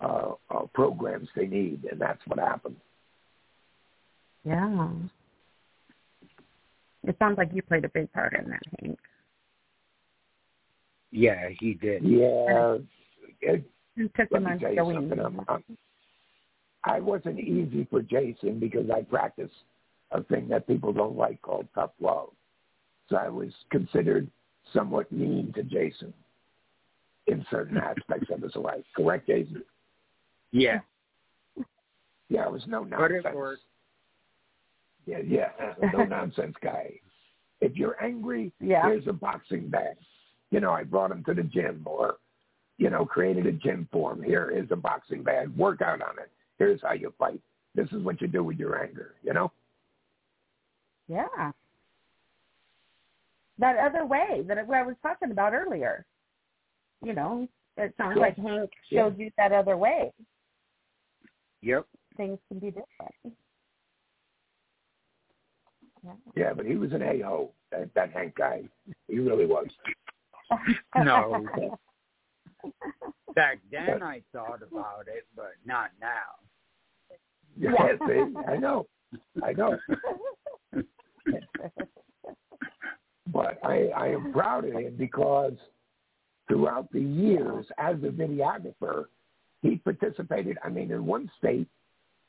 uh, 0.00 0.32
uh, 0.50 0.66
programs 0.72 1.28
they 1.36 1.46
need, 1.46 1.86
and 1.90 2.00
that's 2.00 2.20
what 2.26 2.38
happened. 2.38 2.76
Yeah. 4.46 4.88
It 7.04 7.16
sounds 7.18 7.38
like 7.38 7.50
you 7.52 7.62
played 7.62 7.84
a 7.84 7.88
big 7.88 8.12
part 8.12 8.34
in 8.34 8.48
that, 8.50 8.62
Hank. 8.80 8.98
Yeah, 11.10 11.48
he 11.58 11.74
did. 11.74 12.02
Yeah. 12.04 12.78
It, 13.40 13.64
You 13.96 14.08
took 14.16 14.30
him 14.30 14.44
me 14.44 14.52
on 14.52 14.58
tell 14.58 14.72
you 14.72 14.80
I'm, 15.20 15.40
I'm, 15.48 15.64
wasn't 17.00 17.40
easy 17.40 17.86
for 17.90 18.02
Jason 18.02 18.60
because 18.60 18.88
I 18.94 19.02
practice 19.02 19.50
a 20.12 20.22
thing 20.22 20.48
that 20.48 20.66
people 20.66 20.92
don't 20.92 21.16
like 21.16 21.42
called 21.42 21.66
tough 21.74 21.90
love. 22.00 22.30
So 23.08 23.16
I 23.16 23.28
was 23.28 23.50
considered 23.70 24.28
somewhat 24.72 25.10
mean 25.10 25.52
to 25.54 25.62
Jason 25.62 26.12
in 27.26 27.44
certain 27.50 27.78
aspects 27.78 28.30
of 28.32 28.42
his 28.42 28.54
life. 28.54 28.84
Correct, 28.96 29.26
Jason? 29.26 29.62
Yeah, 30.52 30.80
Yeah, 32.28 32.44
I 32.44 32.48
was 32.48 32.62
no 32.66 32.84
but 32.84 32.98
nonsense. 32.98 33.24
it 33.26 33.34
worked. 33.34 33.62
Yeah, 35.06 35.18
yeah, 35.24 35.50
no 35.92 36.04
nonsense 36.16 36.54
guy. 36.60 36.98
If 37.60 37.76
you're 37.76 38.02
angry, 38.02 38.52
Yeah. 38.60 38.86
here's 38.88 39.06
a 39.06 39.12
boxing 39.12 39.68
bag. 39.68 39.96
You 40.50 40.60
know, 40.60 40.72
I 40.72 40.82
brought 40.84 41.10
him 41.10 41.24
to 41.24 41.34
the 41.34 41.42
gym 41.42 41.82
or, 41.86 42.16
you 42.78 42.90
know, 42.90 43.06
created 43.06 43.46
a 43.46 43.52
gym 43.52 43.88
for 43.90 44.12
him. 44.12 44.22
Here 44.22 44.50
is 44.50 44.66
a 44.70 44.76
boxing 44.76 45.22
bag. 45.22 45.48
Work 45.56 45.80
out 45.80 46.02
on 46.02 46.18
it. 46.18 46.30
Here's 46.58 46.80
how 46.82 46.92
you 46.92 47.12
fight. 47.18 47.40
This 47.74 47.88
is 47.92 48.02
what 48.02 48.20
you 48.20 48.26
do 48.28 48.42
with 48.42 48.58
your 48.58 48.82
anger, 48.82 49.14
you 49.22 49.32
know? 49.32 49.52
Yeah. 51.08 51.52
That 53.58 53.78
other 53.78 54.04
way 54.04 54.42
that 54.46 54.58
I 54.58 54.82
was 54.82 54.96
talking 55.02 55.30
about 55.30 55.54
earlier. 55.54 56.04
You 57.02 57.14
know, 57.14 57.48
it 57.76 57.94
sounds 57.96 58.16
Yeah. 58.16 58.22
like 58.22 58.36
Hank 58.36 58.70
showed 58.92 59.18
you 59.18 59.30
that 59.36 59.52
other 59.52 59.76
way. 59.76 60.12
Yep. 61.62 61.86
Things 62.16 62.38
can 62.48 62.58
be 62.58 62.70
different. 62.70 63.36
Yeah. 66.36 66.52
But 66.54 66.66
he 66.66 66.76
was 66.76 66.92
an 66.92 67.02
a-hole, 67.02 67.54
that, 67.70 67.92
that 67.94 68.12
Hank 68.12 68.34
guy. 68.36 68.62
He 69.08 69.18
really 69.18 69.46
was. 69.46 69.66
No. 70.96 71.44
Back 73.34 73.58
then 73.70 74.02
I 74.02 74.22
thought 74.32 74.62
about 74.62 75.08
it, 75.08 75.26
but 75.34 75.54
not 75.66 75.90
now. 76.00 76.38
Yeah, 77.58 77.70
Yeah. 77.72 77.96
see? 78.06 78.34
I 78.48 78.56
know. 78.56 78.86
I 79.42 79.52
know. 79.52 79.76
But 83.32 83.58
I, 83.64 83.88
I 83.96 84.06
am 84.08 84.32
proud 84.32 84.64
of 84.64 84.72
him 84.72 84.94
because 84.96 85.54
throughout 86.48 86.90
the 86.92 87.00
years 87.00 87.66
as 87.78 87.96
a 87.96 88.08
videographer, 88.08 89.06
he 89.62 89.76
participated. 89.76 90.58
I 90.64 90.68
mean, 90.68 90.90
in 90.92 91.04
one 91.04 91.30
state, 91.38 91.68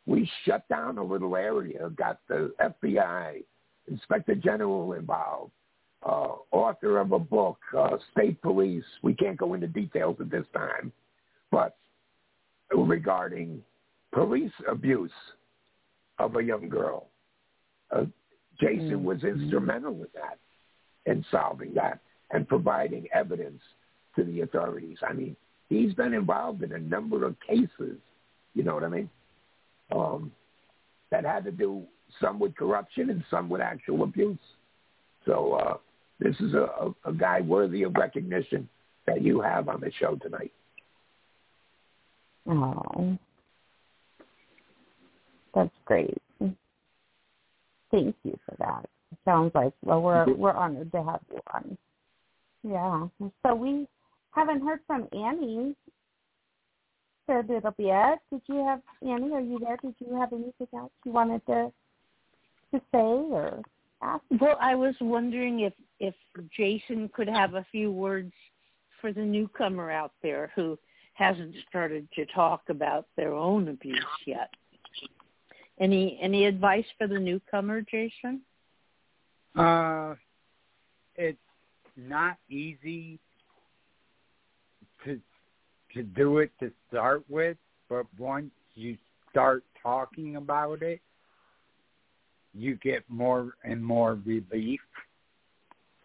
we 0.06 0.30
shut 0.46 0.68
down 0.70 0.98
a 0.98 1.04
little 1.04 1.36
area, 1.36 1.90
got 1.96 2.20
the 2.28 2.54
FBI, 2.62 3.44
Inspector 3.88 4.36
General 4.36 4.94
involved, 4.94 5.52
uh, 6.06 6.36
author 6.52 7.00
of 7.00 7.12
a 7.12 7.20
book, 7.20 7.58
uh, 7.78 7.98
state 8.12 8.42
police. 8.42 8.84
We 9.02 9.14
can't 9.14 9.38
go 9.38 9.54
into 9.54 9.68
details 9.68 10.18
at 10.20 10.30
this 10.30 10.46
time, 10.54 10.92
but 11.52 11.76
regarding 12.72 13.62
police 14.14 14.52
abuse 14.70 15.12
of 16.20 16.36
a 16.36 16.44
young 16.44 16.70
girl. 16.70 17.08
Uh, 17.92 18.06
Jason 18.60 19.04
was 19.04 19.24
instrumental 19.24 19.94
in 19.94 20.08
that, 20.16 20.40
in 21.06 21.24
solving 21.32 21.74
that 21.76 22.00
and 22.32 22.48
providing 22.48 23.08
evidence 23.14 23.62
to 24.16 24.24
the 24.24 24.42
authorities. 24.42 24.98
I 25.08 25.14
mean, 25.14 25.36
he's 25.70 25.94
been 25.94 26.14
involved 26.14 26.64
in 26.64 26.74
a 26.74 26.80
number 26.80 27.26
of 27.26 27.36
cases, 27.48 27.98
you 28.54 28.64
know 28.64 28.74
what 28.74 28.84
I 28.84 28.90
mean, 28.90 29.10
um, 29.96 30.32
that 31.12 31.24
had 31.24 31.46
to 31.46 31.52
do 31.52 31.84
some 32.22 32.40
with 32.40 32.56
corruption 32.56 33.10
and 33.10 33.24
some 33.30 33.50
with 33.50 33.62
actual 33.62 34.04
abuse. 34.04 34.38
So 35.26 35.54
uh, 35.54 35.78
this 36.20 36.36
is 36.40 36.54
a, 36.54 36.94
a, 37.06 37.14
guy 37.14 37.42
worthy 37.42 37.84
of 37.84 37.96
recognition 37.96 38.68
that 39.06 39.22
you 39.22 39.42
have 39.42 39.70
on 39.70 39.82
the 39.82 39.92
show 40.00 40.16
tonight. 40.16 40.52
Oh, 42.50 43.18
that's 45.54 45.70
great. 45.86 46.18
Thank 46.40 48.16
you 48.24 48.40
for 48.46 48.56
that. 48.60 48.90
Sounds 49.26 49.52
like 49.54 49.74
well, 49.84 50.02
we're 50.02 50.34
we're 50.34 50.54
honored 50.54 50.92
to 50.92 51.04
have 51.04 51.22
you 51.32 51.40
on. 51.54 51.78
Yeah. 52.64 53.30
So 53.46 53.56
we 53.56 53.88
haven't 54.32 54.66
heard 54.66 54.80
from 54.88 55.08
Annie 55.14 55.76
for 57.26 57.40
a 57.40 57.46
little 57.46 57.72
bit. 57.72 58.20
Did 58.32 58.42
you 58.48 58.66
have 58.66 58.82
Annie? 59.02 59.34
Are 59.34 59.42
you 59.42 59.60
there? 59.60 59.78
Did 59.82 59.96
you 60.00 60.16
have 60.16 60.34
anything 60.34 60.68
else 60.74 60.92
you 61.06 61.12
wanted 61.12 61.46
to 61.48 61.72
to 62.72 62.82
say 62.92 62.98
or 62.98 63.62
ask? 64.02 64.24
Well, 64.40 64.58
I 64.62 64.76
was 64.76 64.96
wondering 65.02 65.62
if 65.62 65.74
if 66.00 66.16
Jason 66.56 67.10
could 67.14 67.28
have 67.28 67.56
a 67.56 67.66
few 67.72 67.92
words 67.92 68.34
for 69.02 69.12
the 69.12 69.22
newcomer 69.22 69.92
out 69.92 70.12
there 70.22 70.52
who 70.56 70.78
hasn't 71.14 71.56
started 71.68 72.08
to 72.16 72.26
talk 72.28 72.62
about 72.70 73.08
their 73.16 73.34
own 73.34 73.68
abuse 73.70 74.06
yet. 74.26 74.54
Any 75.80 76.20
any 76.22 76.46
advice 76.46 76.86
for 76.98 77.08
the 77.08 77.20
newcomer, 77.20 77.82
Jason? 77.82 78.42
Uh, 79.56 80.16
it's 81.16 81.38
not 81.96 82.38
easy 82.50 83.20
to 85.04 85.20
to 85.94 86.04
do 86.04 86.40
it 86.40 86.52
to 86.60 86.72
start 86.90 87.24
with, 87.30 87.58
but 87.90 88.06
once 88.18 88.52
you 88.76 88.98
start 89.32 89.64
talking 89.82 90.36
about 90.36 90.82
it, 90.82 91.02
you 92.58 92.76
get 92.76 93.04
more 93.08 93.54
and 93.64 93.84
more 93.84 94.20
relief. 94.26 94.82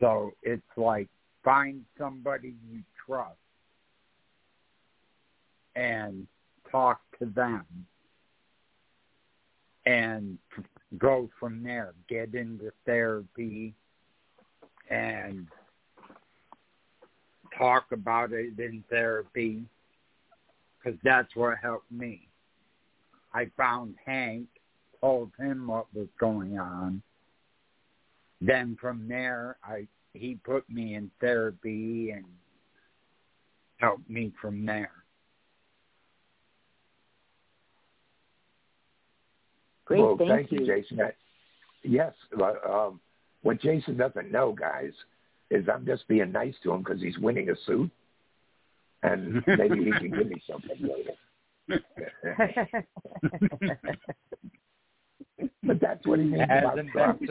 So 0.01 0.33
it's 0.43 0.63
like 0.77 1.09
find 1.45 1.85
somebody 1.99 2.55
you 2.71 2.83
trust 3.07 3.37
and 5.75 6.27
talk 6.71 7.01
to 7.19 7.27
them 7.27 7.65
and 9.87 10.39
go 10.99 11.31
from 11.39 11.63
there. 11.63 11.95
Get 12.09 12.35
into 12.35 12.73
therapy 12.85 13.75
and 14.91 15.47
talk 17.57 17.87
about 17.93 18.33
it 18.33 18.59
in 18.59 18.85
therapy 18.91 19.63
because 20.79 20.99
that's 21.05 21.35
what 21.35 21.59
helped 21.63 21.91
me. 21.91 22.29
I 23.35 23.47
found 23.57 23.95
Hank, 24.05 24.47
told 25.03 25.33
him 25.39 25.67
what 25.67 25.95
was 25.95 26.09
going 26.19 26.59
on. 26.59 27.03
Then 28.41 28.79
from 28.81 29.07
there, 29.09 29.59
I 29.63 29.87
he 30.15 30.39
put 30.45 30.69
me 30.71 30.95
in 30.95 31.11
therapy 31.21 32.11
and 32.11 32.25
helped 33.77 34.09
me 34.09 34.33
from 34.41 34.65
there. 34.65 34.93
Great, 39.85 40.01
well, 40.01 40.17
thank, 40.19 40.51
you, 40.53 40.67
Jason. 40.67 41.01
I, 41.01 41.13
yes, 41.83 42.13
uh, 42.39 42.53
um, 42.69 43.01
what 43.43 43.61
Jason 43.61 43.97
doesn't 43.97 44.31
know, 44.31 44.53
guys, 44.53 44.93
is 45.51 45.67
I'm 45.73 45.85
just 45.85 46.07
being 46.09 46.31
nice 46.31 46.55
to 46.63 46.73
him 46.73 46.83
because 46.83 47.01
he's 47.01 47.19
winning 47.19 47.51
a 47.51 47.57
suit, 47.67 47.91
and 49.03 49.43
maybe 49.47 49.85
he 49.85 49.93
can 49.93 50.11
give 50.11 50.29
me 50.29 50.43
something 50.49 50.79
later. 50.81 51.17
but 55.63 55.81
that's 55.81 56.07
what 56.07 56.19
he 56.19 56.25
means 56.27 56.43
about 56.45 56.71
Hasn't 56.79 56.91
trust. 56.91 57.19
been. 57.21 57.29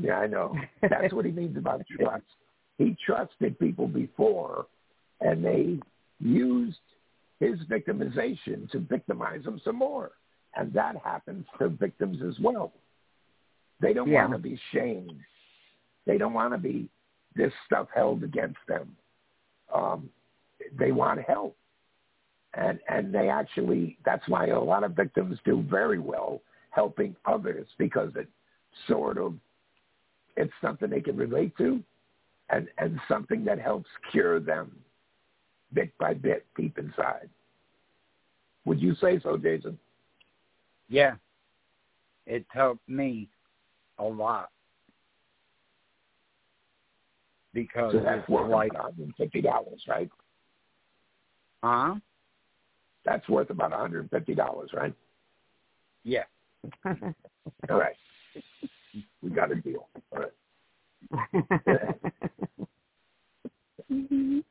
Yeah, 0.00 0.14
I 0.18 0.26
know. 0.26 0.54
That's 0.82 1.12
what 1.12 1.24
he 1.24 1.32
means 1.32 1.56
about 1.56 1.82
trust. 1.98 2.22
He 2.78 2.96
trusted 3.04 3.58
people 3.58 3.88
before, 3.88 4.66
and 5.20 5.44
they 5.44 5.78
used 6.20 6.78
his 7.40 7.58
victimization 7.68 8.70
to 8.70 8.78
victimize 8.78 9.44
him 9.44 9.60
some 9.64 9.76
more. 9.76 10.12
And 10.56 10.72
that 10.72 10.96
happens 11.04 11.44
to 11.58 11.68
victims 11.68 12.18
as 12.26 12.38
well. 12.40 12.72
They 13.80 13.92
don't 13.92 14.08
Yeah. 14.08 14.22
want 14.26 14.32
to 14.32 14.38
be 14.38 14.58
shamed. 14.72 15.20
They 16.06 16.18
don't 16.18 16.32
want 16.32 16.52
to 16.52 16.58
be 16.58 16.88
this 17.36 17.52
stuff 17.66 17.88
held 17.94 18.22
against 18.24 18.58
them. 18.66 18.96
Um, 19.72 20.08
they 20.78 20.90
want 20.92 21.20
help. 21.22 21.56
And 22.58 22.80
and 22.88 23.14
they 23.14 23.28
actually 23.28 23.96
that's 24.04 24.28
why 24.28 24.46
a 24.48 24.60
lot 24.60 24.82
of 24.82 24.92
victims 24.92 25.38
do 25.44 25.62
very 25.70 26.00
well 26.00 26.42
helping 26.70 27.14
others 27.24 27.68
because 27.78 28.10
it 28.16 28.28
sort 28.88 29.16
of 29.16 29.34
it's 30.36 30.52
something 30.60 30.90
they 30.90 31.00
can 31.00 31.16
relate 31.16 31.56
to 31.58 31.82
and, 32.50 32.68
and 32.78 32.98
something 33.08 33.44
that 33.44 33.60
helps 33.60 33.88
cure 34.10 34.40
them. 34.40 34.72
bit 35.72 35.96
by 35.98 36.14
bit 36.14 36.46
deep 36.56 36.78
inside. 36.78 37.28
Would 38.64 38.80
you 38.80 38.94
say 38.96 39.20
so, 39.22 39.36
Jason? 39.36 39.78
Yeah. 40.88 41.14
It's 42.26 42.48
helped 42.50 42.88
me 42.88 43.28
a 43.98 44.04
lot. 44.04 44.50
Because 47.54 47.92
so 47.92 48.00
that's 48.00 48.24
it's 48.28 48.50
like 48.50 48.70
about 48.70 48.94
$150, 48.98 49.88
right? 49.88 50.10
Huh? 51.62 51.94
That's 53.04 53.28
worth 53.28 53.50
about 53.50 53.72
$150, 53.72 54.74
right? 54.74 54.94
Yeah. 56.04 56.24
All 56.84 57.78
right. 57.78 57.96
We 59.22 59.30
got 59.30 59.52
a 59.52 59.56
deal. 59.56 59.88
All 60.12 60.20
right. 60.20 60.32
Mhm. 63.90 64.44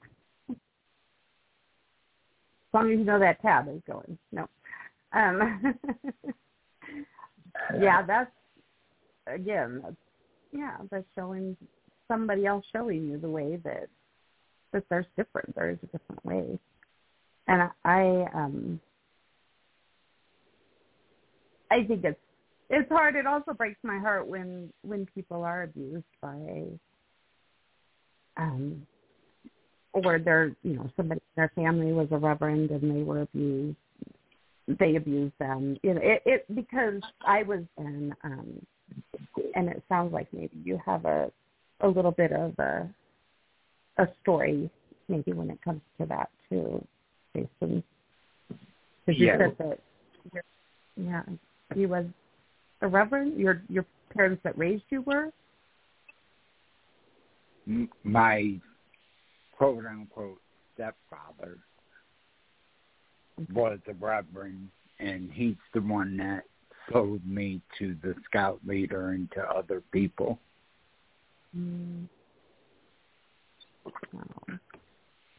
As 0.50 0.56
long 2.74 2.91
as 2.91 3.00
you 3.00 3.06
know 3.06 3.20
that 3.20 3.41
tab 3.41 3.68
is 3.70 3.82
going. 3.88 4.18
No. 4.32 4.48
Um, 5.14 5.76
yeah, 7.80 8.06
that's 8.06 8.32
again. 9.26 9.80
That's, 9.84 9.95
yeah, 10.52 10.78
that's 10.91 11.06
showing 11.16 11.56
somebody 12.08 12.45
else 12.45 12.66
showing 12.74 13.08
you 13.08 13.18
the 13.20 13.30
way 13.30 13.58
that 13.64 13.88
that 14.74 14.84
there's 14.89 15.06
different. 15.16 15.56
There 15.56 15.70
is 15.70 15.78
a 15.84 15.88
different 15.88 16.26
way, 16.26 16.60
and 17.48 17.70
I, 17.86 18.26
um 18.34 18.80
I 21.70 21.84
think 21.84 22.04
it's 22.04 22.20
it's 22.70 22.89
hard. 22.89 23.16
It 23.16 23.26
also 23.26 23.54
breaks 23.54 23.80
my 23.84 23.98
heart 24.00 24.28
when 24.28 24.72
when 24.82 25.06
people 25.14 25.43
are 25.43 25.64
abused 25.64 26.06
by 26.22 26.66
um 28.38 28.86
or 29.93 30.20
their 30.20 30.56
you 30.64 30.74
know 30.74 30.89
somebody 30.95 31.22
their 31.36 31.52
family 31.56 31.91
was 31.91 32.08
a 32.12 32.18
reverend 32.18 32.70
and 32.72 32.95
they 32.95 33.04
were 33.04 33.22
abused 33.22 33.78
they 34.68 34.95
abused 34.95 35.34
them 35.39 35.78
you 35.82 35.93
know 35.93 36.02
it, 36.04 36.22
it 36.26 36.56
because 36.56 37.02
i 37.26 37.41
was 37.43 37.62
in 37.78 38.14
um 38.24 38.66
and 39.56 39.70
it 39.70 39.82
sounds 39.89 40.14
like 40.14 40.28
maybe 40.34 40.56
you 40.64 40.80
have 40.86 41.06
a 41.06 41.32
a 41.82 41.88
little 41.88 42.12
bit 42.12 42.32
of 42.32 42.54
a 42.60 42.88
a 43.98 44.08
story 44.22 44.70
maybe 45.08 45.32
when 45.32 45.50
it 45.50 45.62
comes 45.62 45.82
to 46.00 46.06
that 46.06 46.30
too 46.50 46.86
jason 47.38 47.84
because 49.06 49.20
you 49.20 49.28
Yeah. 49.28 49.38
said 49.38 49.58
that 49.60 49.80
yeah 50.96 51.24
you 51.76 51.88
was 51.88 52.06
a 52.82 52.88
reverend 52.88 53.40
your 53.40 53.62
your 53.70 53.86
parents 54.14 54.42
that 54.44 54.58
raised 54.58 54.84
you 54.90 55.02
were 55.02 55.32
my 58.04 58.60
quote 59.52 59.86
unquote 59.86 60.42
stepfather 60.74 61.58
was 63.54 63.80
a 63.88 63.94
reverend 63.94 64.70
and 65.00 65.32
he's 65.32 65.56
the 65.74 65.82
one 65.82 66.18
that 66.18 66.44
sold 66.92 67.26
me 67.26 67.62
to 67.78 67.96
the 68.02 68.16
scout 68.26 68.60
leader 68.66 69.10
and 69.10 69.32
to 69.32 69.42
other 69.42 69.82
people. 69.92 70.40
Mm. 71.56 72.08
Oh, 73.86 74.58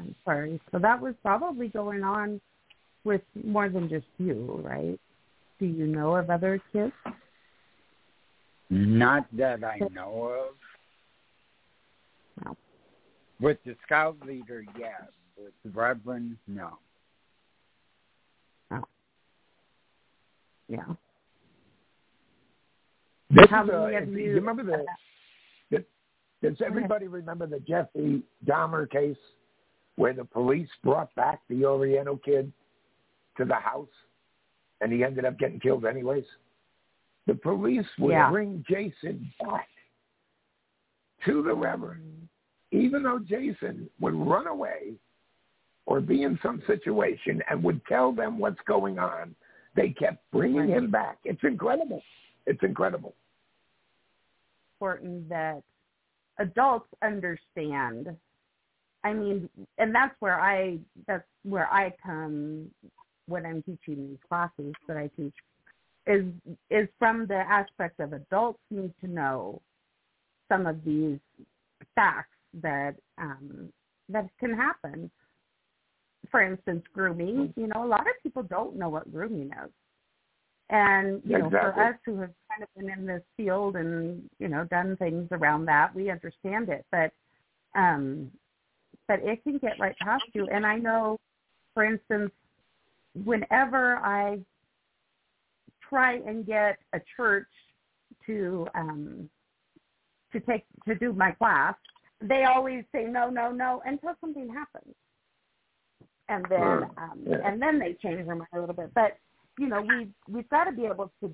I'm 0.01 0.15
sorry. 0.25 0.61
So 0.73 0.79
that 0.79 1.01
was 1.01 1.15
probably 1.23 1.69
going 1.69 2.03
on 2.03 2.41
with 3.05 3.23
more 3.45 3.69
than 3.69 3.89
just 3.89 4.07
you, 4.19 4.61
right? 4.65 4.99
Do 5.59 5.67
you 5.67 5.87
know 5.87 6.15
of 6.17 6.31
other 6.31 6.61
kids? 6.73 6.93
Not 8.71 9.27
that 9.37 9.65
I 9.65 9.79
know 9.93 10.49
of. 12.41 12.45
No. 12.45 12.57
With 13.41 13.59
the 13.65 13.75
scout 13.85 14.17
leader, 14.25 14.65
yeah. 14.79 15.07
With 15.37 15.53
the 15.65 15.71
reverend, 15.71 16.37
no. 16.47 16.79
Oh. 18.71 18.83
Yeah. 20.69 20.85
This 23.31 23.47
How 23.51 23.65
is 23.65 23.71
a, 23.71 23.73
many 23.81 23.97
of 23.97 24.03
if- 24.05 24.09
you- 24.11 24.19
you 24.19 24.35
remember 24.35 24.63
the, 24.65 24.85
the 25.71 25.85
does 26.51 26.61
everybody 26.65 27.09
remember 27.09 27.47
the 27.47 27.61
Jeffrey 27.61 28.23
Dahmer 28.47 28.89
case 28.91 29.17
where 29.99 30.15
the 30.15 30.25
police 30.25 30.69
brought 30.85 31.13
back 31.17 31.41
the 31.49 31.65
Oriental 31.65 32.17
kid 32.19 32.53
to 33.37 33.45
the 33.45 33.55
house 33.55 33.89
and 34.81 34.93
he 34.93 35.03
ended 35.03 35.25
up 35.25 35.39
getting 35.39 35.59
killed 35.59 35.85
anyways? 35.85 36.25
The 37.27 37.35
police 37.35 37.87
would 37.99 38.13
Yeah. 38.13 38.31
bring 38.31 38.65
Jason 38.69 39.31
back 39.41 39.69
to 41.25 41.43
the 41.43 41.53
Reverend, 41.55 42.29
even 42.71 43.03
though 43.03 43.19
Jason 43.19 43.91
would 43.99 44.15
run 44.15 44.47
away 44.47 44.95
or 45.85 46.01
be 46.01 46.23
in 46.23 46.39
some 46.43 46.63
situation 46.63 47.43
and 47.51 47.63
would 47.65 47.85
tell 47.87 48.13
them 48.13 48.39
what's 48.39 48.61
going 48.63 48.99
on. 49.01 49.35
They 49.75 49.91
kept 49.91 50.31
bringing 50.31 50.69
him 50.69 50.91
back. 50.91 51.19
It's 51.25 51.43
incredible. 51.43 52.03
It's 52.47 52.63
incredible. 52.63 53.15
important 54.81 55.29
that 55.29 55.61
adults 56.39 56.89
understand. 57.03 58.17
I 59.05 59.13
mean, 59.13 59.49
and 59.79 59.95
that's 59.95 60.15
where 60.21 60.41
I 60.41 60.79
that's 61.07 61.27
where 61.45 61.73
I 61.73 61.95
come 62.05 62.71
when 63.27 63.47
I'm 63.47 63.63
teaching 63.63 64.09
these 64.09 64.19
classes 64.29 64.75
that 64.87 64.97
I 64.97 65.11
teach 65.17 65.35
is 66.07 66.25
is 66.71 66.89
from 66.99 67.27
the 67.27 67.37
aspect 67.37 68.01
of 68.01 68.13
adults 68.13 68.61
need 68.71 68.93
to 69.03 69.07
know 69.07 69.61
some 70.49 70.67
of 70.67 70.83
these 70.85 71.19
facts 71.95 72.37
that 72.63 72.95
um, 73.19 73.71
that 74.09 74.29
can 74.41 74.55
happen. 74.55 75.11
For 76.31 76.43
instance, 76.43 76.83
grooming. 76.93 77.55
You 77.57 77.69
know, 77.69 77.85
a 77.85 77.87
lot 77.87 78.01
of 78.01 78.23
people 78.23 78.43
don't 78.43 78.77
know 78.77 78.89
what 78.89 79.11
grooming 79.13 79.51
is. 79.65 79.71
And 80.71 81.23
you 81.25 81.39
know, 81.39 81.49
for 81.49 81.81
us 81.81 81.95
who 82.05 82.21
have 82.21 82.31
kind 82.51 82.63
of 82.63 82.69
been 82.77 82.91
in 82.91 83.07
this 83.07 83.23
field 83.37 83.77
and 83.77 84.29
you 84.39 84.49
know 84.49 84.65
done 84.65 84.97
things 84.97 85.29
around 85.31 85.67
that, 85.67 85.95
we 85.95 86.11
understand 86.11 86.69
it. 86.69 86.85
But 86.91 87.13
um, 87.79 88.31
but 89.09 89.21
it 89.23 89.43
can 89.43 89.59
get 89.59 89.79
right 89.81 89.99
past 89.99 90.25
you. 90.35 90.47
And 90.53 90.65
I 90.65 90.77
know, 90.77 91.19
for 91.75 91.85
instance, 91.85 92.31
whenever 93.25 93.97
I 93.97 94.39
try 95.89 96.17
and 96.17 96.47
get 96.47 96.79
a 96.93 97.01
church 97.17 97.49
to 98.27 98.69
um, 98.75 99.31
to 100.33 100.41
take 100.41 100.65
to 100.87 100.95
do 100.95 101.13
my 101.13 101.33
class, 101.33 101.75
they 102.21 102.45
always 102.45 102.85
say 102.93 103.05
no, 103.05 103.31
no, 103.31 103.51
no 103.51 103.83
until 103.87 104.11
something 104.21 104.49
happens, 104.53 104.95
and 106.29 106.45
then 106.51 106.59
Sure. 106.59 106.91
um, 106.99 107.23
Yeah. 107.27 107.41
and 107.45 107.61
then 107.61 107.79
they 107.79 107.95
change 107.95 108.25
their 108.27 108.37
mind 108.37 108.49
a 108.53 108.61
little 108.61 108.75
bit. 108.75 108.93
But 108.95 109.19
you 109.59 109.69
know, 109.69 109.81
we 109.81 110.09
we've 110.29 110.49
got 110.51 110.65
to 110.65 110.73
be 110.73 110.85
able 110.85 111.11
to 111.21 111.33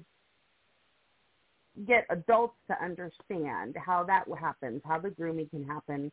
get 1.87 2.07
adults 2.09 2.55
to 2.69 2.81
understand 2.83 3.77
how 3.77 4.05
that 4.05 4.27
happens, 4.39 4.81
how 4.85 5.01
the 5.01 5.11
grooming 5.11 5.49
can 5.49 5.65
happen, 5.67 6.13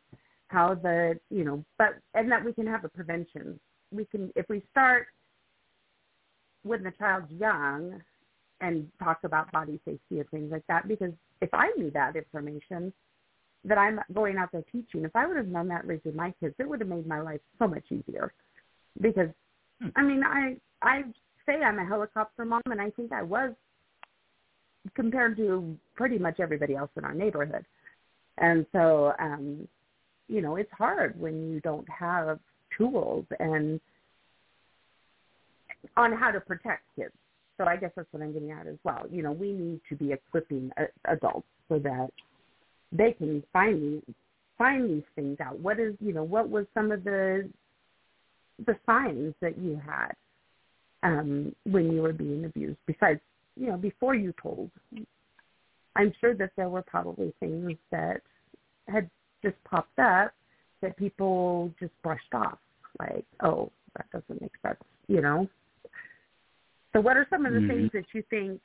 how 0.52 0.74
the 0.74 1.18
you 1.30 1.44
know, 1.44 1.64
but 1.78 1.98
and 2.14 2.30
that 2.30 2.44
we 2.44 2.52
can 2.52 2.66
have 2.66 2.84
a 2.84 2.88
prevention. 2.88 3.58
We 3.90 4.04
can 4.04 4.30
if 4.36 4.48
we 4.48 4.62
start 4.70 5.06
when 6.62 6.82
the 6.82 6.92
child's 6.92 7.30
young 7.32 8.00
and 8.60 8.86
talk 9.02 9.18
about 9.24 9.50
body 9.50 9.80
safety 9.84 10.20
and 10.20 10.28
things 10.30 10.52
like 10.52 10.64
that 10.68 10.86
because 10.86 11.10
if 11.40 11.52
I 11.52 11.70
knew 11.76 11.90
that 11.90 12.14
information 12.14 12.92
that 13.64 13.78
I'm 13.78 13.98
going 14.12 14.36
out 14.36 14.50
there 14.52 14.64
teaching, 14.70 15.04
if 15.04 15.14
I 15.14 15.26
would 15.26 15.36
have 15.36 15.48
known 15.48 15.68
that 15.68 15.86
raising 15.86 16.14
my 16.14 16.32
kids, 16.40 16.54
it 16.58 16.68
would 16.68 16.80
have 16.80 16.88
made 16.88 17.06
my 17.06 17.20
life 17.20 17.40
so 17.58 17.66
much 17.66 17.84
easier. 17.90 18.32
Because 19.00 19.28
I 19.96 20.02
mean, 20.02 20.22
I 20.24 20.56
I 20.82 21.02
say 21.46 21.62
I'm 21.62 21.78
a 21.78 21.86
helicopter 21.86 22.44
mom 22.44 22.62
and 22.66 22.80
I 22.80 22.90
think 22.90 23.12
I 23.12 23.22
was 23.22 23.52
compared 24.94 25.36
to 25.36 25.76
pretty 25.94 26.18
much 26.18 26.40
everybody 26.40 26.76
else 26.76 26.90
in 26.96 27.04
our 27.04 27.14
neighborhood. 27.14 27.64
And 28.38 28.66
so 28.72 29.12
um 29.18 29.68
you 30.28 30.40
know, 30.40 30.56
it's 30.56 30.70
hard 30.72 31.18
when 31.20 31.50
you 31.50 31.60
don't 31.60 31.88
have 31.88 32.38
tools 32.76 33.26
and 33.38 33.80
on 35.96 36.12
how 36.12 36.30
to 36.30 36.40
protect 36.40 36.82
kids. 36.96 37.12
So 37.58 37.64
I 37.64 37.76
guess 37.76 37.90
that's 37.94 38.08
what 38.12 38.22
I'm 38.22 38.32
getting 38.32 38.50
at 38.50 38.66
as 38.66 38.78
well. 38.84 39.04
You 39.10 39.22
know, 39.22 39.32
we 39.32 39.52
need 39.52 39.80
to 39.88 39.96
be 39.96 40.12
equipping 40.12 40.70
adults 41.04 41.46
so 41.68 41.78
that 41.80 42.08
they 42.90 43.12
can 43.12 43.42
find 43.52 43.82
these 43.82 44.14
find 44.58 44.88
these 44.88 45.02
things 45.14 45.38
out. 45.40 45.58
What 45.58 45.80
is, 45.80 45.94
you 46.00 46.12
know, 46.12 46.22
what 46.22 46.48
was 46.48 46.66
some 46.74 46.92
of 46.92 47.04
the 47.04 47.48
the 48.66 48.76
signs 48.86 49.34
that 49.40 49.58
you 49.58 49.80
had 49.84 50.12
um, 51.02 51.54
when 51.64 51.90
you 51.90 52.02
were 52.02 52.12
being 52.12 52.44
abused? 52.44 52.78
Besides, 52.86 53.20
you 53.56 53.68
know, 53.68 53.76
before 53.76 54.14
you 54.14 54.32
told, 54.40 54.70
I'm 55.96 56.12
sure 56.20 56.34
that 56.34 56.50
there 56.56 56.68
were 56.68 56.82
probably 56.82 57.34
things 57.40 57.76
that 57.90 58.22
had 58.88 59.10
just 59.42 59.62
popped 59.64 59.98
up 59.98 60.32
that 60.80 60.96
people 60.96 61.72
just 61.78 61.92
brushed 62.02 62.34
off, 62.34 62.58
like, 62.98 63.24
oh, 63.42 63.70
that 63.96 64.10
doesn't 64.10 64.40
make 64.40 64.52
sense, 64.62 64.80
you 65.08 65.20
know. 65.20 65.48
So, 66.92 67.00
what 67.00 67.16
are 67.16 67.26
some 67.30 67.46
of 67.46 67.52
the 67.52 67.60
Mhm. 67.60 67.68
things 67.68 67.92
that 67.92 68.14
you 68.14 68.22
think 68.22 68.60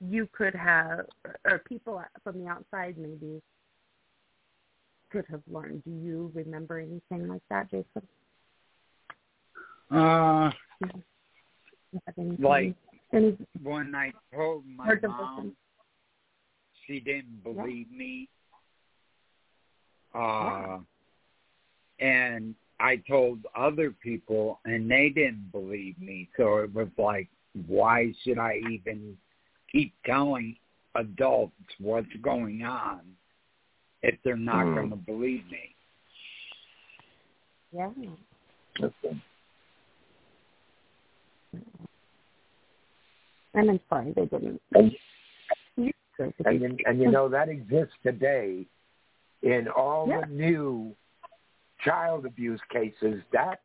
you 0.00 0.26
could 0.28 0.54
have, 0.54 1.08
or 1.44 1.58
people 1.60 2.02
from 2.22 2.42
the 2.42 2.48
outside 2.48 2.96
maybe 2.98 3.42
could 5.10 5.26
have 5.26 5.42
learned? 5.46 5.84
Do 5.84 5.90
you 5.90 6.30
remember 6.34 6.78
anything 6.78 7.28
like 7.28 7.42
that, 7.48 7.68
Jason? 7.70 8.08
Uh, 9.90 10.52
like 12.38 12.74
Any, 13.12 13.36
when 13.60 13.94
I 13.94 14.12
told 14.32 14.64
my 14.66 14.94
mom, 15.00 15.56
she 16.86 17.00
didn't 17.00 17.42
believe 17.42 17.90
me. 17.90 18.28
Uh, 20.14 20.78
and 22.00 22.54
I 22.80 22.96
told 23.08 23.40
other 23.56 23.90
people, 24.02 24.60
and 24.64 24.90
they 24.90 25.10
didn't 25.10 25.50
believe 25.52 25.98
me. 26.00 26.28
So 26.36 26.58
it 26.58 26.74
was 26.74 26.88
like, 26.96 27.28
why 27.66 28.12
should 28.22 28.38
I 28.38 28.60
even 28.70 29.16
keep 29.70 29.92
telling 30.06 30.56
adults 30.94 31.52
what's 31.78 32.08
going 32.22 32.62
on 32.62 33.00
if 34.02 34.16
they're 34.24 34.36
not 34.36 34.64
Hmm. 34.66 34.74
going 34.74 34.90
to 34.90 34.96
believe 34.96 35.44
me? 35.50 35.74
yeah. 37.72 37.90
Okay. 38.80 39.16
And 43.54 43.70
I'm 43.70 43.80
sorry 43.88 44.12
they 44.16 44.24
didn't. 44.26 44.60
And, 44.74 44.92
You- 45.76 45.92
and, 46.18 46.60
you- 46.62 46.76
and 46.86 47.00
you 47.00 47.10
know 47.10 47.28
that 47.28 47.48
exists 47.48 47.94
today 48.02 48.66
in 49.42 49.68
all 49.68 50.08
Yeah. 50.08 50.20
the 50.22 50.26
new 50.26 50.94
child 51.78 52.26
abuse 52.26 52.60
cases. 52.68 53.22
That 53.32 53.60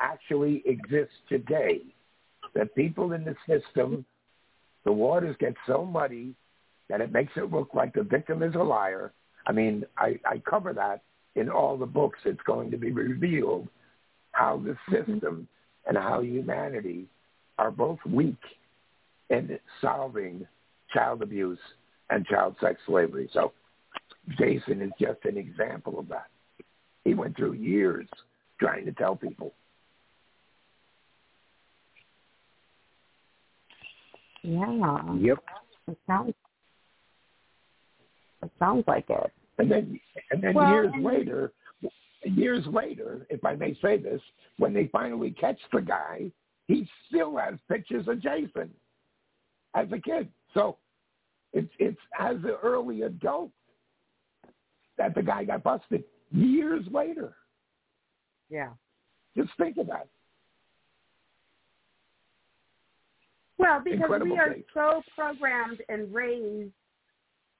actually 0.00 0.66
exist 0.66 1.12
today. 1.28 1.82
That 2.54 2.74
people 2.74 3.12
in 3.12 3.24
the 3.24 3.36
system, 3.46 4.04
the 4.84 4.92
waters 4.92 5.36
get 5.38 5.54
so 5.66 5.84
muddy 5.84 6.34
that 6.88 7.00
it 7.00 7.12
makes 7.12 7.36
it 7.36 7.52
look 7.52 7.74
like 7.74 7.92
the 7.92 8.02
victim 8.02 8.42
is 8.42 8.54
a 8.56 8.62
liar. 8.62 9.12
I 9.46 9.52
mean, 9.52 9.84
I, 9.96 10.18
I 10.24 10.38
cover 10.38 10.72
that 10.72 11.02
in 11.36 11.48
all 11.48 11.76
the 11.76 11.86
books. 11.86 12.18
It's 12.24 12.42
going 12.42 12.70
to 12.72 12.76
be 12.76 12.90
revealed 12.90 13.68
how 14.32 14.58
the 14.58 14.72
mm-hmm. 14.72 14.94
system 14.94 15.48
and 15.86 15.96
how 15.96 16.20
humanity 16.22 17.06
are 17.58 17.70
both 17.70 17.98
weak 18.04 18.40
in 19.28 19.58
solving 19.80 20.46
child 20.92 21.22
abuse 21.22 21.58
and 22.10 22.26
child 22.26 22.56
sex 22.60 22.80
slavery. 22.86 23.30
So 23.32 23.52
Jason 24.38 24.82
is 24.82 24.90
just 25.00 25.24
an 25.24 25.36
example 25.36 25.98
of 25.98 26.08
that. 26.08 26.28
He 27.04 27.14
went 27.14 27.36
through 27.36 27.54
years 27.54 28.06
trying 28.58 28.84
to 28.84 28.92
tell 28.92 29.16
people. 29.16 29.52
Yeah. 34.42 34.98
Yep. 35.18 35.38
It 35.88 35.98
sounds. 36.06 36.34
It 38.42 38.50
sounds 38.58 38.84
like 38.86 39.04
it. 39.08 39.32
And 39.58 39.70
then 39.70 40.00
and 40.30 40.42
then 40.42 40.54
Well, 40.54 40.70
years 40.72 40.90
and- 40.94 41.04
later 41.04 41.52
years 42.24 42.66
later, 42.66 43.26
if 43.30 43.44
I 43.46 43.54
may 43.54 43.74
say 43.80 43.96
this, 43.96 44.20
when 44.58 44.74
they 44.74 44.88
finally 44.88 45.30
catch 45.30 45.58
the 45.72 45.80
guy, 45.80 46.30
he 46.68 46.86
still 47.08 47.34
has 47.38 47.54
pictures 47.66 48.06
of 48.08 48.20
Jason 48.20 48.70
as 49.74 49.90
a 49.90 49.98
kid. 49.98 50.28
So 50.54 50.76
it's 51.52 51.72
it's 51.78 52.00
as 52.18 52.36
an 52.36 52.56
early 52.62 53.02
adult 53.02 53.50
that 55.00 55.14
the 55.14 55.22
guy 55.22 55.44
got 55.44 55.62
busted 55.62 56.04
years 56.30 56.84
later. 56.92 57.32
Yeah. 58.50 58.68
Just 59.34 59.50
think 59.56 59.78
of 59.78 59.86
that. 59.86 60.08
Well, 63.56 63.80
because 63.82 64.00
Incredible 64.00 64.32
we 64.32 64.38
are 64.38 64.54
case. 64.54 64.64
so 64.74 65.02
programmed 65.16 65.80
and 65.88 66.12
raised 66.14 66.72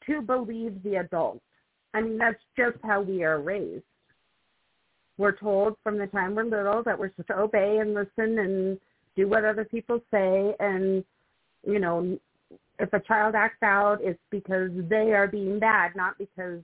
to 0.07 0.21
believe 0.21 0.83
the 0.83 0.97
adult. 0.97 1.41
I 1.95 2.03
mean, 2.03 2.19
that's 2.19 2.43
just 2.57 2.77
how 2.83 3.01
we 3.01 3.25
are 3.25 3.41
raised. 3.41 3.85
We're 5.17 5.37
told 5.37 5.77
from 5.83 5.97
the 5.97 6.07
time 6.09 6.35
we're 6.35 6.45
little 6.45 6.83
that 6.85 6.99
we're 6.99 7.11
supposed 7.11 7.29
to 7.29 7.39
obey 7.39 7.79
and 7.81 7.95
listen 7.95 8.39
and 8.39 8.79
do 9.17 9.29
what 9.29 9.47
other 9.47 9.65
people 9.65 10.01
say. 10.11 10.55
And, 10.61 11.05
you 11.67 11.79
know, 11.79 12.19
if 12.79 12.93
a 12.93 13.01
child 13.01 13.35
acts 13.35 13.63
out, 13.63 13.99
it's 14.03 14.21
because 14.31 14.71
they 14.89 15.13
are 15.13 15.27
being 15.27 15.59
bad, 15.59 15.97
not 15.97 16.19
because 16.19 16.61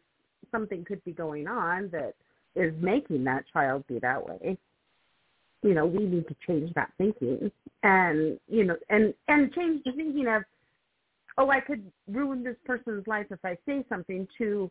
something 0.57 0.85
could 0.85 1.05
be 1.05 1.13
going 1.13 1.47
on 1.47 1.91
that 1.91 2.15
is 2.55 2.73
making 2.81 3.25
that 3.25 3.45
child 3.53 3.87
be 3.87 3.99
that 3.99 4.27
way 4.27 4.57
you 5.67 5.75
know, 5.75 5.85
we 5.85 6.05
need 6.05 6.29
to 6.29 6.37
change 6.47 6.73
that 6.75 6.93
thinking 6.97 7.51
and, 7.83 8.39
you 8.49 8.65
know, 8.65 8.77
and, 8.89 9.13
and 9.27 9.53
change 9.53 9.83
the 9.85 9.93
thinking 9.93 10.29
of, 10.29 10.43
oh, 11.39 11.51
I 11.51 11.61
could 11.61 11.91
ruin 12.09 12.45
this 12.45 12.57
person's 12.65 13.07
life 13.07 13.27
if 13.31 13.45
I 13.45 13.57
say 13.67 13.85
something 13.89 14.29
to, 14.39 14.71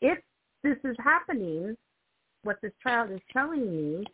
if 0.00 0.18
this 0.62 0.76
is 0.84 0.96
happening, 1.02 1.76
what 2.44 2.58
this 2.62 2.72
child 2.82 3.10
is 3.10 3.20
telling 3.32 3.70
me, 3.70 4.04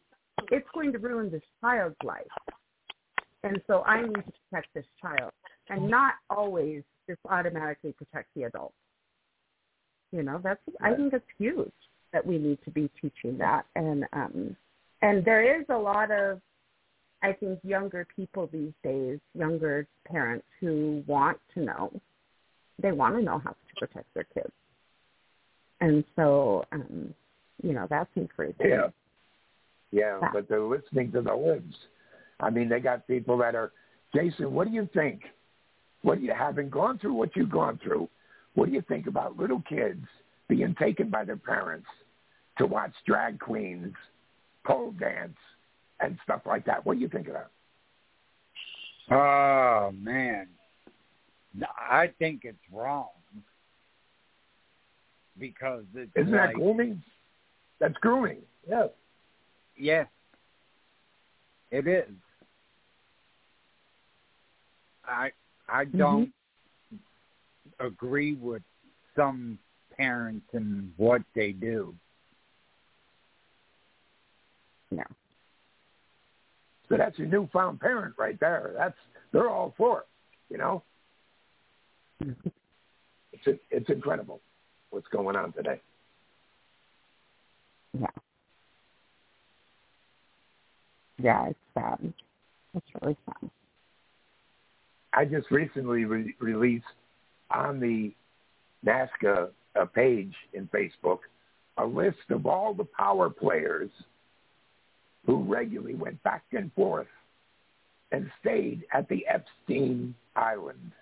it's 0.50 0.66
going 0.74 0.92
to 0.92 0.98
ruin 0.98 1.30
this 1.30 1.42
child's 1.60 1.96
life. 2.02 2.24
And 3.42 3.60
so 3.66 3.82
I 3.82 4.02
need 4.02 4.14
to 4.14 4.32
protect 4.50 4.74
this 4.74 4.86
child 5.00 5.32
and 5.68 5.88
not 5.88 6.14
always 6.30 6.82
just 7.08 7.20
automatically 7.28 7.92
protect 7.92 8.28
the 8.34 8.44
adult. 8.44 8.72
You 10.16 10.22
know, 10.22 10.40
that's, 10.42 10.60
I 10.80 10.94
think 10.94 11.12
it's 11.12 11.24
huge 11.38 11.70
that 12.12 12.26
we 12.26 12.38
need 12.38 12.58
to 12.64 12.70
be 12.70 12.88
teaching 13.00 13.36
that. 13.38 13.66
And, 13.74 14.04
um, 14.12 14.56
and 15.02 15.24
there 15.24 15.60
is 15.60 15.66
a 15.68 15.76
lot 15.76 16.10
of 16.10 16.40
i 17.22 17.32
think 17.32 17.58
younger 17.62 18.06
people 18.14 18.48
these 18.52 18.72
days 18.82 19.18
younger 19.34 19.86
parents 20.06 20.46
who 20.60 21.02
want 21.06 21.38
to 21.54 21.60
know 21.60 21.92
they 22.82 22.92
want 22.92 23.14
to 23.14 23.22
know 23.22 23.38
how 23.38 23.50
to 23.50 23.74
protect 23.78 24.06
their 24.14 24.26
kids 24.34 24.52
and 25.80 26.04
so 26.14 26.64
um 26.72 27.14
you 27.62 27.72
know 27.72 27.86
that's 27.88 28.10
encouraging 28.16 28.68
Yeah. 28.68 28.88
Yeah, 29.92 30.18
Yeah. 30.20 30.28
but 30.32 30.48
they're 30.48 30.60
listening 30.60 31.12
to 31.12 31.22
the 31.22 31.34
libs. 31.34 31.74
I 32.40 32.50
mean, 32.50 32.68
they 32.68 32.80
got 32.80 33.06
people 33.06 33.38
that 33.38 33.54
are, 33.54 33.72
Jason, 34.14 34.52
what 34.52 34.68
do 34.68 34.74
you 34.74 34.88
think? 34.92 35.22
What 36.02 36.18
do 36.18 36.24
you, 36.24 36.34
having 36.36 36.68
gone 36.68 36.98
through 36.98 37.14
what 37.14 37.34
you've 37.34 37.50
gone 37.50 37.78
through, 37.82 38.08
what 38.56 38.66
do 38.66 38.72
you 38.72 38.82
think 38.88 39.06
about 39.06 39.38
little 39.38 39.62
kids 39.68 40.04
being 40.48 40.74
taken 40.80 41.10
by 41.10 41.24
their 41.24 41.36
parents 41.36 41.86
to 42.58 42.66
watch 42.66 42.92
drag 43.06 43.38
queens, 43.38 43.94
pole 44.64 44.92
dance, 44.98 45.36
and 46.00 46.18
stuff 46.24 46.40
like 46.46 46.64
that? 46.64 46.84
What 46.84 46.94
do 46.94 47.00
you 47.00 47.08
think 47.08 47.28
of 47.28 47.34
that? 47.34 47.50
Oh 49.14 49.92
man, 49.92 50.48
I 51.62 52.10
think 52.18 52.40
it's 52.44 52.58
wrong 52.72 53.10
because 55.38 55.84
it's 55.94 56.10
Isn't 56.16 56.32
like, 56.32 56.48
that 56.48 56.54
grooming? 56.54 57.02
That's 57.78 57.94
grooming. 58.00 58.38
Yes. 58.68 58.88
Yes. 59.76 60.06
it 61.70 61.86
is. 61.86 62.10
I 65.04 65.30
I 65.68 65.84
mm-hmm. 65.84 65.98
don't 65.98 66.32
agree 67.80 68.34
with 68.34 68.62
some 69.14 69.58
parents 69.96 70.46
and 70.52 70.92
what 70.96 71.22
they 71.34 71.52
do. 71.52 71.94
yeah 74.90 75.04
So 76.88 76.96
that's 76.96 77.18
your 77.18 77.28
newfound 77.28 77.80
parent 77.80 78.14
right 78.18 78.38
there. 78.38 78.72
That's 78.76 78.96
they're 79.32 79.50
all 79.50 79.74
for 79.76 80.00
it. 80.00 80.06
You 80.50 80.58
know, 80.58 80.82
it's 83.32 83.60
it's 83.70 83.90
incredible 83.90 84.40
what's 84.90 85.08
going 85.08 85.36
on 85.36 85.52
today. 85.52 85.80
yeah 87.98 88.06
yeah 91.18 91.46
it's 91.48 91.58
sad 91.74 92.12
it's 92.74 92.86
really 93.02 93.16
sad 93.24 93.50
I 95.12 95.24
just 95.24 95.50
recently 95.50 96.04
re- 96.04 96.34
released 96.40 96.84
on 97.50 97.80
the 97.80 98.12
NAASCA 98.84 99.50
uh, 99.80 99.84
page 99.86 100.34
in 100.52 100.68
Facebook 100.68 101.20
a 101.78 101.84
list 101.84 102.30
of 102.30 102.46
all 102.46 102.74
the 102.74 102.86
power 102.96 103.28
players 103.28 103.90
who 105.26 105.42
regularly 105.42 105.94
went 105.94 106.22
back 106.22 106.44
and 106.52 106.72
forth 106.72 107.08
and 108.12 108.30
stayed 108.40 108.84
at 108.92 109.08
the 109.08 109.26
Epstein 109.26 110.14
Island, 110.36 110.92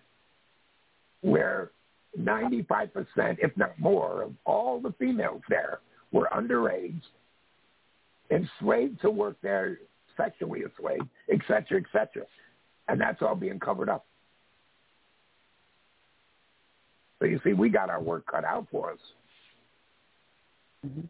where 1.20 1.70
95%, 2.18 2.88
if 3.16 3.56
not 3.56 3.78
more, 3.78 4.22
of 4.22 4.32
all 4.44 4.80
the 4.80 4.94
females 4.98 5.42
there 5.48 5.80
were 6.12 6.28
underage, 6.34 7.00
enslaved 8.30 9.00
to 9.02 9.10
work 9.10 9.36
there, 9.42 9.78
sexually 10.16 10.62
enslaved, 10.62 11.08
et 11.30 11.40
cetera, 11.46 11.80
et 11.80 11.86
cetera. 11.92 12.26
And 12.88 13.00
that's 13.00 13.20
all 13.20 13.34
being 13.34 13.60
covered 13.60 13.88
up. 13.88 14.06
So 17.24 17.28
you 17.28 17.40
see, 17.42 17.54
we 17.54 17.70
got 17.70 17.88
our 17.88 18.02
work 18.02 18.26
cut 18.30 18.44
out 18.44 18.66
for 18.70 18.92
us. 18.92 18.98
Mhm. 20.86 21.08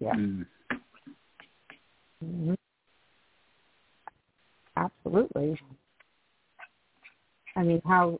Yeah. 0.00 0.14
Mm. 0.14 0.46
hmm 2.20 2.54
Absolutely. 4.78 5.60
I 7.54 7.62
mean, 7.62 7.82
how 7.84 8.18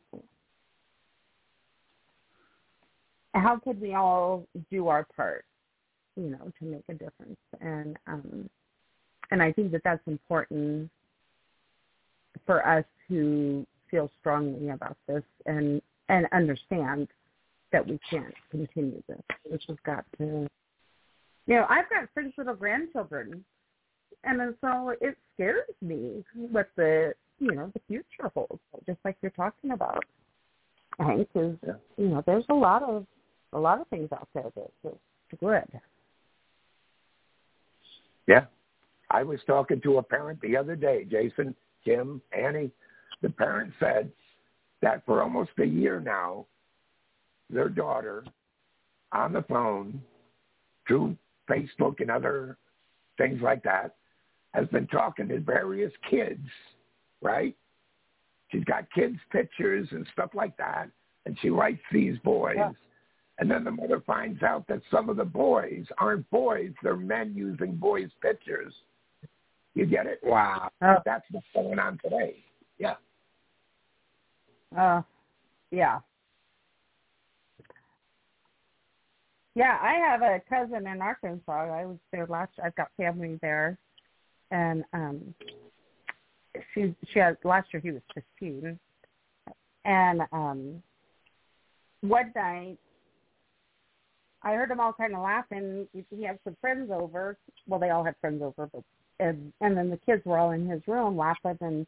how 3.32 3.58
could 3.58 3.80
we 3.80 3.94
all 3.94 4.46
do 4.70 4.88
our 4.88 5.06
part, 5.16 5.46
you 6.16 6.28
know, 6.28 6.52
to 6.58 6.64
make 6.66 6.84
a 6.90 6.92
difference? 6.92 7.40
And 7.62 7.96
um, 8.06 8.50
and 9.30 9.42
I 9.42 9.52
think 9.52 9.72
that 9.72 9.80
that's 9.84 10.06
important 10.06 10.90
for 12.44 12.66
us 12.66 12.84
who 13.08 13.66
feel 13.92 14.10
strongly 14.18 14.70
about 14.70 14.96
this 15.06 15.22
and 15.46 15.80
and 16.08 16.26
understand 16.32 17.06
that 17.72 17.86
we 17.86 18.00
can't 18.10 18.34
continue 18.50 19.00
this. 19.08 19.20
This 19.48 19.60
has 19.68 19.76
got 19.86 20.04
to. 20.18 20.48
You 21.46 21.54
know, 21.54 21.66
I've 21.68 21.88
got 21.88 22.08
six 22.14 22.36
little 22.36 22.54
grandchildren, 22.54 23.44
and 24.24 24.54
so 24.60 24.94
it 25.00 25.16
scares 25.34 25.68
me 25.80 26.24
what 26.34 26.68
the 26.76 27.14
you 27.38 27.52
know 27.52 27.70
the 27.72 27.80
future 27.86 28.30
holds. 28.34 28.60
Just 28.86 28.98
like 29.04 29.16
you're 29.22 29.30
talking 29.30 29.70
about, 29.70 30.02
Hank 30.98 31.28
is. 31.34 31.56
Yeah. 31.64 31.74
You 31.96 32.08
know, 32.08 32.22
there's 32.26 32.44
a 32.48 32.54
lot 32.54 32.82
of 32.82 33.06
a 33.52 33.58
lot 33.58 33.80
of 33.80 33.86
things 33.88 34.08
out 34.12 34.28
there 34.34 34.50
that 34.56 34.70
that's 34.82 34.96
good. 35.40 35.80
Yeah. 38.26 38.46
I 39.10 39.22
was 39.22 39.40
talking 39.46 39.80
to 39.82 39.98
a 39.98 40.02
parent 40.02 40.40
the 40.40 40.56
other 40.56 40.74
day, 40.74 41.04
Jason, 41.10 41.54
Kim, 41.84 42.22
Annie. 42.32 42.70
The 43.22 43.30
parent 43.30 43.72
said 43.78 44.10
that 44.82 45.04
for 45.06 45.22
almost 45.22 45.50
a 45.58 45.64
year 45.64 46.00
now, 46.00 46.46
their 47.48 47.68
daughter 47.68 48.24
on 49.12 49.32
the 49.32 49.42
phone 49.42 50.02
through 50.86 51.16
Facebook 51.48 52.00
and 52.00 52.10
other 52.10 52.58
things 53.18 53.40
like 53.42 53.62
that 53.62 53.96
has 54.54 54.66
been 54.68 54.86
talking 54.88 55.28
to 55.28 55.40
various 55.40 55.92
kids, 56.10 56.46
right? 57.20 57.56
She's 58.50 58.64
got 58.64 58.90
kids' 58.92 59.18
pictures 59.30 59.88
and 59.92 60.06
stuff 60.12 60.30
like 60.34 60.56
that, 60.58 60.88
and 61.24 61.36
she 61.40 61.50
likes 61.50 61.80
these 61.90 62.18
boys. 62.18 62.56
Yeah. 62.56 62.72
And 63.38 63.50
then 63.50 63.64
the 63.64 63.70
mother 63.70 64.02
finds 64.06 64.42
out 64.42 64.66
that 64.68 64.82
some 64.90 65.08
of 65.08 65.16
the 65.16 65.24
boys 65.24 65.86
aren't 65.98 66.28
boys; 66.30 66.72
they're 66.82 66.96
men 66.96 67.32
using 67.34 67.74
boys' 67.76 68.10
pictures. 68.20 68.74
You 69.74 69.86
get 69.86 70.06
it? 70.06 70.20
Wow. 70.22 70.70
Oh, 70.82 70.96
That's 71.04 71.24
what's 71.30 71.46
going 71.54 71.78
on 71.78 71.98
today. 72.04 72.44
Yeah. 72.78 72.94
Uh, 74.76 75.02
yeah. 75.70 76.00
Yeah, 79.54 79.78
I 79.82 79.94
have 79.94 80.22
a 80.22 80.40
cousin 80.48 80.86
in 80.86 81.02
Arkansas. 81.02 81.52
I 81.52 81.84
was 81.84 81.98
there 82.10 82.26
last. 82.26 82.52
I've 82.62 82.74
got 82.74 82.88
family 82.96 83.38
there, 83.42 83.76
and 84.50 84.82
um, 84.94 85.34
she 86.72 86.94
she 87.12 87.18
had 87.18 87.36
last 87.44 87.68
year. 87.72 87.82
He 87.82 87.90
was 87.90 88.00
fifteen, 88.14 88.78
and 89.84 90.22
um, 90.32 90.82
one 92.00 92.32
night 92.34 92.78
I 94.42 94.54
heard 94.54 94.70
them 94.70 94.80
all 94.80 94.94
kind 94.94 95.14
of 95.14 95.22
laughing. 95.22 95.86
He 95.92 96.24
had 96.24 96.38
some 96.44 96.56
friends 96.60 96.90
over. 96.90 97.36
Well, 97.66 97.78
they 97.78 97.90
all 97.90 98.04
had 98.04 98.16
friends 98.22 98.42
over, 98.42 98.70
but 98.72 98.82
and 99.20 99.52
and 99.60 99.76
then 99.76 99.90
the 99.90 99.98
kids 99.98 100.24
were 100.24 100.38
all 100.38 100.52
in 100.52 100.66
his 100.66 100.80
room 100.86 101.16
laughing 101.16 101.58
and 101.60 101.86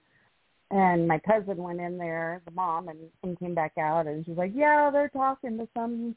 and 0.74 1.06
my 1.06 1.20
cousin 1.20 1.56
went 1.58 1.80
in 1.80 1.96
there, 1.96 2.42
the 2.44 2.50
mom, 2.50 2.88
and, 2.88 2.98
and 3.22 3.38
came 3.38 3.54
back 3.54 3.78
out, 3.78 4.08
and 4.08 4.26
she's 4.26 4.36
like, 4.36 4.50
"Yeah, 4.54 4.90
they're 4.92 5.08
talking 5.08 5.56
to 5.58 5.68
some 5.72 6.16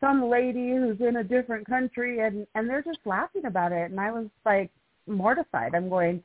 some 0.00 0.30
lady 0.30 0.70
who's 0.70 0.98
in 1.00 1.16
a 1.16 1.24
different 1.24 1.66
country, 1.66 2.20
and 2.20 2.46
and 2.54 2.68
they're 2.68 2.82
just 2.82 3.00
laughing 3.04 3.44
about 3.44 3.72
it." 3.72 3.90
And 3.90 4.00
I 4.00 4.10
was 4.10 4.28
like 4.46 4.70
mortified. 5.06 5.74
I'm 5.74 5.90
going, 5.90 6.22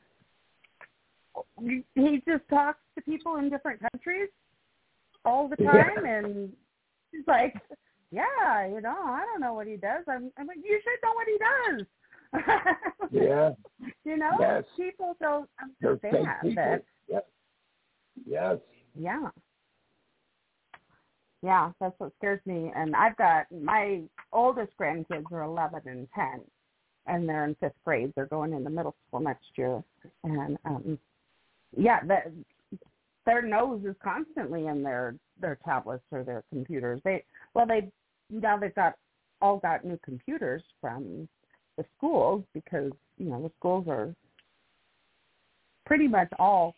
he 1.94 2.22
just 2.26 2.48
talks 2.48 2.80
to 2.96 3.02
people 3.02 3.36
in 3.36 3.50
different 3.50 3.80
countries 3.92 4.30
all 5.26 5.48
the 5.48 5.56
Yeah. 5.58 5.70
time, 5.72 6.06
and 6.06 6.52
she's 7.10 7.26
like, 7.26 7.56
"Yeah, 8.10 8.66
you 8.66 8.80
know, 8.80 8.96
I 9.04 9.26
don't 9.26 9.42
know 9.42 9.52
what 9.52 9.66
he 9.66 9.76
does." 9.76 10.04
I'm, 10.08 10.32
I'm 10.38 10.46
like, 10.46 10.64
"You 10.64 10.80
should 10.82 10.98
know 11.02 11.12
what 11.12 11.28
he 11.28 11.38
does." 11.38 11.86
Yeah. 13.10 13.52
you 14.04 14.16
know, 14.16 14.36
Yes. 14.38 14.64
people 14.76 15.16
don't 15.20 15.48
understand 15.62 16.56
that 16.56 16.84
Yes. 17.08 17.22
Yes. 18.26 18.56
Yeah. 18.94 19.28
Yeah, 21.42 21.70
that's 21.80 21.94
what 21.98 22.12
scares 22.18 22.40
me. 22.46 22.72
And 22.74 22.96
I've 22.96 23.16
got 23.16 23.46
my 23.52 24.02
oldest 24.32 24.72
grandkids 24.78 25.30
are 25.30 25.42
11 25.42 25.82
and 25.86 26.08
10, 26.14 26.40
and 27.06 27.28
they're 27.28 27.44
in 27.44 27.54
fifth 27.60 27.72
grade. 27.84 28.12
They're 28.16 28.26
going 28.26 28.52
into 28.52 28.70
middle 28.70 28.96
school 29.06 29.20
next 29.20 29.46
year. 29.56 29.82
And 30.24 30.58
um 30.64 30.98
yeah, 31.76 32.00
that 32.06 32.32
their 33.26 33.42
nose 33.42 33.82
is 33.84 33.94
constantly 34.02 34.66
in 34.66 34.82
their 34.82 35.14
their 35.40 35.58
tablets 35.64 36.04
or 36.10 36.24
their 36.24 36.42
computers. 36.50 37.00
They 37.04 37.24
well, 37.54 37.66
they 37.66 37.90
now 38.30 38.56
they've 38.56 38.74
got 38.74 38.94
all 39.40 39.58
got 39.58 39.84
new 39.84 39.98
computers 40.04 40.62
from 40.80 41.28
the 41.76 41.84
schools 41.96 42.42
because 42.54 42.90
you 43.16 43.26
know 43.26 43.42
the 43.42 43.52
schools 43.58 43.86
are 43.88 44.14
pretty 45.86 46.08
much 46.08 46.28
all 46.38 46.74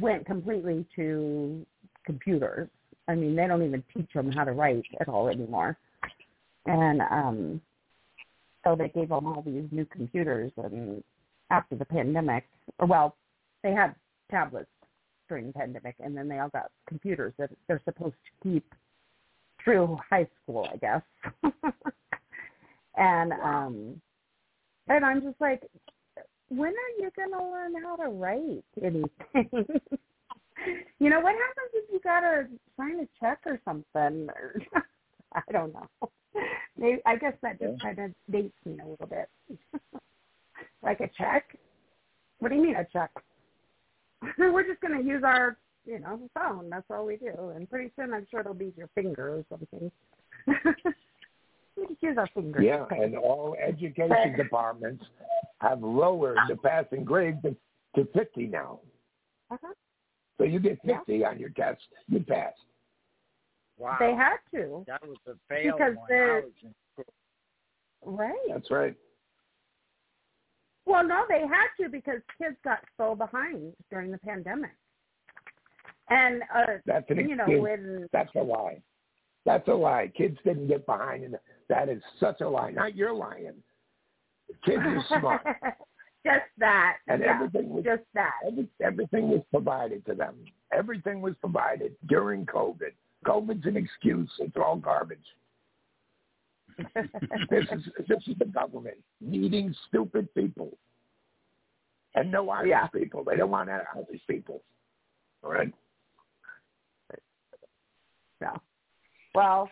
went 0.00 0.26
completely 0.26 0.86
to 0.96 1.64
computers. 2.04 2.68
I 3.06 3.14
mean, 3.14 3.34
they 3.34 3.46
don't 3.46 3.62
even 3.62 3.82
teach 3.94 4.10
them 4.14 4.30
how 4.30 4.44
to 4.44 4.52
write 4.52 4.84
at 5.00 5.08
all 5.08 5.28
anymore. 5.28 5.76
And 6.66 7.00
um 7.00 7.60
so 8.64 8.76
they 8.76 8.88
gave 8.88 9.08
them 9.08 9.26
all 9.26 9.42
these 9.42 9.64
new 9.70 9.86
computers 9.86 10.52
and 10.56 11.02
after 11.50 11.76
the 11.76 11.84
pandemic, 11.84 12.44
well, 12.86 13.16
they 13.62 13.72
had 13.72 13.94
tablets 14.30 14.68
during 15.28 15.46
the 15.46 15.52
pandemic 15.52 15.94
and 16.00 16.16
then 16.16 16.28
they 16.28 16.38
all 16.38 16.50
got 16.50 16.70
computers 16.86 17.32
that 17.38 17.50
they're 17.66 17.80
supposed 17.84 18.14
to 18.14 18.48
keep 18.48 18.74
through 19.64 19.98
high 20.10 20.28
school, 20.42 20.68
I 20.70 20.76
guess. 20.76 21.02
and 22.96 23.32
um 23.32 24.00
and 24.88 25.04
I'm 25.04 25.22
just 25.22 25.40
like 25.40 25.62
when 26.48 26.70
are 26.70 26.94
you 26.98 27.10
going 27.14 27.32
to 27.32 27.44
learn 27.44 27.82
how 27.82 27.96
to 27.96 28.08
write 28.10 28.64
anything? 28.82 29.10
you 30.98 31.10
know, 31.10 31.20
what 31.20 31.34
happens 31.34 31.70
if 31.74 31.84
you 31.92 32.00
got 32.02 32.20
to 32.20 32.46
sign 32.76 33.00
a 33.00 33.08
check 33.20 33.40
or 33.46 33.60
something? 33.64 34.28
Or, 34.28 34.54
I 35.34 35.42
don't 35.52 35.72
know. 35.72 35.88
Maybe, 36.76 37.00
I 37.04 37.16
guess 37.16 37.34
that 37.42 37.60
just 37.60 37.80
kind 37.82 37.98
of 37.98 38.12
dates 38.30 38.54
me 38.64 38.78
a 38.82 38.88
little 38.88 39.06
bit. 39.06 39.28
like 40.82 41.00
a 41.00 41.10
check? 41.16 41.56
What 42.38 42.50
do 42.50 42.54
you 42.54 42.62
mean 42.62 42.76
a 42.76 42.86
check? 42.92 43.10
We're 44.38 44.66
just 44.66 44.80
going 44.80 44.98
to 44.98 45.04
use 45.04 45.22
our, 45.24 45.56
you 45.84 45.98
know, 45.98 46.20
phone. 46.34 46.70
That's 46.70 46.86
all 46.90 47.06
we 47.06 47.16
do. 47.16 47.52
And 47.54 47.68
pretty 47.68 47.92
soon 47.96 48.14
I'm 48.14 48.26
sure 48.30 48.40
it'll 48.40 48.54
be 48.54 48.72
your 48.76 48.88
finger 48.94 49.36
or 49.36 49.44
something. 49.48 49.90
We 51.88 51.96
use 52.00 52.16
our 52.18 52.28
fingers. 52.34 52.64
Yeah, 52.64 52.84
and 52.90 53.16
all 53.16 53.56
education 53.66 54.36
departments 54.36 55.04
have 55.60 55.82
lowered 55.82 56.38
the 56.48 56.56
passing 56.56 57.04
grade 57.04 57.42
to, 57.42 57.56
to 57.96 58.08
50 58.12 58.46
now. 58.46 58.80
uh-huh. 59.50 59.72
So 60.38 60.44
you 60.44 60.60
get 60.60 60.78
Yeah. 60.84 60.98
50 60.98 61.24
on 61.24 61.38
your 61.38 61.50
test, 61.50 61.80
you 62.08 62.20
pass. 62.20 62.52
Wow. 63.76 63.96
They 63.98 64.14
had 64.14 64.36
to. 64.54 64.84
That 64.86 65.06
was 65.06 65.16
a 65.26 65.34
fail 65.48 65.72
Because 65.72 65.94
when 65.96 66.04
they're- 66.08 66.36
I 66.38 66.40
was 66.40 66.52
in 66.62 66.74
school. 66.92 67.04
Right. 68.04 68.38
That's 68.48 68.70
right. 68.70 68.96
Well, 70.86 71.04
no, 71.06 71.24
they 71.28 71.40
had 71.40 71.66
to 71.80 71.88
because 71.90 72.20
kids 72.40 72.56
got 72.64 72.78
so 72.96 73.14
behind 73.14 73.74
during 73.90 74.10
the 74.10 74.18
pandemic. 74.18 74.70
And 76.08 76.42
uh 76.54 76.78
That's 76.86 77.04
an 77.10 77.28
you 77.28 77.36
know, 77.36 77.44
excuse. 77.44 77.62
when 77.62 78.08
That's 78.12 78.34
a 78.36 78.42
lie. 78.42 78.80
That's 79.44 79.68
a 79.68 79.74
lie. 79.74 80.10
Kids 80.16 80.38
didn't 80.44 80.68
get 80.68 80.86
behind, 80.86 81.24
and 81.24 81.36
that 81.68 81.88
is 81.88 82.02
such 82.20 82.40
a 82.40 82.48
lie. 82.48 82.70
Not 82.70 82.96
you're 82.96 83.12
lying. 83.12 83.54
Kids 84.64 84.80
are 84.82 85.04
smart, 85.20 85.42
just 86.26 86.40
that. 86.58 86.96
and 87.06 87.20
yeah, 87.20 87.34
everything 87.34 87.68
was 87.68 87.84
just 87.84 88.02
that. 88.14 88.32
every, 88.46 88.66
everything 88.82 89.28
was 89.28 89.42
provided 89.50 90.04
to 90.06 90.14
them. 90.14 90.36
Everything 90.72 91.20
was 91.20 91.34
provided 91.40 91.94
during 92.08 92.46
COVID. 92.46 92.92
COVID's 93.26 93.66
an 93.66 93.76
excuse. 93.76 94.30
It's 94.38 94.56
all 94.56 94.76
garbage. 94.76 95.18
This 97.50 97.64
is 97.72 97.82
this 98.08 98.18
is 98.28 98.36
the 98.38 98.44
government 98.44 98.96
needing 99.20 99.74
stupid 99.88 100.32
people, 100.34 100.76
and 102.14 102.30
no 102.30 102.48
Irish 102.50 102.70
Yeah. 102.70 102.86
people. 102.86 103.24
They 103.24 103.36
don't 103.36 103.50
want 103.50 103.68
Irish 103.68 104.20
people. 104.28 104.62
All 105.42 105.50
right. 105.50 105.72
Yeah. 108.40 108.54
well, 109.34 109.68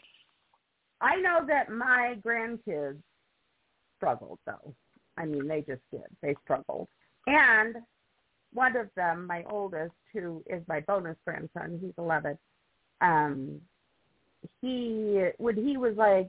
I 1.07 1.21
know 1.21 1.47
that 1.47 1.71
my 1.71 2.17
grandkids 2.27 2.99
struggled 3.97 4.41
though. 4.45 4.75
I 5.17 5.25
mean, 5.25 5.47
they 5.47 5.61
just 5.61 5.83
did. 5.93 6.03
They 6.21 6.35
struggled. 6.43 6.89
And 7.29 7.77
one 8.53 8.77
of 8.77 8.89
them, 8.97 9.27
my 9.27 9.45
oldest, 9.49 9.93
who 10.13 10.43
is 10.47 10.63
my 10.67 10.81
bonus 10.81 11.17
grandson, 11.25 11.79
he's 11.81 11.93
11. 11.97 12.37
Um, 13.01 13.61
he 14.61 15.29
when 15.39 15.57
he 15.57 15.77
was 15.77 15.95
like 15.97 16.29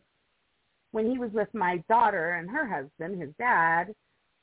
when 0.91 1.09
he 1.09 1.17
was 1.17 1.31
with 1.33 1.51
my 1.53 1.83
daughter 1.89 2.35
and 2.35 2.49
her 2.49 2.67
husband, 2.67 3.19
his 3.19 3.31
dad, 3.39 3.95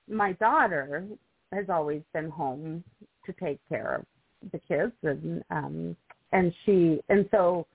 my 0.09 0.33
daughter 0.33 1.07
has 1.53 1.67
always 1.69 2.03
been 2.13 2.29
home 2.29 2.83
to 3.25 3.33
take 3.35 3.61
care 3.69 3.97
of 3.97 4.51
the 4.51 4.59
kids 4.59 4.93
and 5.05 5.45
um 5.51 5.97
and 6.33 6.53
she 6.65 7.01
and 7.09 7.29
so 7.31 7.67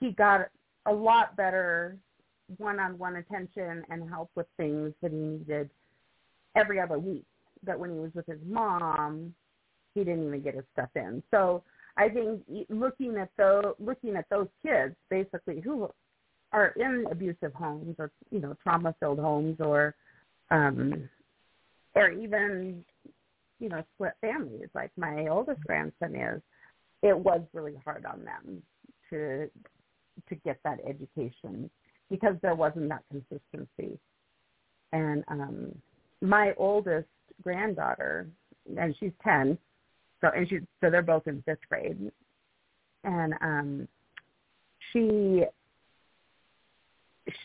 he 0.00 0.10
got 0.12 0.48
a 0.86 0.92
lot 0.92 1.36
better 1.36 1.96
one-on-one 2.58 3.16
attention 3.16 3.82
and 3.88 4.08
help 4.08 4.30
with 4.34 4.46
things 4.56 4.92
that 5.02 5.10
he 5.10 5.16
needed 5.16 5.70
every 6.56 6.80
other 6.80 6.98
week. 6.98 7.24
But 7.64 7.78
when 7.78 7.90
he 7.90 7.98
was 7.98 8.10
with 8.14 8.26
his 8.26 8.40
mom, 8.46 9.34
he 9.94 10.04
didn't 10.04 10.26
even 10.26 10.42
get 10.42 10.54
his 10.54 10.64
stuff 10.72 10.90
in. 10.94 11.22
So 11.30 11.62
I 11.96 12.08
think 12.08 12.42
looking 12.68 13.16
at 13.16 13.30
those 13.38 13.74
looking 13.78 14.16
at 14.16 14.28
those 14.28 14.48
kids 14.64 14.94
basically 15.10 15.60
who 15.60 15.88
are 16.52 16.68
in 16.76 17.06
abusive 17.10 17.54
homes 17.54 17.96
or 17.98 18.10
you 18.30 18.40
know 18.40 18.56
trauma 18.62 18.94
filled 19.00 19.20
homes 19.20 19.56
or 19.60 19.94
um 20.50 21.08
or 21.94 22.10
even 22.10 22.84
you 23.60 23.68
know 23.68 23.82
split 23.94 24.12
families 24.20 24.68
like 24.74 24.90
my 24.96 25.28
oldest 25.28 25.60
grandson 25.64 26.14
is 26.16 26.42
it 27.02 27.16
was 27.16 27.40
really 27.52 27.76
hard 27.84 28.04
on 28.04 28.24
them 28.24 28.62
to 29.10 29.48
to 30.28 30.34
get 30.36 30.58
that 30.64 30.78
education 30.86 31.70
because 32.10 32.36
there 32.42 32.54
wasn't 32.54 32.88
that 32.88 33.02
consistency 33.10 33.98
and 34.92 35.24
um 35.28 35.74
my 36.20 36.52
oldest 36.56 37.08
granddaughter 37.42 38.26
and 38.78 38.94
she's 38.98 39.12
10 39.22 39.58
so 40.24 40.30
and 40.34 40.48
she 40.48 40.58
so 40.80 40.90
they're 40.90 41.02
both 41.02 41.26
in 41.26 41.42
fifth 41.42 41.58
grade, 41.68 42.10
and 43.04 43.34
um, 43.42 43.88
she 44.92 45.44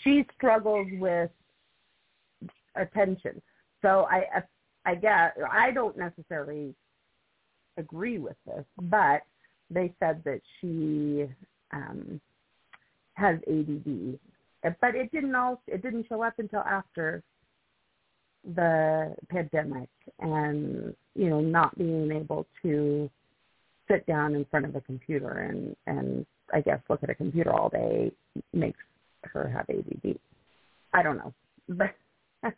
she 0.02 0.26
struggles 0.38 0.88
with 0.94 1.30
attention. 2.76 3.42
So 3.82 4.08
I 4.10 4.44
I 4.86 4.96
guess 4.96 5.34
I 5.52 5.72
don't 5.72 5.98
necessarily 5.98 6.74
agree 7.78 8.18
with 8.18 8.38
this, 8.46 8.64
but 8.82 9.24
they 9.70 9.94
said 10.00 10.22
that 10.24 10.40
she 10.60 11.26
um, 11.72 12.22
has 13.20 13.38
ADD, 13.48 14.20
but 14.82 14.96
it 14.96 15.12
didn't 15.12 15.36
all 15.36 15.62
it 15.68 15.82
didn't 15.82 16.08
show 16.08 16.24
up 16.24 16.34
until 16.40 16.62
after 16.62 17.24
the 18.56 19.16
pandemic 19.30 19.90
and 20.20 20.96
you 21.16 21.30
know 21.30 21.42
not 21.42 21.78
being 21.78 22.12
able 22.12 22.48
to 22.62 23.10
sit 23.90 24.06
down 24.06 24.36
in 24.36 24.46
front 24.46 24.66
of 24.66 24.76
a 24.76 24.82
computer 24.82 25.30
and 25.30 25.76
and 25.88 26.26
I 26.54 26.62
guess 26.62 26.80
look 26.90 27.04
at 27.04 27.10
a 27.10 27.16
computer 27.16 27.52
all 27.52 27.70
day 27.70 28.12
makes 28.54 28.80
her 29.24 29.48
have 29.50 29.70
ADD. 29.70 30.18
I 30.94 31.04
don't 31.04 31.18
know, 31.18 31.34
but 31.68 31.96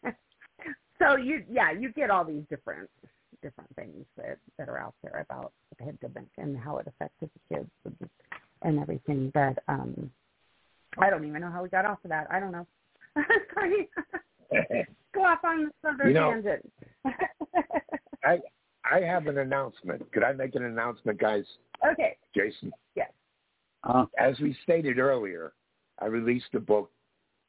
so 0.99 1.15
you 1.17 1.43
yeah 1.49 1.71
you 1.71 1.91
get 1.91 2.11
all 2.11 2.23
these 2.23 2.43
different 2.49 2.89
different 3.41 3.69
things 3.75 4.05
that 4.17 4.37
that 4.57 4.69
are 4.69 4.77
out 4.77 4.93
there 5.01 5.25
about 5.29 5.51
the 5.69 5.83
pandemic 5.83 6.29
and 6.37 6.57
how 6.57 6.77
it 6.77 6.87
affected 6.87 7.29
the 7.49 7.55
kids 7.55 7.69
and, 8.61 8.79
everything. 8.79 9.31
But 9.33 9.63
um 9.67 10.11
I 10.97 11.09
don't 11.09 11.25
even 11.25 11.41
know 11.41 11.51
how 11.51 11.63
we 11.63 11.69
got 11.69 11.85
off 11.85 11.99
of 12.03 12.09
that. 12.09 12.27
I 12.29 12.39
don't 12.39 12.51
know. 12.51 12.67
Sorry. 13.53 13.89
Go 15.13 15.25
off 15.25 15.39
on 15.43 15.71
some 15.81 15.97
you 16.05 16.13
know, 16.13 16.31
tangent. 16.31 16.71
I 18.23 18.39
I 18.89 18.99
have 19.01 19.27
an 19.27 19.37
announcement. 19.37 20.09
Could 20.11 20.23
I 20.23 20.33
make 20.33 20.55
an 20.55 20.63
announcement, 20.63 21.19
guys? 21.19 21.45
Okay. 21.91 22.17
Jason. 22.35 22.71
Yes. 22.95 23.11
Uh, 23.83 24.05
As 24.17 24.39
we 24.39 24.55
stated 24.63 24.99
earlier, 24.99 25.53
I 25.99 26.05
released 26.05 26.53
a 26.53 26.59
book, 26.59 26.91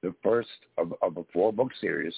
the 0.02 0.14
first 0.22 0.48
of, 0.78 0.94
of 1.02 1.16
a 1.16 1.24
four-book 1.32 1.70
series 1.80 2.14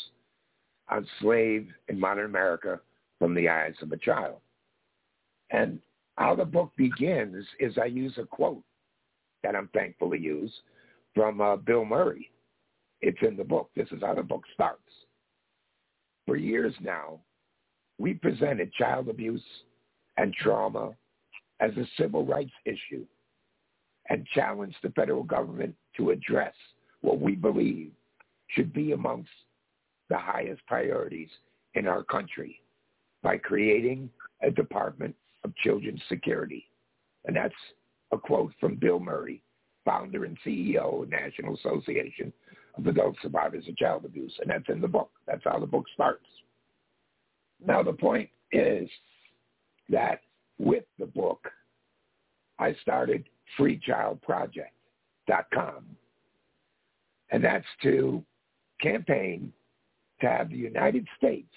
on 0.89 1.07
slave 1.21 1.69
in 1.89 1.99
modern 1.99 2.27
America 2.27 2.81
from 3.19 3.35
the 3.35 3.49
eyes 3.49 3.75
of 3.83 3.93
a 3.93 3.97
child. 3.97 4.39
And 5.51 5.81
how 6.17 6.35
the 6.35 6.45
book 6.45 6.73
begins 6.77 7.45
is 7.59 7.79
I 7.79 7.87
use 7.87 8.15
a 8.19 8.25
quote 8.25 8.63
that 9.43 9.57
I'm 9.57 9.69
thankful 9.69 10.11
to 10.11 10.19
use 10.19 10.53
from 11.15 11.41
uh, 11.41 11.57
Bill 11.57 11.85
Murray. 11.85 12.31
It's 13.01 13.19
in 13.23 13.37
the 13.37 13.45
book. 13.45 13.71
This 13.77 13.89
is 13.93 14.01
how 14.03 14.15
the 14.15 14.23
book 14.23 14.43
starts. 14.53 14.81
For 16.27 16.37
years 16.37 16.75
now, 16.81 17.21
we 17.99 18.15
presented 18.15 18.73
child 18.73 19.09
abuse 19.09 19.45
and 20.17 20.35
trauma 20.35 20.93
as 21.61 21.71
a 21.77 21.87
civil 21.99 22.25
rights 22.25 22.53
issue 22.65 23.05
and 24.11 24.27
challenged 24.35 24.77
the 24.83 24.91
federal 24.91 25.23
government 25.23 25.75
to 25.97 26.11
address 26.11 26.55
what 27.01 27.21
we 27.21 27.35
believe 27.35 27.91
should 28.49 28.73
be 28.73 28.93
amongst 28.93 29.31
the 30.11 30.17
highest 30.17 30.61
priorities 30.67 31.29
in 31.75 31.87
our 31.87 32.03
country 32.03 32.61
by 33.23 33.37
creating 33.37 34.11
a 34.43 34.51
Department 34.51 35.15
of 35.45 35.55
Children's 35.57 36.03
Security. 36.09 36.67
And 37.25 37.37
that's 37.37 37.55
a 38.13 38.19
quote 38.19 38.53
from 38.61 38.77
Bill 38.77 39.01
Murray, 39.01 39.43
founder 39.85 40.25
and 40.25 40.39
CEO 40.45 41.03
of 41.03 41.11
National 41.11 41.55
Association 41.55 42.33
of 42.77 42.87
adult 42.87 43.17
survivors 43.23 43.65
of 43.69 43.77
child 43.77 44.05
abuse, 44.05 44.33
and 44.41 44.51
that's 44.51 44.69
in 44.69 44.81
the 44.81 44.89
book. 44.89 45.11
That's 45.27 45.45
how 45.45 45.59
the 45.59 45.67
book 45.67 45.85
starts. 45.95 46.27
Now, 47.65 47.83
the 47.83 47.93
point 47.93 48.29
is 48.53 48.89
that 49.89 50.21
with 50.59 50.85
the 50.99 51.07
book, 51.07 51.51
I 52.59 52.75
started 52.83 53.25
freechildproject.com, 53.59 55.85
and 57.31 57.45
that's 57.45 57.65
to 57.83 58.23
campaign 58.81 59.53
to 60.21 60.29
have 60.29 60.51
the 60.51 60.57
United 60.57 61.07
States 61.17 61.53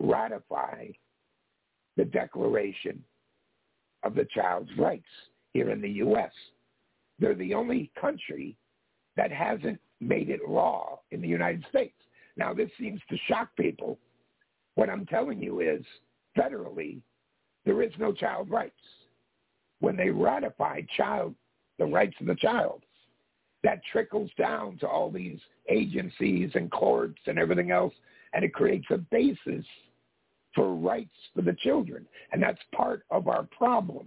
ratify 0.00 0.86
the 1.96 2.04
Declaration 2.04 3.02
of 4.02 4.14
the 4.14 4.26
Child's 4.34 4.70
Rights 4.78 5.04
here 5.52 5.70
in 5.70 5.80
the 5.80 5.90
U.S. 5.90 6.32
They're 7.20 7.34
the 7.34 7.54
only 7.54 7.90
country 8.00 8.56
that 9.16 9.30
hasn't 9.30 9.78
made 10.00 10.30
it 10.30 10.48
law 10.48 11.00
in 11.10 11.20
the 11.20 11.28
United 11.28 11.64
States. 11.68 11.94
Now, 12.36 12.54
this 12.54 12.70
seems 12.78 13.00
to 13.10 13.16
shock 13.28 13.50
people. 13.56 13.98
What 14.74 14.88
I'm 14.88 15.04
telling 15.06 15.42
you 15.42 15.60
is, 15.60 15.84
federally, 16.36 17.02
there 17.66 17.82
is 17.82 17.92
no 17.98 18.12
child 18.12 18.50
rights. 18.50 18.72
When 19.80 19.96
they 19.96 20.10
ratify 20.10 20.82
child, 20.96 21.34
the 21.78 21.84
rights 21.84 22.16
of 22.20 22.26
the 22.26 22.34
child, 22.36 22.82
that 23.62 23.82
trickles 23.92 24.30
down 24.38 24.78
to 24.78 24.88
all 24.88 25.10
these 25.10 25.38
agencies 25.68 26.50
and 26.54 26.70
courts 26.70 27.20
and 27.26 27.38
everything 27.38 27.70
else, 27.70 27.92
and 28.32 28.44
it 28.44 28.54
creates 28.54 28.86
a 28.90 28.96
basis 28.96 29.64
for 30.54 30.74
rights 30.74 31.14
for 31.34 31.42
the 31.42 31.56
children. 31.62 32.06
And 32.32 32.42
that's 32.42 32.58
part 32.74 33.04
of 33.10 33.28
our 33.28 33.42
problem 33.56 34.06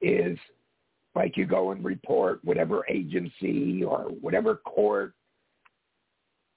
is 0.00 0.38
like 1.14 1.36
you 1.36 1.46
go 1.46 1.72
and 1.72 1.84
report 1.84 2.40
whatever 2.44 2.84
agency 2.88 3.84
or 3.84 4.04
whatever 4.20 4.56
court 4.56 5.14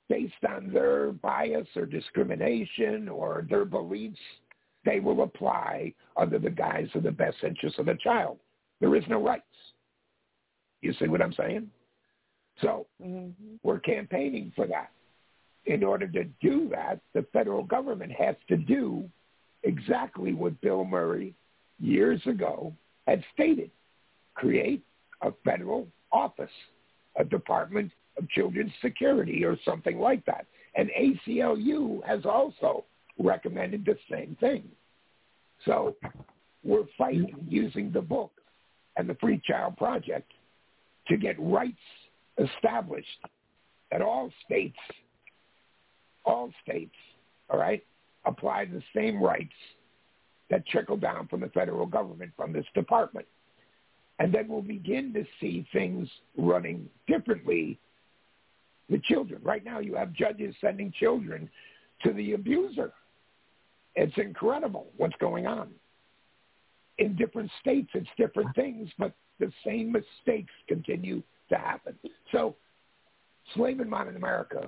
based 0.08 0.34
on 0.48 0.72
their 0.72 1.12
bias 1.12 1.68
or 1.76 1.86
discrimination 1.86 3.10
or 3.10 3.46
their 3.50 3.66
beliefs, 3.66 4.20
they 4.86 5.00
will 5.00 5.24
apply 5.24 5.94
under 6.16 6.38
the 6.38 6.50
guise 6.50 6.88
of 6.94 7.04
the 7.04 7.12
best 7.12 7.38
interest 7.44 7.80
of 7.80 7.88
the 7.88 7.98
child. 8.04 8.38
There 8.80 8.96
is 8.96 9.04
no 9.10 9.22
rights. 9.22 9.44
You 10.82 10.94
see 11.00 11.08
what 11.08 11.22
I'm 11.22 11.34
saying? 11.34 11.70
So 12.62 12.86
mm-hmm. 13.04 13.56
we're 13.64 13.80
campaigning 13.80 14.54
for 14.56 14.68
that. 14.68 14.92
In 15.66 15.84
order 15.84 16.08
to 16.08 16.26
do 16.42 16.70
that, 16.70 17.00
the 17.14 17.26
federal 17.34 17.64
government 17.64 18.12
has 18.12 18.36
to 18.48 18.56
do 18.56 19.10
exactly 19.64 20.34
what 20.34 20.62
Bill 20.62 20.86
Murray 20.86 21.34
years 21.80 22.22
ago 22.28 22.72
had 23.08 23.24
stated 23.34 23.72
create 24.36 24.84
a 25.22 25.32
federal 25.44 25.88
office, 26.12 26.52
a 27.18 27.24
Department 27.24 27.92
of 28.18 28.30
Children's 28.30 28.72
Security 28.82 29.44
or 29.44 29.58
something 29.66 30.00
like 30.00 30.26
that. 30.26 30.46
And 30.76 30.90
ACLU 30.90 32.06
has 32.06 32.26
also 32.26 32.86
recommended 33.18 33.86
the 33.86 33.98
same 34.12 34.38
thing. 34.40 34.64
So 35.66 35.96
we're 36.64 36.86
fighting 36.98 37.34
using 37.48 37.92
the 37.92 38.02
book 38.02 38.32
and 38.98 39.10
the 39.10 39.16
Free 39.16 39.42
Child 39.46 39.78
Project 39.78 40.32
to 41.08 41.18
get 41.18 41.36
rights 41.40 41.78
established 42.38 43.08
that 43.92 44.02
all 44.02 44.32
states, 44.46 44.78
all 46.26 46.52
states, 46.64 46.96
all 47.50 47.60
right, 47.60 47.84
apply 48.26 48.66
the 48.66 48.82
same 48.96 49.22
rights 49.22 49.54
that 50.50 50.68
trickle 50.68 50.98
down 50.98 51.28
from 51.28 51.42
the 51.42 51.50
federal 51.50 51.86
government 51.86 52.32
from 52.36 52.52
this 52.52 52.66
department. 52.74 53.26
And 54.20 54.34
then 54.34 54.48
we'll 54.48 54.62
begin 54.62 55.14
to 55.14 55.26
see 55.40 55.68
things 55.74 56.08
running 56.38 56.90
differently 57.08 57.78
with 58.90 59.04
children. 59.04 59.42
Right 59.44 59.64
now 59.66 59.80
you 59.80 59.96
have 59.96 60.14
judges 60.14 60.56
sending 60.62 60.92
children 60.98 61.50
to 62.04 62.14
the 62.14 62.34
abuser. 62.34 62.94
It's 63.96 64.18
incredible 64.18 64.88
what's 64.98 65.16
going 65.20 65.48
on. 65.48 65.70
In 66.98 67.16
different 67.16 67.52
states, 67.60 67.90
it's 67.94 68.08
different 68.18 68.56
things, 68.56 68.90
but 68.98 69.14
the 69.40 69.52
same 69.66 69.92
mistakes 69.92 70.54
continue 70.68 71.22
to 71.50 71.58
happen. 71.58 71.96
So, 72.32 72.56
Slave 73.54 73.80
in 73.80 73.90
Modern 73.90 74.16
America, 74.16 74.68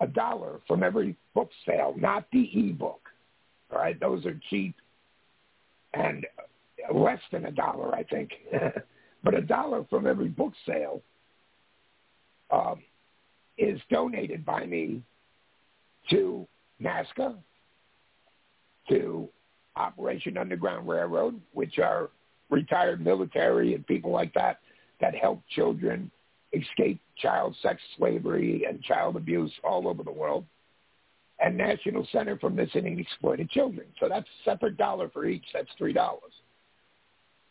a 0.00 0.06
dollar 0.06 0.60
from 0.66 0.82
every 0.82 1.16
book 1.34 1.50
sale, 1.66 1.94
not 1.96 2.26
the 2.32 2.48
e-book. 2.58 3.00
All 3.72 3.78
right, 3.78 3.98
those 3.98 4.24
are 4.24 4.38
cheap. 4.50 4.74
And 5.94 6.26
less 6.92 7.20
than 7.30 7.46
a 7.46 7.50
dollar, 7.50 7.94
I 7.94 8.02
think, 8.04 8.30
but 9.24 9.34
a 9.34 9.42
dollar 9.42 9.84
from 9.90 10.06
every 10.06 10.28
book 10.28 10.52
sale 10.66 11.02
um, 12.50 12.80
is 13.58 13.80
donated 13.90 14.44
by 14.44 14.66
me 14.66 15.02
to 16.10 16.46
NAASCA 16.82 17.36
to 18.88 19.28
Operation 19.76 20.36
Underground 20.36 20.88
Railroad, 20.88 21.40
which 21.52 21.78
are 21.78 22.10
retired 22.50 23.00
military 23.02 23.74
and 23.74 23.86
people 23.86 24.10
like 24.10 24.34
that 24.34 24.58
that 25.00 25.14
help 25.14 25.42
children 25.54 26.10
escape 26.52 27.00
child 27.16 27.56
sex 27.62 27.80
slavery 27.96 28.64
and 28.68 28.82
child 28.82 29.16
abuse 29.16 29.52
all 29.64 29.88
over 29.88 30.02
the 30.02 30.12
world, 30.12 30.44
and 31.40 31.56
National 31.56 32.06
Center 32.12 32.38
for 32.38 32.50
Missing 32.50 32.86
and 32.86 33.00
Exploited 33.00 33.50
Children. 33.50 33.86
So 33.98 34.08
that's 34.08 34.26
a 34.26 34.50
separate 34.50 34.76
dollar 34.76 35.08
for 35.08 35.24
each. 35.24 35.44
That's 35.52 35.70
$3. 35.80 35.94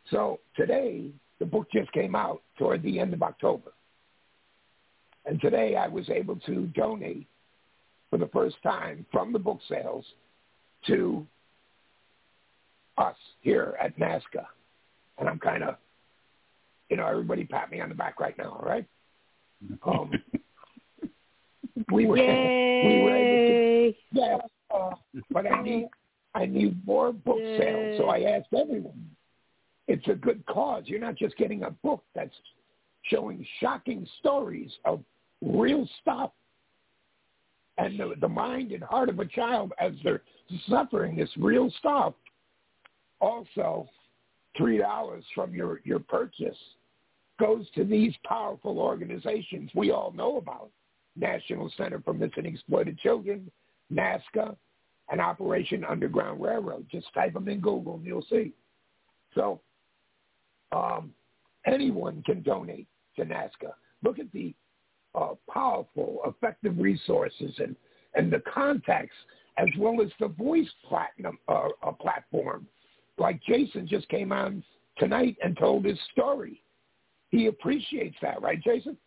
So 0.09 0.39
today, 0.55 1.11
the 1.39 1.45
book 1.45 1.67
just 1.71 1.91
came 1.91 2.15
out 2.15 2.41
toward 2.57 2.83
the 2.83 2.99
end 2.99 3.13
of 3.13 3.23
October. 3.23 3.71
And 5.25 5.39
today 5.39 5.75
I 5.75 5.87
was 5.87 6.09
able 6.09 6.35
to 6.37 6.67
donate 6.67 7.27
for 8.09 8.17
the 8.17 8.27
first 8.27 8.55
time 8.63 9.05
from 9.11 9.31
the 9.31 9.39
book 9.39 9.59
sales 9.69 10.05
to 10.87 11.25
us 12.97 13.15
here 13.41 13.75
at 13.81 13.97
NAASCA. 13.97 14.45
And 15.17 15.29
I'm 15.29 15.39
kind 15.39 15.63
of, 15.63 15.75
you 16.89 16.97
know, 16.97 17.05
everybody 17.05 17.45
pat 17.45 17.71
me 17.71 17.79
on 17.81 17.89
the 17.89 17.95
back 17.95 18.19
right 18.19 18.37
now, 18.37 18.59
all 18.59 18.65
right? 18.67 18.85
Um, 19.85 20.11
we 21.91 22.05
were, 22.05 22.17
Yay! 22.17 22.81
we 22.83 22.99
were 22.99 23.15
able 23.15 23.37
to, 23.47 23.93
yeah, 24.11 24.37
uh, 24.73 24.91
but 25.31 25.45
I 25.45 25.61
need, 25.61 25.87
I 26.33 26.45
need 26.45 26.85
more 26.85 27.13
book 27.13 27.39
Yay. 27.39 27.57
sales. 27.57 27.97
So 27.97 28.05
I 28.05 28.21
asked 28.23 28.53
everyone, 28.53 29.09
it's 29.91 30.07
a 30.07 30.13
good 30.13 30.45
cause. 30.45 30.83
You're 30.85 31.01
not 31.01 31.17
just 31.17 31.35
getting 31.35 31.63
a 31.63 31.71
book 31.71 32.03
that's 32.15 32.33
showing 33.03 33.45
shocking 33.59 34.07
stories 34.19 34.71
of 34.85 35.03
real 35.41 35.87
stuff 36.01 36.31
and 37.77 37.99
the, 37.99 38.13
the 38.21 38.27
mind 38.27 38.71
and 38.71 38.81
heart 38.83 39.09
of 39.09 39.19
a 39.19 39.25
child 39.25 39.73
as 39.81 39.91
they're 40.01 40.21
suffering 40.69 41.17
this 41.17 41.29
real 41.37 41.69
stuff. 41.79 42.13
Also, 43.19 43.89
three 44.57 44.77
dollars 44.77 45.25
from 45.35 45.53
your, 45.53 45.81
your 45.83 45.99
purchase 45.99 46.57
goes 47.37 47.65
to 47.75 47.83
these 47.83 48.13
powerful 48.25 48.79
organizations 48.79 49.69
we 49.75 49.91
all 49.91 50.13
know 50.15 50.37
about. 50.37 50.69
National 51.17 51.69
Center 51.75 51.99
for 51.99 52.13
Missing 52.13 52.45
and 52.45 52.47
Exploited 52.47 52.97
Children, 52.99 53.51
NAASCA, 53.91 54.55
and 55.11 55.19
Operation 55.19 55.83
Underground 55.83 56.41
Railroad. 56.41 56.85
Just 56.89 57.13
type 57.13 57.33
them 57.33 57.49
in 57.49 57.59
Google 57.59 57.95
and 57.95 58.05
you'll 58.05 58.25
see. 58.29 58.53
So 59.35 59.59
um, 60.71 61.11
anyone 61.65 62.23
can 62.25 62.41
donate 62.41 62.87
to 63.15 63.25
NAASCA. 63.25 63.73
Look 64.03 64.19
at 64.19 64.31
the 64.31 64.53
uh, 65.13 65.33
powerful, 65.51 66.19
effective 66.25 66.77
resources 66.77 67.53
and, 67.59 67.75
and 68.15 68.31
the 68.31 68.41
contacts 68.51 69.15
as 69.57 69.67
well 69.77 70.01
as 70.01 70.09
the 70.19 70.29
voice 70.29 70.69
platinum 70.87 71.37
uh, 71.47 71.67
uh, 71.85 71.91
platform. 71.91 72.67
Like 73.17 73.41
Jason 73.43 73.87
just 73.87 74.07
came 74.09 74.31
on 74.31 74.63
tonight 74.97 75.37
and 75.43 75.57
told 75.57 75.85
his 75.85 75.99
story. 76.11 76.63
He 77.29 77.47
appreciates 77.47 78.15
that, 78.21 78.41
right, 78.41 78.61
Jason? 78.61 78.97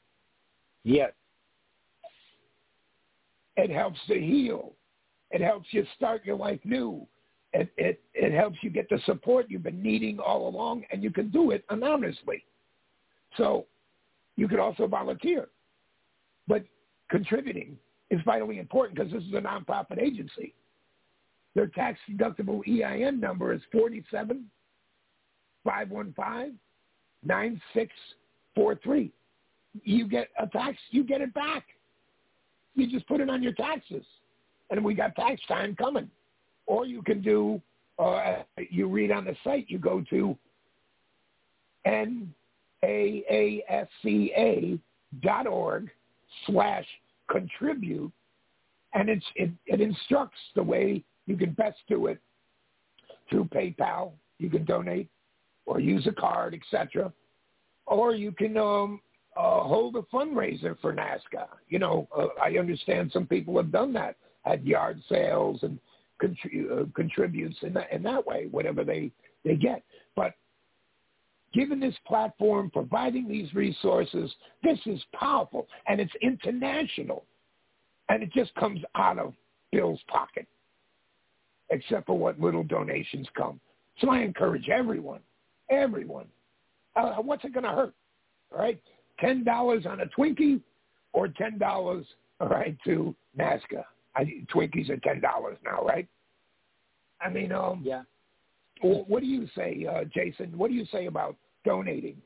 Yes. 0.85 1.13
It 3.57 3.71
helps 3.71 3.99
to 4.09 4.15
heal. 4.15 4.73
It 5.31 5.41
helps 5.41 5.69
you 5.71 5.87
start 5.97 6.25
your 6.25 6.37
life 6.37 6.61
new. 6.65 7.07
It, 7.55 7.73
it, 7.77 8.03
it 8.15 8.33
helps 8.33 8.59
you 8.63 8.71
get 8.71 8.89
the 8.91 8.99
support 9.07 9.47
you've 9.49 9.63
been 9.63 9.81
needing 9.81 10.19
all 10.19 10.49
along, 10.49 10.85
and 10.91 11.05
you 11.05 11.11
can 11.11 11.31
do 11.31 11.53
it 11.53 11.65
anonymously. 11.71 12.45
So 13.37 13.67
you 14.35 14.49
could 14.49 14.59
also 14.59 14.89
volunteer. 14.89 15.49
But 16.49 16.65
contributing 17.11 17.79
is 18.11 18.21
vitally 18.25 18.59
important 18.59 18.99
because 18.99 19.13
this 19.13 19.23
is 19.23 19.33
a 19.35 19.41
nonprofit 19.41 20.01
agency. 20.01 20.53
Their 21.55 21.69
tax 21.69 22.01
deductible 22.11 22.61
EIN 22.67 23.21
number 23.21 23.53
is 23.53 23.61
47 23.71 24.47
515 25.63 26.59
9643. 27.25 29.13
You 29.85 30.09
get 30.09 30.29
a 30.41 30.49
tax, 30.49 30.77
you 30.91 31.05
get 31.05 31.21
it 31.21 31.33
back. 31.35 31.65
You 32.75 32.91
just 32.91 33.07
put 33.07 33.21
it 33.21 33.31
on 33.31 33.45
your 33.45 33.53
taxes. 33.53 34.05
And 34.71 34.85
we 34.85 34.95
got 34.95 35.15
tax 35.15 35.41
time 35.47 35.77
coming. 35.77 36.11
Or 36.67 36.87
you 36.87 37.03
can 37.03 37.21
do, 37.21 37.61
uh, 37.99 38.43
you 38.71 38.89
read 38.89 39.11
on 39.11 39.25
the 39.25 39.37
site, 39.45 39.67
you 39.69 39.79
go 39.79 40.03
to 40.11 40.37
naasca 41.87 42.35
dot 45.23 45.47
org 45.47 45.91
slash 46.47 46.87
contribute, 47.31 48.13
and 48.95 49.09
it's, 49.09 49.25
it, 49.37 49.51
it 49.67 49.81
instructs 49.81 50.39
the 50.55 50.63
way 50.63 51.05
you 51.27 51.37
can 51.37 51.53
best 51.53 51.79
do 51.89 52.07
it 52.07 52.19
through 53.31 53.45
PayPal. 53.47 54.13
You 54.39 54.51
can 54.51 54.65
donate 54.65 55.09
or 55.67 55.81
use 55.81 56.07
a 56.07 56.13
card, 56.13 56.55
etc. 56.55 57.13
Or 57.87 58.15
you 58.15 58.33
can 58.33 58.57
um, 58.57 59.01
uh, 59.37 59.61
hold 59.61 59.97
a 59.97 60.03
fundraiser 60.15 60.77
for 60.81 60.93
NAASCA. 60.93 61.47
You 61.69 61.79
know, 61.79 62.09
uh, 62.17 62.27
I 62.43 62.59
understand 62.59 63.11
some 63.13 63.27
people 63.27 63.57
have 63.57 63.73
done 63.73 63.93
that, 63.95 64.17
had 64.43 64.65
yard 64.65 65.03
sales 65.09 65.61
and 65.63 65.79
contri- 66.23 66.71
uh, 66.71 66.87
contributes 66.95 67.57
in 67.63 67.73
that, 67.75 67.93
in 67.93 68.03
that 68.03 68.27
way, 68.27 68.49
whatever 68.51 68.85
they, 68.85 69.11
they 69.45 69.57
get. 69.57 69.83
But 70.17 70.35
given 71.53 71.81
this 71.81 71.95
platform, 72.07 72.71
providing 72.71 73.29
these 73.29 73.53
resources, 73.55 74.33
this 74.63 74.79
is 74.87 75.01
powerful, 75.15 75.69
and 75.87 76.01
it's 76.01 76.13
international. 76.23 77.25
And 78.09 78.23
it 78.23 78.33
just 78.33 78.55
comes 78.57 78.81
out 78.95 79.19
of 79.19 79.33
Bill's 79.73 80.01
pocket, 80.09 80.47
except 81.71 82.07
for 82.07 82.19
what 82.19 82.39
little 82.39 82.65
donations 82.65 83.27
come. 83.37 83.61
So 84.01 84.11
I 84.11 84.21
encourage 84.21 84.69
everyone, 84.69 85.21
everyone, 85.71 86.27
uh, 86.97 87.15
what's 87.15 87.45
it 87.45 87.55
going 87.55 87.65
to 87.65 87.71
hurt? 87.71 87.95
All 88.53 88.59
right, 88.61 88.81
ten 89.21 89.43
dollars 89.43 89.87
on 89.87 90.01
a 90.01 90.07
Twinkie, 90.07 90.61
or 91.13 91.29
ten 91.29 91.59
dollars, 91.59 92.05
all 92.41 92.49
right, 92.49 92.77
to 92.85 93.15
NAASCA. 93.39 93.85
I, 94.17 94.25
Twinkies 94.53 94.91
are 94.91 94.97
ten 94.99 95.21
dollars 95.21 95.59
now, 95.65 95.83
right? 95.85 96.09
I 97.21 97.29
mean, 97.31 97.53
um, 97.53 97.83
Yeah. 97.85 98.03
wh- 98.81 99.09
what 99.09 99.21
do 99.21 99.27
you 99.27 99.47
say, 99.55 99.87
uh, 99.87 100.05
Jason? 100.05 100.57
What 100.57 100.69
do 100.69 100.75
you 100.75 100.85
say 100.87 101.07
about 101.07 101.37
donating? 101.65 102.21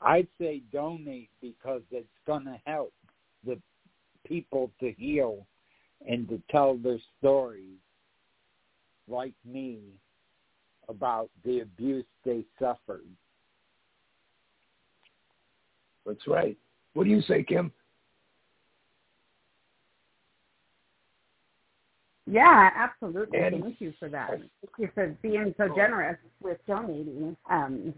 I'd 0.00 0.28
say 0.38 0.60
donate 0.72 1.30
because 1.40 1.82
it's 1.90 2.06
going 2.26 2.44
to 2.44 2.60
help 2.64 2.92
the 3.44 3.60
people 4.24 4.70
to 4.80 4.92
heal 4.92 5.46
and 6.06 6.28
to 6.28 6.40
tell 6.50 6.76
their 6.76 6.98
stories 7.18 7.78
like 9.08 9.34
me 9.44 9.80
about 10.88 11.30
the 11.44 11.60
abuse 11.60 12.06
they 12.24 12.44
suffered. 12.58 13.08
That's 16.06 16.26
right. 16.26 16.56
What 16.94 17.04
do 17.04 17.10
you 17.10 17.20
say, 17.22 17.42
Kim? 17.42 17.72
Yeah, 22.30 22.70
absolutely. 22.76 23.38
And- 23.38 23.62
Thank 23.62 23.80
you 23.80 23.92
for 23.98 24.08
that. 24.08 24.30
Thank 24.30 24.42
you 24.78 24.90
for 24.94 25.16
being 25.22 25.54
so 25.56 25.68
generous 25.74 26.18
with 26.42 26.58
donating. 26.66 27.36
Um, 27.50 27.94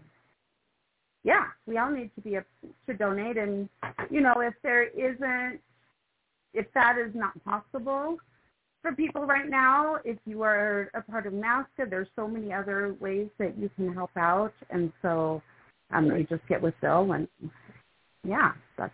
yeah, 1.23 1.45
we 1.67 1.77
all 1.77 1.91
need 1.91 2.11
to 2.15 2.21
be 2.21 2.35
a, 2.35 2.45
to 2.87 2.93
donate, 2.97 3.37
and 3.37 3.69
you 4.09 4.21
know, 4.21 4.33
if 4.39 4.53
there 4.63 4.83
isn't, 4.83 5.59
if 6.53 6.65
that 6.73 6.97
is 6.97 7.13
not 7.13 7.43
possible 7.43 8.17
for 8.81 8.93
people 8.93 9.25
right 9.25 9.47
now, 9.47 9.97
if 10.03 10.17
you 10.25 10.41
are 10.41 10.89
a 10.95 11.01
part 11.01 11.27
of 11.27 11.33
NAASCA, 11.33 11.89
there's 11.89 12.07
so 12.15 12.27
many 12.27 12.51
other 12.51 12.95
ways 12.99 13.27
that 13.37 13.55
you 13.57 13.69
can 13.75 13.93
help 13.93 14.09
out, 14.17 14.53
and 14.71 14.91
so 15.03 15.43
um, 15.91 16.05
you 16.07 16.25
just 16.27 16.47
get 16.47 16.59
with 16.59 16.73
Bill, 16.81 17.11
and 17.11 17.27
yeah, 18.23 18.53
that's 18.77 18.93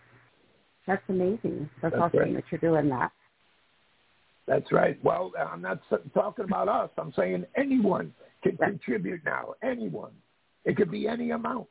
that's 0.86 1.02
amazing. 1.08 1.70
That's, 1.80 1.94
That's 1.94 2.14
awesome 2.14 2.34
that 2.34 2.44
you're 2.50 2.60
doing 2.60 2.90
that. 2.90 3.12
That's 4.48 4.72
right. 4.72 4.98
Well, 5.04 5.30
I'm 5.38 5.60
not 5.60 5.82
talking 6.14 6.46
about 6.46 6.68
us. 6.70 6.90
I'm 6.96 7.12
saying 7.12 7.44
anyone 7.54 8.14
can 8.42 8.56
Right. 8.56 8.70
contribute 8.70 9.22
now. 9.24 9.54
Anyone. 9.62 10.12
It 10.64 10.76
could 10.76 10.90
be 10.90 11.06
any 11.06 11.30
amount. 11.32 11.68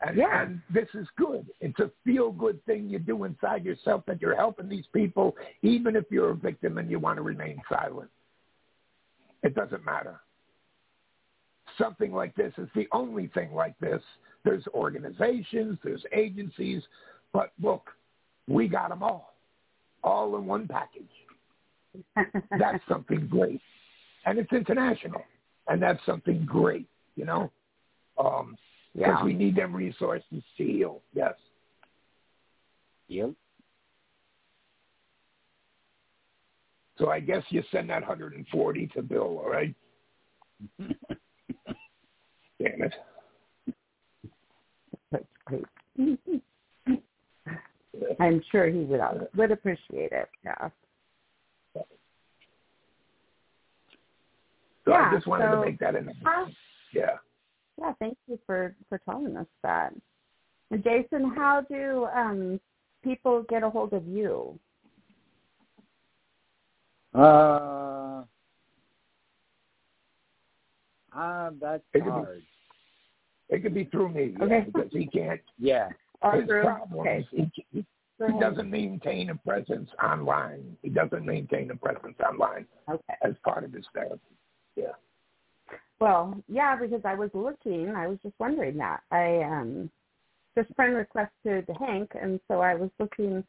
And, 0.00 0.16
Yeah. 0.16 0.42
and 0.42 0.62
this 0.70 0.88
is 0.94 1.08
good. 1.16 1.50
It's 1.60 1.78
a 1.80 1.88
feel-good 2.04 2.64
thing 2.64 2.88
you 2.88 3.00
do 3.00 3.24
inside 3.24 3.64
yourself 3.64 4.06
that 4.06 4.22
you're 4.22 4.36
helping 4.36 4.68
these 4.68 4.86
people, 4.88 5.36
even 5.62 5.96
if 5.96 6.10
you're 6.12 6.30
a 6.30 6.34
victim 6.34 6.78
and 6.78 6.88
you 6.90 7.00
want 7.00 7.16
to 7.16 7.22
remain 7.22 7.60
silent. 7.68 8.10
It 9.42 9.54
doesn't 9.54 9.84
matter. 9.84 10.20
Something 11.76 12.12
like 12.12 12.34
this 12.36 12.56
is 12.56 12.70
the 12.74 12.86
only 12.92 13.26
thing 13.28 13.52
like 13.52 13.76
this. 13.78 14.02
There's 14.44 14.66
organizations, 14.68 15.80
there's 15.82 16.04
agencies, 16.12 16.86
but 17.32 17.52
look, 17.58 17.90
we 18.46 18.68
got 18.68 18.90
them 18.90 19.02
all, 19.02 19.34
all 20.04 20.36
in 20.36 20.46
one 20.46 20.68
package. 20.68 21.10
That's 22.58 22.82
something 22.88 23.26
great, 23.28 23.60
and 24.26 24.38
it's 24.38 24.52
international, 24.52 25.22
and 25.68 25.82
that's 25.82 26.04
something 26.04 26.44
great. 26.44 26.86
You 27.16 27.24
know, 27.24 27.50
um, 28.18 28.56
because 28.94 29.16
yeah. 29.18 29.24
we 29.24 29.32
need 29.32 29.56
them 29.56 29.74
resources 29.74 30.42
to 30.56 30.64
heal. 30.64 31.02
Yes. 31.12 31.34
Yep. 33.08 33.32
So 36.98 37.10
I 37.10 37.20
guess 37.20 37.42
you 37.48 37.62
send 37.72 37.90
that 37.90 38.02
140 38.02 38.86
to 38.88 39.02
Bill, 39.02 39.22
all 39.22 39.50
right? 39.50 39.74
Damn 40.78 40.94
it. 42.58 42.94
That's 45.10 45.24
great. 45.44 45.64
I'm 48.20 48.42
sure 48.50 48.68
he 48.68 48.80
would 48.80 49.00
would 49.36 49.50
appreciate 49.50 50.12
it. 50.12 50.28
Yeah. 50.44 50.68
So 54.84 54.90
Yeah, 54.92 55.08
I 55.10 55.14
just 55.14 55.26
wanted 55.26 55.50
so- 55.50 55.56
to 55.60 55.60
make 55.66 55.78
that 55.78 55.94
in. 55.96 56.08
Uh, 56.24 56.46
Yeah. 56.92 57.18
yeah. 57.78 57.92
Thank 57.98 58.18
you 58.26 58.38
for 58.46 58.74
for 58.88 58.98
telling 58.98 59.36
us 59.36 59.46
that. 59.62 59.94
And 60.70 60.82
Jason, 60.84 61.30
how 61.34 61.62
do 61.62 62.06
um 62.06 62.60
people 63.02 63.42
get 63.44 63.62
a 63.62 63.70
hold 63.70 63.92
of 63.92 64.06
you? 64.06 64.58
Uh, 67.14 68.24
uh, 71.14 71.50
that's 71.60 71.82
It 71.94 72.00
could 72.00 72.04
be- 72.04 72.10
hard. 72.10 72.42
It 73.50 73.62
could 73.62 73.74
be 73.74 73.84
through 73.84 74.08
me 74.08 74.34
yeah, 74.38 74.44
Okay. 74.44 74.60
because 74.72 74.90
he 74.92 75.06
can't. 75.06 75.40
Yeah. 75.58 75.88
Or 76.22 76.32
His 76.36 76.46
through- 76.46 76.62
problem 76.62 77.00
okay. 77.00 77.26
he, 77.30 77.50
he, 77.70 77.84
he 78.26 78.40
doesn't 78.40 78.70
maintain 78.70 79.28
a 79.30 79.34
presence 79.36 79.90
online. 80.02 80.76
He 80.82 80.88
doesn't 80.88 81.24
maintain 81.26 81.70
a 81.70 81.76
presence 81.76 82.16
online 82.20 82.66
Okay. 82.88 83.14
as 83.22 83.34
part 83.44 83.64
of 83.64 83.72
his 83.72 83.86
therapy. 83.92 84.20
Yeah. 84.76 84.92
Well, 86.00 86.36
yeah, 86.48 86.76
because 86.76 87.02
I 87.04 87.14
was 87.14 87.30
looking, 87.34 87.94
I 87.96 88.08
was 88.08 88.18
just 88.22 88.34
wondering 88.38 88.76
that. 88.78 89.00
I 89.10 89.42
um 89.42 89.90
this 90.56 90.66
friend 90.76 90.94
requested 90.94 91.68
Hank 91.80 92.12
and 92.20 92.40
so 92.48 92.60
I 92.60 92.74
was 92.74 92.90
looking 92.98 93.44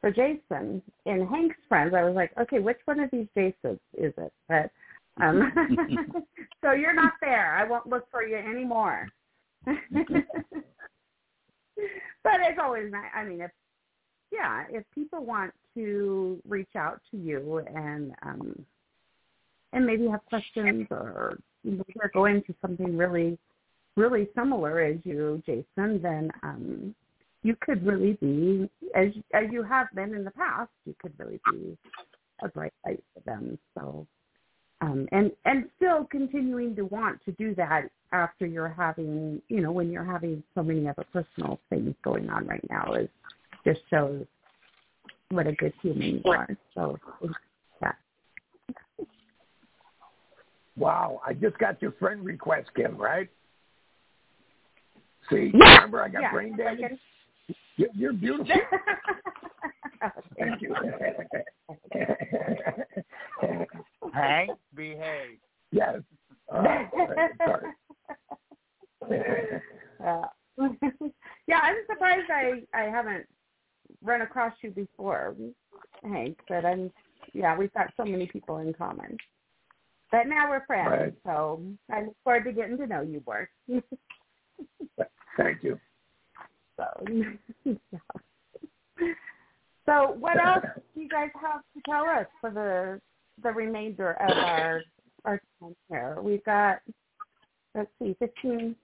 for 0.00 0.10
Jason. 0.10 0.82
In 1.06 1.26
Hank's 1.26 1.56
friends, 1.68 1.94
I 1.94 2.04
was 2.04 2.14
like, 2.14 2.30
okay, 2.38 2.58
which 2.58 2.78
one 2.84 3.00
of 3.00 3.10
these 3.10 3.26
Jasons 3.36 3.80
is 3.96 4.12
it? 4.16 4.32
But 4.48 4.70
um 5.22 5.52
so 6.64 6.72
you're 6.72 6.94
not 6.94 7.14
there. 7.20 7.56
I 7.56 7.64
won't 7.64 7.86
look 7.86 8.06
for 8.10 8.22
you 8.22 8.36
anymore. 8.36 9.08
but 9.66 9.76
it's 12.40 12.58
always 12.62 12.90
nice. 12.90 13.10
I 13.14 13.24
mean, 13.24 13.40
if 13.40 13.50
yeah, 14.32 14.64
if 14.70 14.84
people 14.94 15.24
want 15.24 15.52
to 15.74 16.40
reach 16.46 16.76
out 16.76 17.00
to 17.10 17.16
you 17.16 17.64
and 17.74 18.12
um 18.22 18.66
and 19.74 19.84
maybe 19.84 20.08
have 20.08 20.24
questions 20.26 20.86
or 20.90 21.36
they're 21.64 22.10
going 22.14 22.42
to 22.46 22.54
something 22.62 22.96
really, 22.96 23.38
really 23.96 24.28
similar 24.34 24.80
as 24.80 24.96
you, 25.04 25.42
Jason, 25.44 26.00
then 26.00 26.30
um, 26.42 26.94
you 27.42 27.56
could 27.60 27.84
really 27.84 28.14
be, 28.20 28.70
as 28.94 29.08
as 29.34 29.44
you 29.50 29.62
have 29.62 29.88
been 29.94 30.14
in 30.14 30.24
the 30.24 30.30
past, 30.30 30.70
you 30.86 30.94
could 31.00 31.12
really 31.18 31.40
be 31.50 31.76
a 32.42 32.48
bright 32.48 32.72
light 32.86 33.02
for 33.12 33.20
them. 33.20 33.58
So, 33.76 34.06
um, 34.80 35.08
and 35.12 35.30
and 35.44 35.66
still 35.76 36.06
continuing 36.10 36.74
to 36.76 36.82
want 36.82 37.22
to 37.24 37.32
do 37.32 37.54
that 37.56 37.90
after 38.12 38.46
you're 38.46 38.68
having, 38.68 39.42
you 39.48 39.60
know, 39.60 39.72
when 39.72 39.90
you're 39.90 40.04
having 40.04 40.42
so 40.54 40.62
many 40.62 40.88
other 40.88 41.04
personal 41.12 41.60
things 41.68 41.94
going 42.02 42.30
on 42.30 42.46
right 42.46 42.64
now 42.70 42.94
is 42.94 43.08
just 43.66 43.80
shows 43.90 44.24
what 45.30 45.46
a 45.46 45.52
good 45.52 45.72
human 45.82 46.22
you 46.24 46.30
are. 46.30 46.48
So, 46.74 46.98
yeah. 47.82 47.92
Wow. 50.76 51.20
I 51.26 51.32
just 51.34 51.56
got 51.58 51.80
your 51.80 51.92
friend 51.92 52.24
request, 52.24 52.70
Kim, 52.74 52.96
right? 52.96 53.28
See, 55.30 55.52
Yeah. 55.54 55.74
remember 55.76 56.02
I 56.02 56.08
got 56.08 56.22
Yeah. 56.22 56.30
brain 56.32 56.56
damage? 56.56 56.98
You- 57.76 57.90
You're 57.94 58.12
beautiful. 58.12 58.54
Thank 60.38 60.60
you. 60.62 60.74
Hank, 64.12 64.50
behave. 64.74 65.38
yes. 65.72 66.00
All 66.50 66.62
right. 66.62 66.88
All 66.92 67.06
right. 67.06 67.30
Sorry. 67.38 67.72
Uh, 70.04 70.26
yeah, 71.46 71.60
I'm 71.62 71.76
surprised 71.86 72.28
I 72.30 72.62
I 72.74 72.82
haven't 72.84 73.26
run 74.02 74.20
across 74.22 74.52
you 74.62 74.70
before, 74.70 75.34
Hank. 76.02 76.38
But 76.48 76.64
I'm 76.66 76.90
yeah, 77.32 77.56
we've 77.56 77.72
got 77.72 77.92
so 77.96 78.04
many 78.04 78.26
people 78.26 78.58
in 78.58 78.72
common. 78.74 79.16
But 80.14 80.28
now 80.28 80.48
we're 80.48 80.64
friends, 80.64 80.88
Right. 80.88 81.12
so 81.26 81.60
I 81.90 82.02
look 82.02 82.14
forward 82.22 82.44
to 82.44 82.52
getting 82.52 82.76
to 82.78 82.86
know 82.86 83.00
you 83.00 83.20
more. 83.26 83.50
Thank 85.36 85.64
you. 85.64 85.80
so, 86.76 86.84
so 89.84 90.12
what 90.20 90.38
else 90.38 90.64
do 90.94 91.00
you 91.00 91.08
guys 91.08 91.30
have 91.42 91.62
to 91.62 91.80
tell 91.84 92.04
us 92.04 92.26
for 92.40 92.50
the 92.52 93.00
the 93.42 93.50
remainder 93.50 94.12
of 94.12 94.38
our 94.38 94.82
our 95.24 95.42
time 95.58 95.74
here? 95.88 96.18
We've 96.22 96.44
got 96.44 96.78
let's 97.74 97.90
see, 98.00 98.14
fifteen 98.20 98.76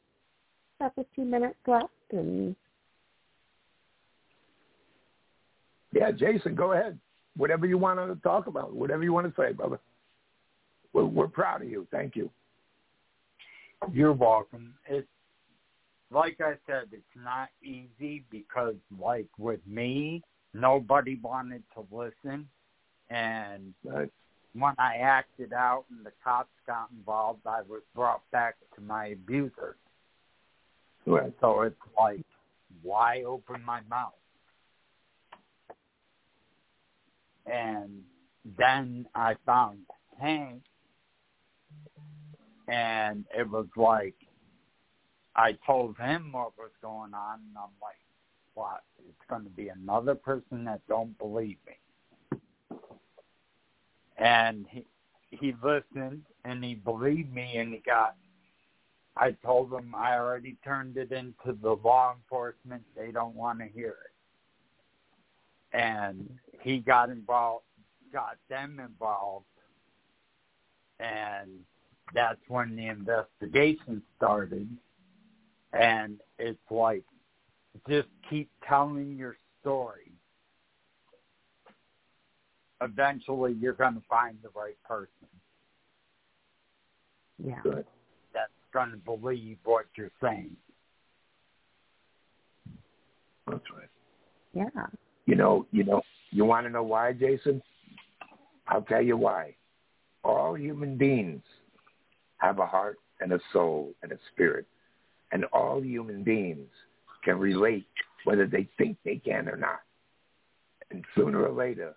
about 0.80 0.96
fifteen 0.96 1.30
minutes 1.30 1.58
left, 1.68 1.92
and 2.10 2.56
Yeah, 5.92 6.10
Jason, 6.10 6.56
go 6.56 6.72
ahead. 6.72 6.98
Whatever 7.36 7.66
you 7.66 7.78
want 7.78 8.00
to 8.00 8.16
talk 8.28 8.48
about, 8.48 8.74
whatever 8.74 9.04
you 9.04 9.12
want 9.12 9.32
to 9.32 9.40
say, 9.40 9.52
brother. 9.52 9.78
We're, 10.92 11.04
we're 11.04 11.28
proud 11.28 11.62
of 11.62 11.68
you. 11.70 11.86
Thank 11.90 12.16
you. 12.16 12.30
You're 13.92 14.12
welcome. 14.12 14.74
It's 14.88 15.06
like 16.10 16.40
I 16.40 16.54
said, 16.66 16.88
it's 16.92 17.02
not 17.16 17.48
easy 17.62 18.24
because, 18.30 18.74
like 18.98 19.28
with 19.38 19.60
me, 19.66 20.22
nobody 20.52 21.18
wanted 21.22 21.62
to 21.74 21.86
listen, 21.90 22.48
and 23.10 23.72
Right. 23.84 24.10
when 24.54 24.74
I 24.78 24.96
acted 24.96 25.52
out 25.52 25.84
and 25.90 26.04
the 26.04 26.12
cops 26.22 26.50
got 26.66 26.90
involved, 26.90 27.46
I 27.46 27.62
was 27.62 27.82
brought 27.94 28.28
back 28.32 28.56
to 28.74 28.80
my 28.80 29.06
abuser. 29.06 29.76
Right. 31.06 31.32
So 31.40 31.62
it's 31.62 31.76
like, 31.98 32.24
why 32.82 33.22
open 33.22 33.62
my 33.64 33.80
mouth? 33.88 34.12
And 37.46 38.04
then 38.58 39.06
I 39.14 39.34
found 39.46 39.78
Hank, 40.20 40.62
and 42.70 43.24
it 43.36 43.50
was 43.50 43.66
like, 43.76 44.14
I 45.34 45.58
told 45.66 45.96
him 45.98 46.32
what 46.32 46.56
was 46.56 46.70
going 46.80 47.14
on, 47.14 47.40
and 47.48 47.56
I'm 47.56 47.70
like, 47.82 47.96
what? 48.54 48.82
It's 49.08 49.28
going 49.28 49.44
to 49.44 49.50
be 49.50 49.68
another 49.68 50.14
person 50.14 50.64
that 50.64 50.80
don't 50.88 51.18
believe 51.18 51.56
me. 51.66 52.38
And 54.18 54.66
he 54.68 54.86
he 55.30 55.54
listened 55.62 56.22
and 56.44 56.62
he 56.62 56.74
believed 56.74 57.32
me, 57.32 57.56
and 57.56 57.72
he 57.72 57.78
got 57.78 58.16
I 59.16 59.32
told 59.44 59.70
them 59.70 59.94
I 59.96 60.18
already 60.18 60.56
turned 60.64 60.96
it 60.96 61.10
into 61.10 61.58
the 61.60 61.76
law 61.82 62.14
enforcement. 62.14 62.82
They 62.96 63.10
don't 63.10 63.34
want 63.34 63.60
to 63.60 63.66
hear 63.66 63.96
it. 64.04 65.76
And 65.76 66.28
he 66.60 66.78
got 66.78 67.10
involved, 67.10 67.64
got 68.12 68.36
them 68.48 68.80
involved, 68.80 69.46
and 70.98 71.48
that's 72.14 72.40
when 72.48 72.76
the 72.76 72.86
investigation 72.86 74.02
started. 74.16 74.68
And 75.72 76.18
it's 76.38 76.58
like, 76.70 77.04
just 77.88 78.08
keep 78.28 78.50
telling 78.66 79.16
your 79.16 79.36
story. 79.60 80.12
Eventually, 82.82 83.52
you're 83.60 83.74
going 83.74 83.94
to 83.94 84.02
find 84.08 84.36
the 84.42 84.48
right 84.54 84.76
person 84.84 85.28
yeah, 87.44 87.60
Good. 87.62 87.86
that's 88.34 88.50
going 88.72 88.90
to 88.90 88.96
believe 88.96 89.58
what 89.64 89.86
you're 89.96 90.10
saying. 90.20 90.56
That's 93.46 93.62
right. 93.76 93.88
yeah, 94.52 94.86
You 95.26 95.34
know, 95.34 95.66
you 95.72 95.84
know, 95.84 96.02
you 96.30 96.44
want 96.44 96.66
to 96.66 96.70
know 96.70 96.82
why, 96.82 97.12
Jason? 97.12 97.62
I'll 98.68 98.82
tell 98.82 99.02
you 99.02 99.16
why. 99.16 99.54
All 100.22 100.54
human 100.54 100.96
beings 100.96 101.42
have 102.40 102.58
a 102.58 102.66
heart 102.66 102.98
and 103.20 103.32
a 103.32 103.40
soul 103.52 103.92
and 104.02 104.12
a 104.12 104.18
spirit, 104.32 104.66
and 105.32 105.44
all 105.52 105.82
human 105.82 106.22
beings 106.24 106.68
can 107.24 107.38
relate 107.38 107.86
whether 108.24 108.46
they 108.46 108.68
think 108.78 108.96
they 109.04 109.16
can 109.16 109.48
or 109.48 109.56
not. 109.56 109.80
And 110.90 111.04
sooner 111.14 111.46
or 111.46 111.52
later, 111.52 111.94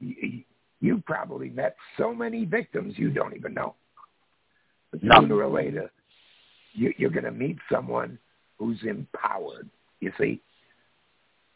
you, 0.00 0.42
you 0.80 1.02
probably 1.06 1.50
met 1.50 1.76
so 1.98 2.14
many 2.14 2.44
victims 2.44 2.94
you 2.96 3.10
don't 3.10 3.36
even 3.36 3.54
know. 3.54 3.74
But 4.90 5.00
sooner 5.00 5.36
or 5.36 5.48
later, 5.48 5.90
you, 6.72 6.92
you're 6.96 7.10
going 7.10 7.24
to 7.24 7.32
meet 7.32 7.58
someone 7.70 8.18
who's 8.58 8.78
empowered. 8.84 9.68
You 10.00 10.12
see, 10.18 10.40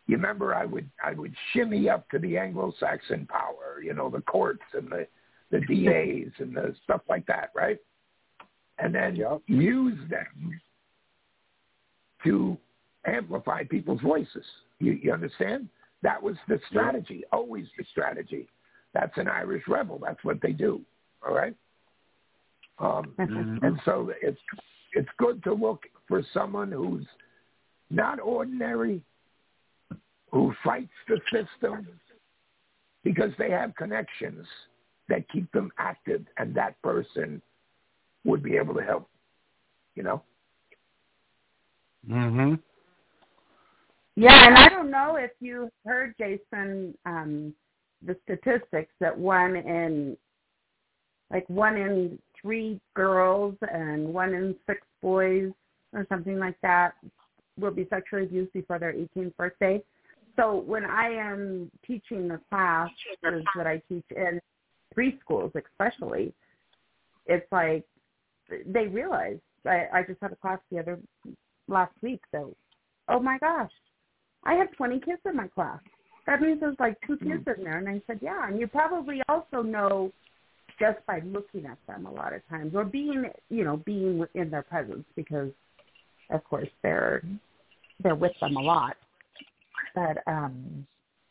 you 0.07 0.17
remember 0.17 0.55
I 0.55 0.65
would 0.65 0.89
I 1.05 1.13
would 1.13 1.35
shimmy 1.53 1.89
up 1.89 2.09
to 2.11 2.19
the 2.19 2.39
Anglo-Saxon 2.39 3.27
power, 3.27 3.83
you 3.83 3.93
know, 3.93 4.09
the 4.09 4.21
courts 4.23 4.63
and 4.73 4.91
the 4.91 5.07
the 5.51 5.61
DAs 5.61 6.33
and 6.39 6.57
the 6.57 6.75
stuff 6.85 7.03
like 7.09 7.27
that, 7.27 7.51
right? 7.55 7.79
And 8.79 8.95
then 8.95 9.17
Yep. 9.17 9.43
use 9.47 9.99
them 10.09 10.61
to 12.25 12.59
amplify 13.07 13.65
people's 13.65 14.01
voices. 14.01 14.45
You, 14.79 14.93
you 14.93 15.13
understand? 15.13 15.69
That 16.03 16.23
was 16.23 16.37
the 16.49 16.61
strategy, 16.69 17.25
always 17.33 17.67
the 17.79 17.85
strategy. 17.85 18.49
That's 18.93 19.17
an 19.17 19.29
Irish 19.29 19.67
rebel. 19.69 19.99
That's 19.99 20.23
what 20.25 20.41
they 20.41 20.53
do. 20.53 20.85
All 21.27 21.35
right. 21.35 21.57
Um, 22.79 23.15
Mhm. 23.19 23.63
and 23.63 23.81
so 23.85 24.13
it's 24.21 24.41
it's 24.93 25.09
good 25.19 25.43
to 25.45 25.53
look 25.53 25.87
for 26.07 26.23
someone 26.33 26.71
who's 26.71 27.07
not 27.91 28.21
ordinary, 28.21 29.03
who 30.31 30.55
fights 30.65 30.93
the 31.09 31.21
system 31.31 31.87
because 33.03 33.35
they 33.37 33.51
have 33.51 33.75
connections 33.77 34.47
that 35.09 35.29
keep 35.29 35.51
them 35.53 35.71
active, 35.79 36.27
and 36.39 36.55
that 36.55 36.81
person 36.83 37.43
would 38.27 38.43
be 38.43 38.57
able 38.57 38.75
to 38.75 38.83
help. 38.83 39.09
You 39.95 40.03
know. 40.03 40.23
Mhm. 42.09 42.61
Yeah, 44.17 44.47
and 44.47 44.57
I 44.57 44.69
don't 44.69 44.91
know 44.91 45.17
if 45.17 45.33
you 45.41 45.71
heard 45.85 46.15
Jason 46.19 46.97
um, 47.05 47.55
the 48.03 48.17
statistics 48.25 48.93
that 49.01 49.17
one 49.17 49.57
in 49.57 50.17
like 51.31 51.49
one 51.49 51.77
in 51.77 52.19
three 52.41 52.81
girls 52.95 53.57
and 53.73 54.13
one 54.13 54.33
in 54.33 54.55
six 54.67 54.81
boys 55.03 55.51
or 55.93 56.07
something 56.09 56.39
like 56.39 56.57
that 56.63 56.95
will 57.59 57.73
be 57.73 57.87
sexually 57.91 58.25
abused 58.25 58.53
before 58.53 58.79
their 58.79 58.93
18th 58.93 59.37
birthday. 59.37 59.83
So 60.37 60.57
when 60.57 60.85
I 60.85 61.09
am 61.09 61.71
teaching 61.87 62.29
the 62.29 62.41
classes 62.49 62.93
that 63.57 63.67
I 63.67 63.83
teach 63.89 64.05
in 64.15 64.41
preschools, 64.97 65.53
especially, 65.55 66.33
it's 67.27 67.51
like 67.51 67.85
they 68.67 68.87
realize. 68.87 69.39
I, 69.65 69.87
I 69.93 70.03
just 70.07 70.21
had 70.23 70.33
a 70.33 70.37
class 70.37 70.61
the 70.71 70.79
other 70.79 70.99
last 71.67 71.93
week, 72.01 72.21
so 72.31 72.55
oh 73.09 73.21
my 73.21 73.39
gosh, 73.39 73.71
I 74.45 74.55
have 74.55 74.73
20 74.73 75.01
kids 75.01 75.21
in 75.25 75.37
my 75.37 75.49
class. 75.49 75.81
That 76.27 76.41
means 76.41 76.61
there's 76.61 76.77
like 76.79 76.97
two 77.07 77.17
kids 77.19 77.45
in 77.57 77.65
there. 77.65 77.79
And 77.79 77.89
I 77.89 78.03
said, 78.07 78.19
yeah. 78.21 78.49
And 78.49 78.59
you 78.59 78.67
probably 78.67 79.23
also 79.29 79.63
know 79.63 80.13
just 80.79 80.99
by 81.07 81.21
looking 81.25 81.67
at 81.67 81.79
them 81.87 82.07
a 82.07 82.11
lot 82.11 82.33
of 82.33 82.47
times 82.49 82.75
or 82.75 82.85
being, 82.85 83.25
you 83.49 83.65
know, 83.65 83.77
being 83.79 84.25
in 84.35 84.51
their 84.51 84.63
presence 84.63 85.05
because, 85.15 85.51
of 86.31 86.43
course, 86.45 86.69
they're 86.83 87.23
they're 88.03 88.15
with 88.15 88.33
them 88.41 88.57
a 88.57 88.61
lot. 88.61 88.97
But 89.95 90.19
um, 90.27 90.87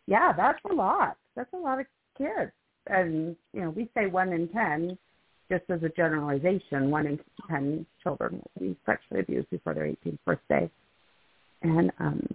yeah, 0.08 0.34
that's 0.36 0.60
a 0.70 0.74
lot. 0.74 1.18
That's 1.36 1.52
a 1.54 1.58
lot 1.58 1.80
of 1.80 1.86
kids. 2.18 2.52
And 2.88 3.36
you 3.54 3.62
know, 3.62 3.70
we 3.70 3.90
say 3.94 4.08
one 4.08 4.32
in 4.32 4.48
ten, 4.50 4.98
just 5.50 5.64
as 5.70 5.84
a 5.84 5.90
generalization, 5.90 6.90
one 6.90 7.06
in 7.08 7.20
ten 7.50 7.86
children 8.02 8.42
will 8.56 8.68
be 8.70 8.76
sexually 8.86 9.22
abused 9.22 9.50
before 9.50 9.74
their 9.74 9.86
18th 9.86 10.18
birthday. 10.26 10.70
And 11.62 11.92
um, 12.00 12.28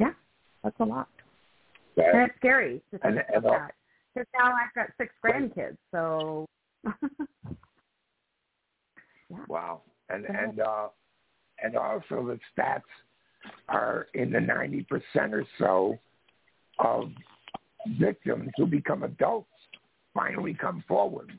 yeah, 0.00 0.12
that's 0.62 0.78
a 0.80 0.84
lot. 0.84 1.08
And 1.96 2.28
it's 2.28 2.36
scary 2.38 2.82
to 2.90 2.98
think 2.98 3.04
And- 3.04 3.18
about 3.18 3.34
and, 3.34 3.44
that. 3.44 3.74
Because 4.14 4.28
now 4.38 4.52
I've 4.52 4.72
got 4.76 4.86
six 4.96 5.12
grandkids, 5.24 5.76
so 5.90 6.46
yeah. 9.28 9.38
wow. 9.48 9.80
And 10.08 10.24
and 10.26 10.60
uh, 10.60 10.88
and 11.62 11.76
also 11.76 12.24
the 12.24 12.38
stats 12.56 12.82
are 13.68 14.06
in 14.14 14.30
the 14.30 14.40
ninety 14.40 14.86
percent 14.88 15.34
or 15.34 15.44
so 15.58 15.98
of 16.78 17.10
victims 17.98 18.50
who 18.56 18.66
become 18.66 19.02
adults 19.02 19.48
finally 20.14 20.54
come 20.54 20.84
forward. 20.86 21.36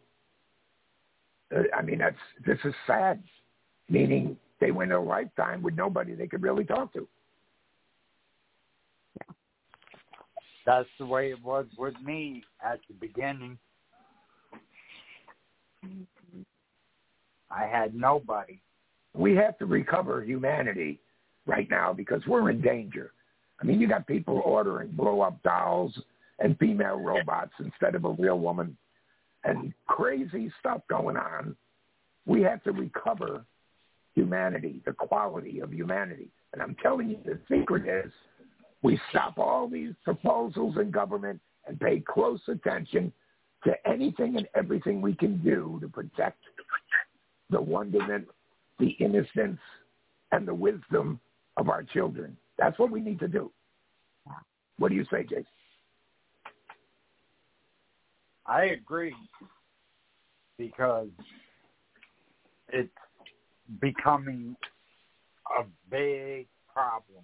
I 1.52 1.82
mean, 1.82 2.00
that's 2.00 2.16
this 2.46 2.58
is 2.64 2.74
sad, 2.88 3.22
meaning 3.90 4.38
they 4.60 4.72
went 4.72 4.92
a 4.92 5.00
lifetime 5.00 5.62
with 5.62 5.76
nobody 5.76 6.16
they 6.16 6.28
could 6.28 6.42
really 6.42 6.66
talk 6.66 6.92
to. 6.94 7.08
That's 10.66 10.90
the 11.00 11.06
way 11.06 11.30
it 11.30 11.44
was 11.44 11.66
with 11.78 11.94
me 12.04 12.44
at 12.66 12.80
the 12.88 12.96
beginning. 12.96 13.58
I 17.52 17.66
had 17.66 17.94
nobody. 17.94 18.60
We 19.14 19.36
have 19.36 19.58
to 19.60 19.66
recover 19.66 20.24
humanity 20.24 21.00
right 21.46 21.70
now 21.70 21.94
because 21.94 22.22
we're 22.28 22.50
in 22.50 22.62
danger. 22.62 23.12
I 23.62 23.66
mean, 23.66 23.80
you 23.80 23.88
got 23.88 24.08
people 24.08 24.42
ordering 24.44 24.92
blow-up 24.92 25.42
dolls 25.44 25.98
and 26.40 26.58
female 26.58 27.00
robots 27.00 27.54
instead 27.60 27.96
of 27.96 28.04
a 28.04 28.10
real 28.10 28.40
woman, 28.40 28.76
and 29.46 29.74
crazy 29.88 30.52
stuff 30.60 30.82
going 30.90 31.16
on. 31.16 31.56
We 32.26 32.42
have 32.42 32.64
to 32.64 32.72
recover 32.72 33.46
humanity, 34.16 34.82
the 34.86 34.94
quality 34.94 35.60
of 35.60 35.74
humanity. 35.74 36.30
And 36.54 36.62
I'm 36.62 36.76
telling 36.82 37.10
you, 37.10 37.20
the 37.24 37.40
secret 37.50 37.88
is 37.88 38.12
we 38.82 39.00
stop 39.10 39.38
all 39.38 39.68
these 39.68 39.94
proposals 40.04 40.76
in 40.78 40.92
government 40.92 41.40
and 41.68 41.80
pay 41.80 42.00
close 42.00 42.42
attention 42.48 43.12
to 43.64 43.74
anything 43.88 44.38
and 44.38 44.48
everything 44.56 45.02
we 45.02 45.16
can 45.16 45.42
do 45.44 45.78
to 45.82 45.88
protect 45.88 46.40
the 47.50 47.62
wonderment, 47.62 48.28
the 48.80 48.90
innocence, 49.00 49.60
and 50.32 50.48
the 50.48 50.54
wisdom 50.54 51.20
of 51.58 51.70
our 51.70 51.84
children. 51.84 52.36
That's 52.58 52.78
what 52.80 52.92
we 52.92 53.02
need 53.02 53.20
to 53.20 53.28
do. 53.28 53.52
What 54.78 54.90
do 54.90 54.96
you 54.96 55.06
say, 55.12 55.24
Jason? 55.24 55.46
I 58.48 58.66
agree 58.66 59.16
because 60.58 61.08
it's 62.70 62.90
becoming 63.80 64.56
a 65.60 65.64
big 65.90 66.48
problem. 66.72 67.24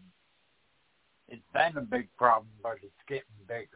It's 1.28 1.42
been 1.54 1.78
a 1.78 1.86
big 1.86 2.10
problem, 2.18 2.50
but 2.62 2.78
it's 2.82 2.94
getting 3.08 3.24
bigger. 3.48 3.68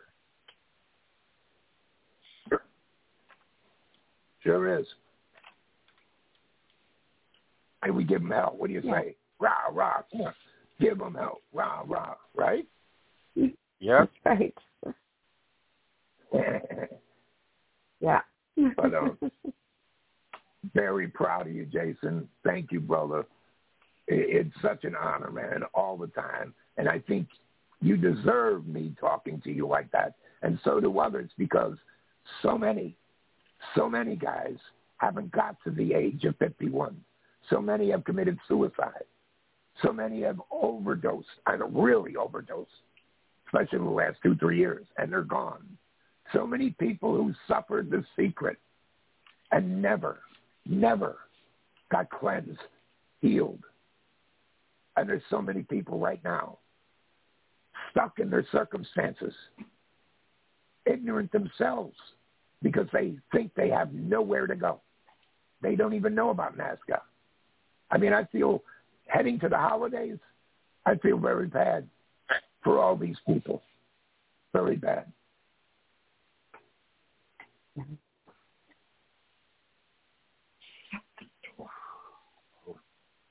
Sure 4.42 4.80
is. 4.80 4.86
And 7.82 7.96
we 7.96 8.04
give 8.04 8.22
them 8.22 8.32
hell. 8.32 8.54
What 8.58 8.68
do 8.68 8.74
you 8.74 8.82
Yeah. 8.82 9.02
say? 9.02 9.18
Rah, 9.40 9.70
rah. 9.72 10.04
Come 10.12 10.22
on. 10.22 10.36
Give 10.80 10.98
them 11.00 11.16
hell. 11.16 11.42
Rah, 11.52 11.84
rah. 11.88 12.16
Right? 12.36 12.68
Yep. 13.80 14.12
right. 14.26 14.58
Yeah. 18.06 18.22
But, 18.78 18.94
um, 18.94 19.18
Very 20.74 21.08
proud 21.08 21.48
of 21.48 21.54
you, 21.54 21.66
Jason. 21.66 22.28
Thank 22.44 22.72
you, 22.72 22.80
brother. 22.80 23.26
I- 24.10 24.14
It's 24.40 24.62
such 24.62 24.84
an 24.84 24.96
honor, 24.96 25.32
man, 25.32 25.64
all 25.74 25.98
the 25.98 26.08
time. 26.08 26.54
And 26.78 26.88
I 26.90 27.00
think 27.00 27.28
you 27.82 27.98
deserve 27.98 28.66
me 28.68 28.96
talking 29.00 29.42
to 29.42 29.52
you 29.52 29.68
like 29.68 29.92
that. 29.92 30.16
And 30.42 30.60
so 30.64 30.80
do 30.80 31.00
others 31.00 31.30
because 31.38 31.78
so 32.42 32.58
many, 32.58 32.96
so 33.76 33.90
many 33.90 34.16
guys 34.16 34.58
haven't 34.98 35.32
got 35.32 35.58
to 35.64 35.72
the 35.72 35.94
age 35.94 36.24
of 36.26 36.36
51. 36.38 37.00
So 37.50 37.62
many 37.62 37.92
have 37.92 38.04
committed 38.04 38.40
suicide. 38.48 39.04
So 39.84 39.92
many 39.92 40.22
have 40.22 40.42
overdosed, 40.52 41.28
and 41.48 41.62
really 41.76 42.16
overdosed, 42.16 42.72
especially 43.48 43.80
in 43.80 43.86
the 43.86 43.92
last 43.92 44.18
two, 44.24 44.36
three 44.38 44.58
years, 44.58 44.86
and 44.98 45.12
they're 45.12 45.22
gone. 45.22 45.78
So 46.34 46.46
many 46.46 46.72
people 46.72 47.16
who 47.16 47.34
suffered 47.48 47.90
the 47.90 48.04
secret 48.18 48.58
and 49.52 49.82
never, 49.82 50.20
never 50.66 51.18
got 51.92 52.10
cleansed, 52.10 52.60
healed. 53.22 53.64
And 54.98 55.08
there's 55.10 55.22
so 55.30 55.42
many 55.42 55.62
people 55.64 56.00
right 56.00 56.24
now 56.24 56.58
stuck 57.92 58.20
in 58.20 58.30
their 58.30 58.46
circumstances, 58.52 59.34
ignorant 60.86 61.32
themselves 61.32 61.96
because 62.62 62.88
they 62.92 63.16
think 63.32 63.54
they 63.56 63.70
have 63.70 63.94
nowhere 63.94 64.48
to 64.48 64.56
go. 64.56 64.82
They 65.62 65.76
don't 65.76 65.94
even 65.94 66.16
know 66.16 66.30
about 66.30 66.58
NAASCA. 66.58 67.00
I 67.92 67.98
mean, 67.98 68.14
I 68.14 68.26
feel 68.26 68.64
heading 69.08 69.40
to 69.40 69.50
the 69.50 69.58
holidays, 69.58 70.18
I 70.86 70.96
feel 70.96 71.18
very 71.18 71.48
bad 71.48 71.88
for 72.64 72.80
all 72.80 72.96
these 72.96 73.18
people. 73.28 73.62
Very 74.54 74.76
bad. 74.76 75.06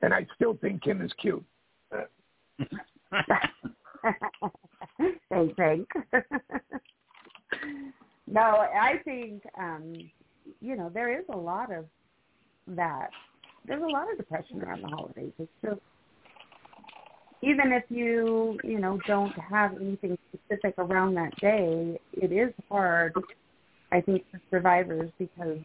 And 0.03 0.13
I 0.13 0.27
still 0.35 0.59
think 0.61 0.83
Kim 0.83 1.01
is 1.01 1.13
cute. 1.19 1.43
Thanks, 5.31 5.55
Hank. 5.59 5.89
no, 8.27 8.41
I 8.41 8.99
think 9.05 9.43
um, 9.59 10.11
you 10.61 10.77
know 10.77 10.91
there 10.93 11.19
is 11.19 11.25
a 11.33 11.37
lot 11.37 11.73
of 11.73 11.87
that. 12.69 13.09
There's 13.67 13.83
a 13.83 13.87
lot 13.87 14.11
of 14.11 14.19
depression 14.19 14.63
around 14.63 14.83
the 14.83 14.89
holidays. 14.89 15.33
It's 15.39 15.51
just 15.65 15.81
even 17.41 17.73
if 17.73 17.85
you 17.89 18.59
you 18.63 18.79
know 18.79 18.99
don't 19.07 19.33
have 19.39 19.75
anything 19.81 20.19
specific 20.35 20.75
around 20.79 21.15
that 21.15 21.35
day, 21.41 21.99
it 22.13 22.31
is 22.31 22.53
hard. 22.69 23.15
I 23.95 24.01
think 24.01 24.25
for 24.33 24.41
survivors 24.51 25.11
because 25.19 25.59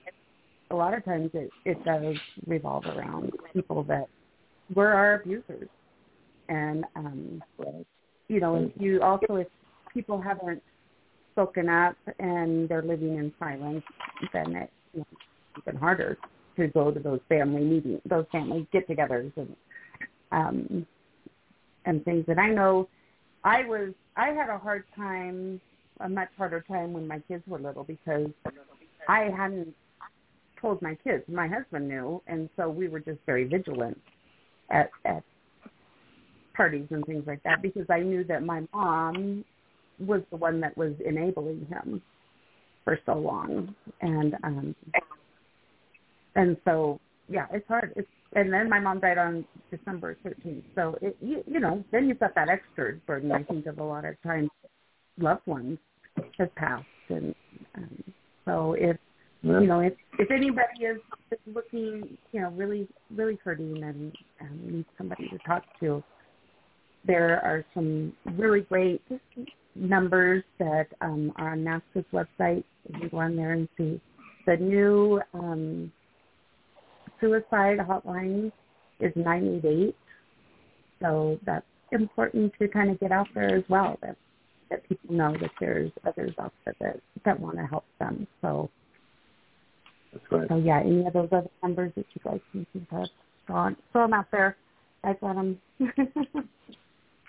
a 0.69 0.75
lot 0.75 0.93
of 0.93 1.03
times 1.03 1.31
it 1.33 1.49
it 1.65 1.83
does 1.83 2.15
revolve 2.45 2.85
around 2.85 3.33
people 3.53 3.83
that 3.85 4.07
were 4.75 4.93
our 4.93 5.15
abusers, 5.15 5.67
and 6.47 6.85
um, 6.95 7.41
you 8.27 8.39
know, 8.39 8.71
you 8.77 9.01
also 9.01 9.37
if 9.37 9.47
people 9.91 10.21
haven't 10.21 10.61
spoken 11.31 11.69
up 11.69 11.95
and 12.19 12.69
they're 12.69 12.83
living 12.83 13.17
in 13.17 13.33
silence, 13.39 13.83
then 14.31 14.67
you 14.93 14.99
know, 14.99 15.05
it's 15.11 15.67
even 15.67 15.75
harder 15.75 16.17
to 16.57 16.67
go 16.67 16.91
to 16.91 16.99
those 16.99 17.21
family 17.29 17.63
meetings, 17.63 18.01
those 18.05 18.25
family 18.31 18.67
get-togethers, 18.71 19.31
and 19.37 19.55
um, 20.31 20.87
and 21.85 22.05
things. 22.05 22.25
And 22.27 22.39
I 22.39 22.49
know 22.49 22.87
I 23.43 23.65
was 23.65 23.93
I 24.15 24.27
had 24.27 24.49
a 24.49 24.59
hard 24.59 24.83
time, 24.95 25.59
a 25.99 26.09
much 26.09 26.29
harder 26.37 26.63
time 26.67 26.93
when 26.93 27.07
my 27.07 27.19
kids 27.27 27.43
were 27.47 27.59
little 27.59 27.83
because 27.83 28.27
I 29.07 29.29
hadn't 29.35 29.73
told 30.61 30.81
my 30.81 30.95
kids. 31.03 31.23
My 31.27 31.47
husband 31.47 31.87
knew, 31.87 32.21
and 32.27 32.49
so 32.55 32.69
we 32.69 32.87
were 32.87 32.99
just 32.99 33.19
very 33.25 33.45
vigilant 33.45 33.99
at 34.69 34.89
at 35.05 35.23
parties 36.55 36.87
and 36.91 37.05
things 37.05 37.23
like 37.25 37.41
that 37.43 37.61
because 37.61 37.85
I 37.89 37.99
knew 37.99 38.23
that 38.25 38.43
my 38.43 38.63
mom 38.73 39.45
was 39.99 40.21
the 40.29 40.37
one 40.37 40.59
that 40.61 40.77
was 40.77 40.93
enabling 41.05 41.65
him 41.69 42.01
for 42.83 42.99
so 43.05 43.13
long, 43.13 43.73
and 44.01 44.35
um, 44.43 44.75
and 46.35 46.57
so 46.65 46.99
yeah, 47.27 47.45
it's 47.51 47.67
hard. 47.67 47.93
It's 47.95 48.07
and 48.33 48.53
then 48.53 48.69
my 48.69 48.79
mom 48.79 48.99
died 48.99 49.17
on 49.17 49.43
December 49.71 50.15
13th. 50.23 50.63
So 50.75 50.97
it, 51.01 51.17
you, 51.19 51.43
you 51.47 51.59
know, 51.59 51.83
then 51.91 52.07
you've 52.07 52.19
got 52.19 52.35
that 52.35 52.47
extra 52.47 52.93
burden. 53.07 53.31
I 53.31 53.41
think 53.41 53.65
of 53.65 53.79
a 53.79 53.83
lot 53.83 54.05
of 54.05 54.21
times 54.21 54.49
loved 55.17 55.45
ones 55.47 55.79
have 56.37 56.53
passed, 56.55 56.85
and 57.09 57.35
um, 57.75 58.03
so 58.45 58.73
if 58.73 58.97
you 59.41 59.67
know 59.67 59.79
if 59.79 59.93
if 60.17 60.31
anybody 60.31 60.85
is 60.85 60.97
looking, 61.53 62.17
you 62.31 62.41
know, 62.41 62.49
really 62.51 62.87
really 63.15 63.37
hurting 63.43 63.83
and 63.83 64.15
um, 64.41 64.59
needs 64.63 64.87
somebody 64.97 65.27
to 65.29 65.37
talk 65.39 65.63
to, 65.79 66.03
there 67.05 67.39
are 67.43 67.65
some 67.73 68.13
really 68.33 68.61
great 68.61 69.01
numbers 69.75 70.43
that 70.59 70.87
um, 71.01 71.31
are 71.37 71.51
on 71.51 71.59
NAASCA's 71.59 72.05
website. 72.13 72.63
If 72.85 73.01
you 73.01 73.09
go 73.09 73.17
on 73.17 73.35
there 73.35 73.53
and 73.53 73.67
see 73.77 74.01
the 74.45 74.57
new 74.57 75.21
um, 75.33 75.91
suicide 77.19 77.77
hotline 77.79 78.51
is 78.99 79.13
988. 79.15 79.95
So 81.01 81.39
that's 81.45 81.65
important 81.91 82.53
to 82.59 82.67
kind 82.67 82.89
of 82.89 82.99
get 82.99 83.11
out 83.11 83.27
there 83.33 83.55
as 83.55 83.63
well 83.69 83.97
that 84.01 84.17
that 84.69 84.87
people 84.87 85.13
know 85.13 85.35
that 85.41 85.51
there's 85.59 85.91
others 86.05 86.33
out 86.39 86.53
there 86.65 86.75
that 86.79 86.99
that 87.25 87.39
want 87.39 87.57
to 87.57 87.65
help 87.65 87.85
them. 87.99 88.27
So 88.41 88.69
that's 90.11 90.25
right. 90.31 90.47
So 90.49 90.57
yeah, 90.57 90.79
any 90.79 91.05
of 91.05 91.13
those 91.13 91.29
other 91.31 91.49
numbers 91.63 91.91
that 91.95 92.05
you 92.13 92.21
guys 92.23 92.39
can 92.51 92.65
think 92.73 92.87
of, 92.91 93.07
throw, 93.47 93.75
throw 93.91 94.03
them 94.03 94.13
out 94.13 94.27
there. 94.31 94.55
I've 95.03 95.19
got 95.21 95.35
them 95.35 95.59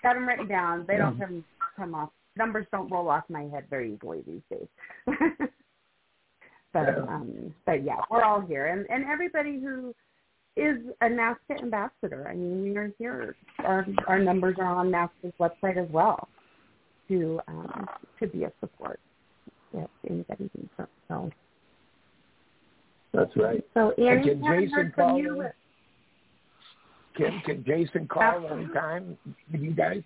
got 0.03 0.13
them 0.13 0.27
written 0.27 0.47
down. 0.47 0.85
They 0.87 0.97
don't 0.97 1.19
come 1.19 1.43
come 1.75 1.95
off. 1.95 2.09
Numbers 2.37 2.65
don't 2.71 2.89
roll 2.91 3.09
off 3.09 3.23
my 3.29 3.43
head 3.43 3.65
very 3.69 3.93
easily 3.93 4.23
these 4.25 4.41
days. 4.49 4.67
but 6.73 6.87
Yeah. 6.87 7.03
um, 7.07 7.53
but 7.65 7.83
yeah, 7.83 7.97
we're 8.09 8.23
all 8.23 8.41
here, 8.41 8.67
and 8.67 8.85
and 8.89 9.05
everybody 9.05 9.59
who 9.59 9.93
is 10.57 10.77
a 11.01 11.05
NAASCA 11.05 11.61
ambassador. 11.61 12.27
I 12.29 12.35
mean, 12.35 12.61
we 12.63 12.75
are 12.77 12.91
here. 12.99 13.35
Our 13.59 13.85
our 14.07 14.19
numbers 14.19 14.55
are 14.59 14.65
on 14.65 14.89
NAASCA's 14.91 15.33
website 15.39 15.77
as 15.77 15.89
well 15.91 16.27
to 17.11 17.39
um, 17.47 17.87
to 18.19 18.27
be 18.27 18.43
a 18.45 18.51
support 18.59 18.99
if 19.73 19.89
anybody 20.09 20.49
needs 20.57 20.69
them. 20.77 20.87
So 21.07 21.29
That's 23.13 23.35
right. 23.35 23.63
so 23.73 23.91
Annie, 23.91 24.23
can 24.23 24.43
Jason 24.43 24.93
call 24.95 25.17
you. 25.17 25.41
in? 25.41 25.51
Can 27.15 27.41
can 27.45 27.63
Jason 27.65 28.07
call 28.07 28.23
Absolutely. 28.23 28.63
anytime 28.63 29.17
you 29.51 29.71
guys? 29.71 30.01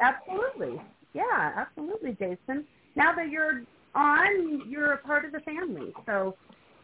Absolutely. 0.00 0.80
Yeah, 1.12 1.52
absolutely, 1.56 2.12
Jason. 2.12 2.64
Now 2.96 3.14
that 3.14 3.28
you're 3.28 3.62
on, 3.94 4.62
you're 4.68 4.92
a 4.92 4.98
part 4.98 5.26
of 5.26 5.32
the 5.32 5.40
family. 5.40 5.92
So 6.06 6.36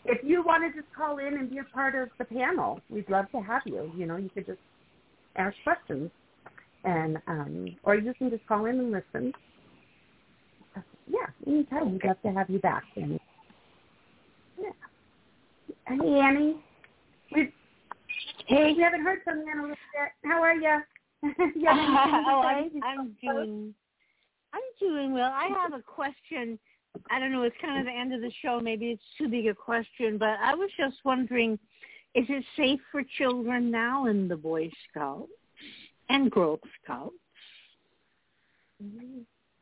if 0.05 0.19
you 0.23 0.43
want 0.43 0.65
to 0.65 0.79
just 0.79 0.93
call 0.95 1.19
in 1.19 1.35
and 1.35 1.49
be 1.49 1.59
a 1.59 1.65
part 1.65 1.95
of 1.95 2.11
the 2.19 2.27
panel, 2.27 2.81
we'd 2.91 3.09
love 3.09 3.31
to 3.33 3.41
have 3.41 3.63
you. 3.65 3.91
You 3.97 4.07
know, 4.07 4.17
you 4.17 4.29
could 4.29 4.47
just 4.47 4.61
ask 5.37 5.57
questions 5.65 6.11
and 6.89 7.19
um 7.27 7.77
or 7.83 7.95
you 7.97 8.15
can 8.15 8.31
just 8.31 8.47
call 8.47 8.65
in 8.67 8.79
and 8.79 8.93
listen. 8.93 9.33
Yeah, 11.07 11.27
anytime. 11.47 11.93
We'd 11.93 12.05
love 12.05 12.21
to 12.23 12.33
have 12.33 12.51
you 12.51 12.59
back. 12.59 12.85
And 12.97 13.19
yeah. 14.61 14.71
Hey 15.87 16.21
Annie. 16.21 16.57
We 17.35 17.53
Hey. 18.47 18.73
we 18.75 18.83
haven't 18.83 19.03
heard 19.03 19.21
from 19.25 19.39
you 19.39 19.53
in 19.53 19.59
a 19.59 19.63
little 19.63 19.77
bit. 19.77 20.31
How 20.31 20.43
are 20.43 20.55
you? 20.55 20.81
you 21.23 21.67
have 21.67 21.79
anything 21.79 22.25
to 22.25 22.31
oh. 22.31 22.43
I'm, 22.43 22.71
I'm 22.85 23.17
doing. 23.23 23.75
I'm 24.55 24.61
doing 24.81 25.13
well. 25.13 25.31
I 25.33 25.49
have 25.49 25.79
a 25.79 25.83
question. 25.83 26.59
I 27.11 27.21
don't 27.21 27.33
know. 27.33 27.43
It's 27.43 27.57
kind 27.61 27.79
of 27.79 27.85
the 27.85 27.93
end 27.93 28.15
of 28.15 28.23
the 28.23 28.33
show. 28.43 28.61
Maybe 28.61 28.87
it's 28.87 29.03
too 29.19 29.29
big 29.29 29.47
a 29.47 29.55
question, 29.55 30.17
but 30.17 30.39
I 30.43 30.55
was 30.55 30.71
just 30.79 30.97
wondering: 31.05 31.59
Is 32.15 32.25
it 32.29 32.45
safe 32.57 32.81
for 32.91 33.03
children 33.19 33.71
now 33.71 34.07
in 34.07 34.29
the 34.29 34.37
Boy 34.37 34.71
Scouts 34.91 35.31
and 36.09 36.31
Girl 36.31 36.59
Scouts, 36.83 37.15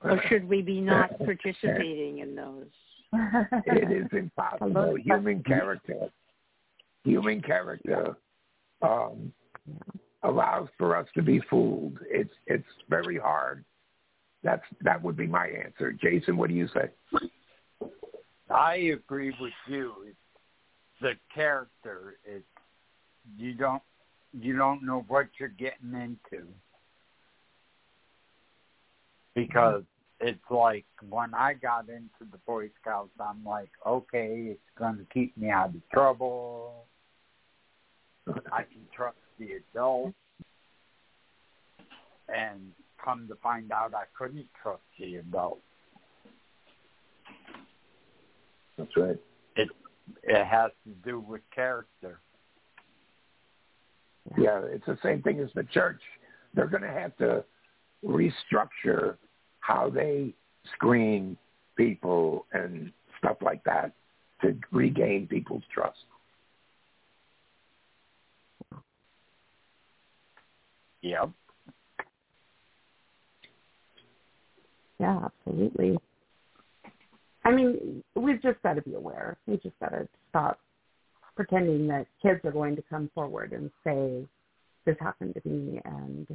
or 0.02 0.23
should 0.28 0.48
we 0.48 0.62
be 0.62 0.81
not 0.93 1.18
participating 1.18 2.18
in 2.18 2.35
those? 2.35 2.66
It 3.66 3.90
is 3.90 4.09
impossible. 4.12 4.97
Human 5.05 5.43
character, 5.43 6.10
human 7.05 7.40
character, 7.40 8.16
um, 8.82 9.32
allows 10.23 10.68
for 10.77 10.97
us 10.97 11.06
to 11.14 11.23
be 11.23 11.40
fooled. 11.48 11.98
It's 12.10 12.32
it's 12.47 12.66
very 12.89 13.18
hard. 13.18 13.64
That's 14.43 14.64
that 14.82 15.02
would 15.02 15.16
be 15.16 15.27
my 15.27 15.47
answer. 15.47 15.93
Jason, 15.93 16.36
what 16.36 16.48
do 16.48 16.55
you 16.55 16.68
say? 16.68 16.90
I 18.51 18.74
agree 18.74 19.35
with 19.40 19.52
you. 19.66 19.93
It's 20.06 20.16
the 21.01 21.12
character. 21.35 22.16
It's 22.24 22.44
you 23.36 23.55
don't 23.55 23.82
you 24.38 24.56
don't 24.56 24.82
know 24.84 25.04
what 25.08 25.28
you're 25.38 25.48
getting 25.48 25.94
into 25.94 26.46
because 29.34 29.82
mm-hmm. 29.82 30.28
it's 30.28 30.50
like 30.50 30.86
when 31.08 31.34
I 31.34 31.54
got 31.54 31.88
into 31.88 32.30
the 32.32 32.38
Boy 32.46 32.70
Scouts, 32.80 33.10
I'm 33.20 33.44
like, 33.44 33.70
okay, 33.86 34.48
it's 34.50 34.60
going 34.78 34.96
to 34.96 35.06
keep 35.12 35.36
me 35.36 35.50
out 35.50 35.74
of 35.74 35.88
trouble. 35.92 36.86
I 38.50 38.62
can 38.62 38.82
trust 38.92 39.18
the 39.38 39.60
adults, 39.72 40.16
and 42.34 42.72
come 43.04 43.28
to 43.28 43.36
find 43.36 43.70
out, 43.70 43.94
I 43.94 44.04
couldn't 44.18 44.46
trust 44.60 44.82
the 44.98 45.16
adults. 45.16 45.60
That's 48.76 48.96
right. 48.96 49.18
It 49.54 49.68
it 50.22 50.44
has 50.44 50.70
to 50.84 50.90
do 51.08 51.20
with 51.20 51.40
character. 51.54 52.20
Yeah, 54.39 54.61
it's 54.65 54.86
the 54.86 54.98
same 55.03 55.23
thing 55.23 55.40
as 55.40 55.48
the 55.55 55.65
church. 55.65 56.01
They're 56.55 56.66
going 56.66 56.82
to 56.82 56.89
have 56.89 57.16
to 57.19 57.44
restructure 58.05 59.16
how 59.61 59.90
they 59.90 60.35
screen 60.74 61.36
people 61.77 62.47
and 62.53 62.93
stuff 63.19 63.36
like 63.43 63.62
that 63.65 63.93
to 64.43 64.57
regain 64.73 65.27
people's 65.27 65.62
trust. 65.73 65.98
Yep. 71.03 71.31
Yeah, 74.98 75.20
absolutely. 75.24 75.98
I 77.44 77.53
mean, 77.53 78.03
we've 78.15 78.43
just 78.43 78.61
got 78.62 78.74
to 78.74 78.82
be 78.82 78.94
aware. 78.94 79.36
We 79.47 79.57
just 79.59 79.78
got 79.78 79.90
to 79.90 80.09
stop 80.31 80.59
pretending 81.36 81.86
that 81.88 82.06
kids 82.20 82.40
are 82.44 82.52
going 82.52 82.74
to 82.76 82.82
come 82.90 83.10
forward 83.14 83.52
and 83.52 83.70
say, 83.84 84.26
this 84.84 84.96
happened 85.00 85.34
to 85.34 85.48
me, 85.48 85.80
and 85.84 86.26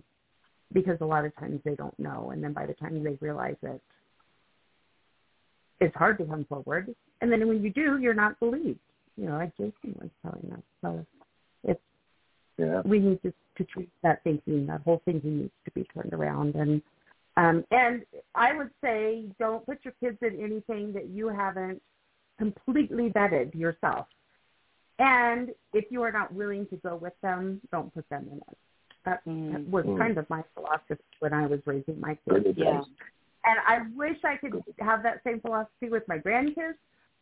because 0.74 0.98
a 1.02 1.06
lot 1.06 1.26
of 1.26 1.36
times 1.36 1.60
they 1.66 1.76
don't 1.76 1.98
know, 2.00 2.32
and 2.32 2.44
then 2.44 2.54
by 2.54 2.66
the 2.66 2.74
time 2.74 3.04
they 3.04 3.18
realize 3.20 3.56
it, 3.64 3.82
it's 5.80 5.96
hard 5.96 6.18
to 6.20 6.26
come 6.26 6.46
forward, 6.46 6.94
and 7.22 7.32
then 7.32 7.48
when 7.48 7.64
you 7.64 7.72
do, 7.72 7.98
you're 7.98 8.14
not 8.14 8.40
believed. 8.40 8.80
You 9.18 9.28
know, 9.28 9.38
like 9.38 9.56
Jason 9.58 9.96
was 10.00 10.10
telling 10.22 10.52
us. 10.54 10.64
So 10.82 11.06
it's 11.64 11.82
Yeah. 12.58 12.82
we 12.86 13.00
need 13.00 13.22
to, 13.24 13.34
to 13.58 13.64
treat 13.64 13.90
that 14.04 14.24
thinking, 14.24 14.68
that 14.68 14.82
whole 14.82 15.02
thinking 15.06 15.40
needs 15.40 15.54
to 15.66 15.72
be 15.72 15.84
turned 15.94 16.14
around. 16.14 16.56
And 16.56 16.82
um, 17.38 17.66
and 17.72 18.06
I 18.36 18.54
would 18.54 18.72
say 18.84 19.26
don't 19.40 19.66
put 19.66 19.80
your 19.84 19.94
kids 20.00 20.18
in 20.22 20.40
anything 20.44 20.94
that 20.94 21.08
you 21.10 21.30
haven't 21.30 21.82
completely 22.38 23.10
vetted 23.10 23.56
yourself. 23.56 24.08
And 25.02 25.50
if 25.74 25.86
you 25.90 26.04
are 26.04 26.12
not 26.12 26.32
willing 26.32 26.68
to 26.68 26.76
go 26.78 26.96
with 26.96 27.14
them, 27.24 27.60
don't 27.72 27.92
put 27.94 28.08
them 28.10 28.28
in 28.32 28.38
it. 28.38 28.58
That, 29.04 29.22
that 29.26 29.68
was 29.68 29.84
Mm. 29.86 29.98
kind 29.98 30.18
of 30.20 30.30
my 30.30 30.44
philosophy 30.54 31.04
when 31.20 31.34
I 31.34 31.48
was 31.48 31.60
raising 31.66 32.00
my 32.00 32.16
kids. 32.30 32.56
Yeah. 32.56 32.84
And 33.44 33.58
I 33.66 33.80
wish 33.96 34.24
I 34.24 34.38
could 34.38 34.64
have 34.80 35.02
that 35.02 35.24
same 35.24 35.40
philosophy 35.42 35.90
with 35.90 36.08
my 36.08 36.20
grandkids, 36.20 36.78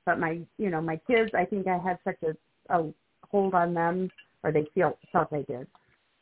but 0.05 0.19
my, 0.19 0.41
you 0.57 0.69
know, 0.69 0.81
my 0.81 0.97
kids, 1.07 1.31
I 1.33 1.45
think 1.45 1.67
I 1.67 1.77
had 1.77 1.97
such 2.03 2.21
a, 2.23 2.35
a 2.77 2.91
hold 3.31 3.53
on 3.53 3.73
them, 3.73 4.11
or 4.43 4.51
they 4.51 4.65
feel 4.75 4.97
felt 5.13 5.31
I 5.31 5.43
did, 5.43 5.65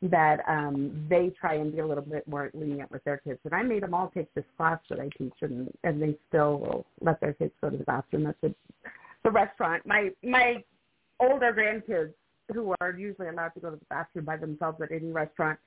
that 0.04 0.48
um 0.48 1.08
they 1.10 1.30
try 1.42 1.56
and 1.56 1.72
be 1.72 1.80
a 1.80 1.88
little 1.88 2.04
bit 2.04 2.28
more 2.28 2.52
lenient 2.54 2.92
with 2.92 3.04
their 3.04 3.18
kids. 3.18 3.40
And 3.46 3.56
I 3.56 3.64
made 3.64 3.82
them 3.82 3.96
all 3.96 4.12
take 4.14 4.32
this 4.36 4.46
class 4.58 4.80
that 4.90 5.00
I 5.00 5.10
teach, 5.18 5.34
and 5.42 5.74
and 5.84 6.00
they 6.00 6.16
still 6.28 6.60
will 6.60 6.86
let 7.02 7.20
their 7.20 7.34
kids 7.34 7.54
go 7.62 7.72
to 7.72 7.78
the 7.78 7.84
bathroom 7.84 8.28
at 8.28 8.40
the 8.42 8.54
the 9.24 9.32
restaurant. 9.32 9.88
My 9.88 10.12
my 10.22 10.64
older 11.20 11.54
grandkids 11.54 12.14
who 12.54 12.74
are 12.80 12.92
usually 12.92 13.28
allowed 13.28 13.50
to 13.50 13.60
go 13.60 13.70
to 13.70 13.76
the 13.76 13.86
bathroom 13.90 14.26
by 14.26 14.38
themselves 14.38 14.80
at 14.82 14.92
any 14.92 15.12
restaurant 15.12 15.60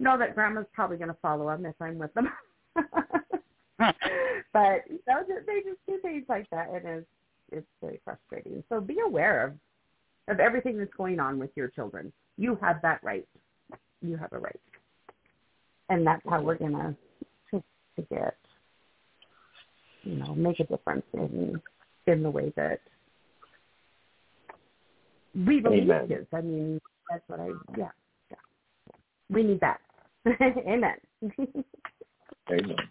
know 0.00 0.18
that 0.18 0.34
grandma's 0.34 0.66
probably 0.72 0.96
going 0.96 1.08
to 1.08 1.16
follow 1.20 1.46
them 1.46 1.66
if 1.66 1.74
I'm 1.80 1.98
with 1.98 2.12
them. 2.14 2.28
but 4.52 4.82
you 4.88 4.98
know, 5.08 5.22
they 5.46 5.60
just 5.60 5.78
do 5.86 5.98
things 6.02 6.24
like 6.28 6.48
that, 6.50 6.68
and 6.70 6.86
it's 6.86 7.06
it's 7.52 7.66
very 7.80 8.00
frustrating. 8.04 8.62
So 8.68 8.80
be 8.80 8.98
aware 9.04 9.46
of 9.46 9.52
of 10.28 10.40
everything 10.40 10.78
that's 10.78 10.92
going 10.96 11.20
on 11.20 11.38
with 11.38 11.50
your 11.56 11.68
children. 11.68 12.12
You 12.36 12.58
have 12.60 12.76
that 12.82 13.02
right. 13.02 13.26
You 14.02 14.16
have 14.16 14.32
a 14.32 14.38
right, 14.38 14.60
and 15.88 16.06
that's 16.06 16.22
how 16.28 16.42
we're 16.42 16.58
gonna 16.58 16.94
to, 17.50 17.62
to 17.96 18.02
get 18.10 18.36
you 20.02 20.16
know 20.16 20.34
make 20.34 20.60
a 20.60 20.64
difference 20.64 21.04
in 21.14 21.60
in 22.06 22.22
the 22.22 22.30
way 22.30 22.52
that 22.56 22.80
we 25.34 25.60
believe 25.60 25.90
Amen. 25.90 26.26
I 26.32 26.40
mean, 26.40 26.80
that's 27.08 27.22
what 27.28 27.40
I 27.40 27.48
yeah. 27.78 27.88
yeah. 28.30 28.36
We 29.28 29.42
need 29.42 29.60
that. 29.60 29.80
Amen. 30.66 30.96
Amen. 32.50 32.76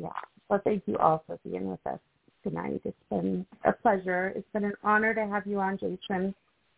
Yeah. 0.00 0.10
Well, 0.48 0.60
thank 0.62 0.84
you 0.86 0.96
all 0.98 1.24
for 1.26 1.40
being 1.44 1.68
with 1.68 1.84
us 1.84 1.98
tonight. 2.44 2.80
It's 2.84 2.96
been 3.10 3.44
a 3.64 3.72
pleasure. 3.72 4.32
It's 4.36 4.46
been 4.52 4.64
an 4.64 4.74
honor 4.84 5.12
to 5.12 5.26
have 5.26 5.44
you 5.44 5.58
on, 5.58 5.76
Jason. 5.76 6.34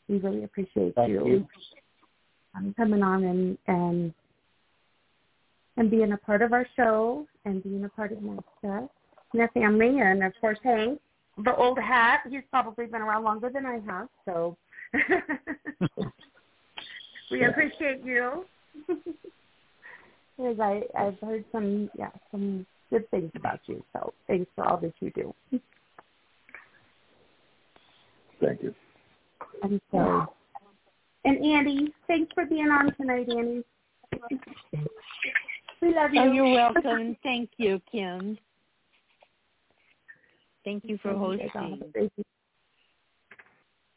We 0.08 0.18
really 0.18 0.44
appreciate 0.44 0.94
Thank 0.94 1.10
you, 1.10 1.26
you. 1.26 1.48
Um, 2.56 2.74
coming 2.76 3.02
on 3.02 3.24
and 3.24 3.58
and 3.68 4.14
and 5.76 5.90
being 5.90 6.12
a 6.12 6.16
part 6.16 6.42
of 6.42 6.52
our 6.52 6.66
show 6.76 7.26
and 7.44 7.62
being 7.62 7.84
a 7.84 7.88
part 7.90 8.12
of 8.12 8.18
NAASCA 8.18 8.42
and 8.64 8.88
the 9.34 9.48
family, 9.54 10.00
and 10.00 10.24
of 10.24 10.32
course 10.40 10.58
Hank, 10.64 10.98
the 11.44 11.54
old 11.54 11.78
hat. 11.78 12.20
He's 12.28 12.42
probably 12.50 12.86
been 12.86 13.02
around 13.02 13.24
longer 13.24 13.50
than 13.50 13.66
I 13.66 13.80
have, 13.86 14.08
so 14.24 14.56
we 17.30 17.44
appreciate 17.44 18.04
you. 18.04 18.44
Because 20.36 20.58
I 20.58 20.82
I've 20.98 21.18
heard 21.20 21.44
some 21.52 21.90
yeah 21.98 22.08
some 22.30 22.64
good 22.88 23.10
things 23.10 23.30
about 23.34 23.60
you. 23.66 23.84
So 23.92 24.14
thanks 24.26 24.50
for 24.56 24.66
all 24.66 24.78
that 24.78 24.94
you 25.00 25.10
do. 25.10 25.34
Thank 28.40 28.62
you. 28.62 28.74
And 29.62 29.80
so, 29.90 30.32
and 31.26 31.44
Andy, 31.44 31.92
thanks 32.06 32.32
for 32.32 32.46
being 32.46 32.70
on 32.70 32.94
tonight, 32.96 33.28
Andy. 33.28 33.62
We 35.82 35.94
love 35.94 36.14
you. 36.14 36.22
Oh, 36.22 36.32
you're 36.32 36.52
welcome. 36.52 37.16
Thank 37.22 37.50
you, 37.58 37.80
Kim. 37.92 38.38
Thank 40.64 40.84
you 40.84 40.98
for 41.02 41.12
hosting. 41.12 41.82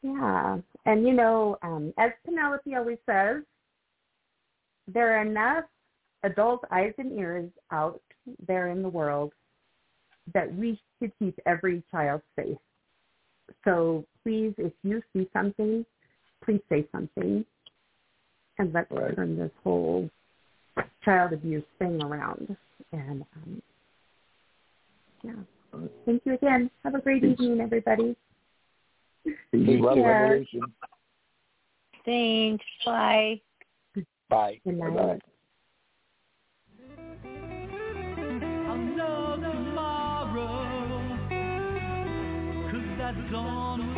Yeah, 0.04 0.58
and 0.84 1.06
you 1.06 1.14
know, 1.14 1.56
um, 1.62 1.94
as 1.96 2.10
Penelope 2.26 2.74
always 2.76 2.98
says, 3.06 3.42
there 4.86 5.16
are 5.16 5.22
enough 5.22 5.64
adult 6.24 6.60
eyes 6.70 6.92
and 6.98 7.10
ears 7.18 7.50
out 7.72 8.02
there 8.46 8.68
in 8.68 8.82
the 8.82 8.88
world 8.88 9.32
that 10.34 10.54
we 10.54 10.78
should 10.98 11.10
keep 11.18 11.38
every 11.46 11.82
child 11.90 12.20
safe. 12.36 12.58
So 13.64 14.04
please, 14.22 14.52
if 14.58 14.74
you 14.82 15.02
see 15.14 15.26
something, 15.32 15.86
please 16.44 16.60
say 16.68 16.86
something, 16.92 17.42
and 18.58 18.72
let's 18.74 18.90
Right. 18.90 19.16
turn 19.16 19.38
this 19.38 19.52
whole 19.62 20.10
child 21.02 21.32
abuse 21.32 21.64
thing 21.78 22.02
around. 22.02 22.54
And 22.92 23.24
um, 23.36 23.62
yeah, 25.22 25.80
thank 26.04 26.26
you 26.26 26.34
again. 26.34 26.70
Have 26.82 26.94
a 26.94 27.00
great 27.00 27.22
Thanks. 27.22 27.40
evening, 27.40 27.62
everybody. 27.62 28.14
Peace, 29.24 29.80
love, 29.80 29.96
care. 29.96 30.12
revelation. 30.20 30.72
Thanks. 32.04 32.64
Bye. 32.84 33.40
Bye. 34.28 34.60
Good 34.64 34.76
night. 34.78 34.94
Bye-bye. 34.94 35.18
I'll 38.66 38.78
know 38.78 39.36
tomorrow, 39.40 40.48
'cause 42.70 42.88
that's 42.98 43.30
gone 43.30 43.93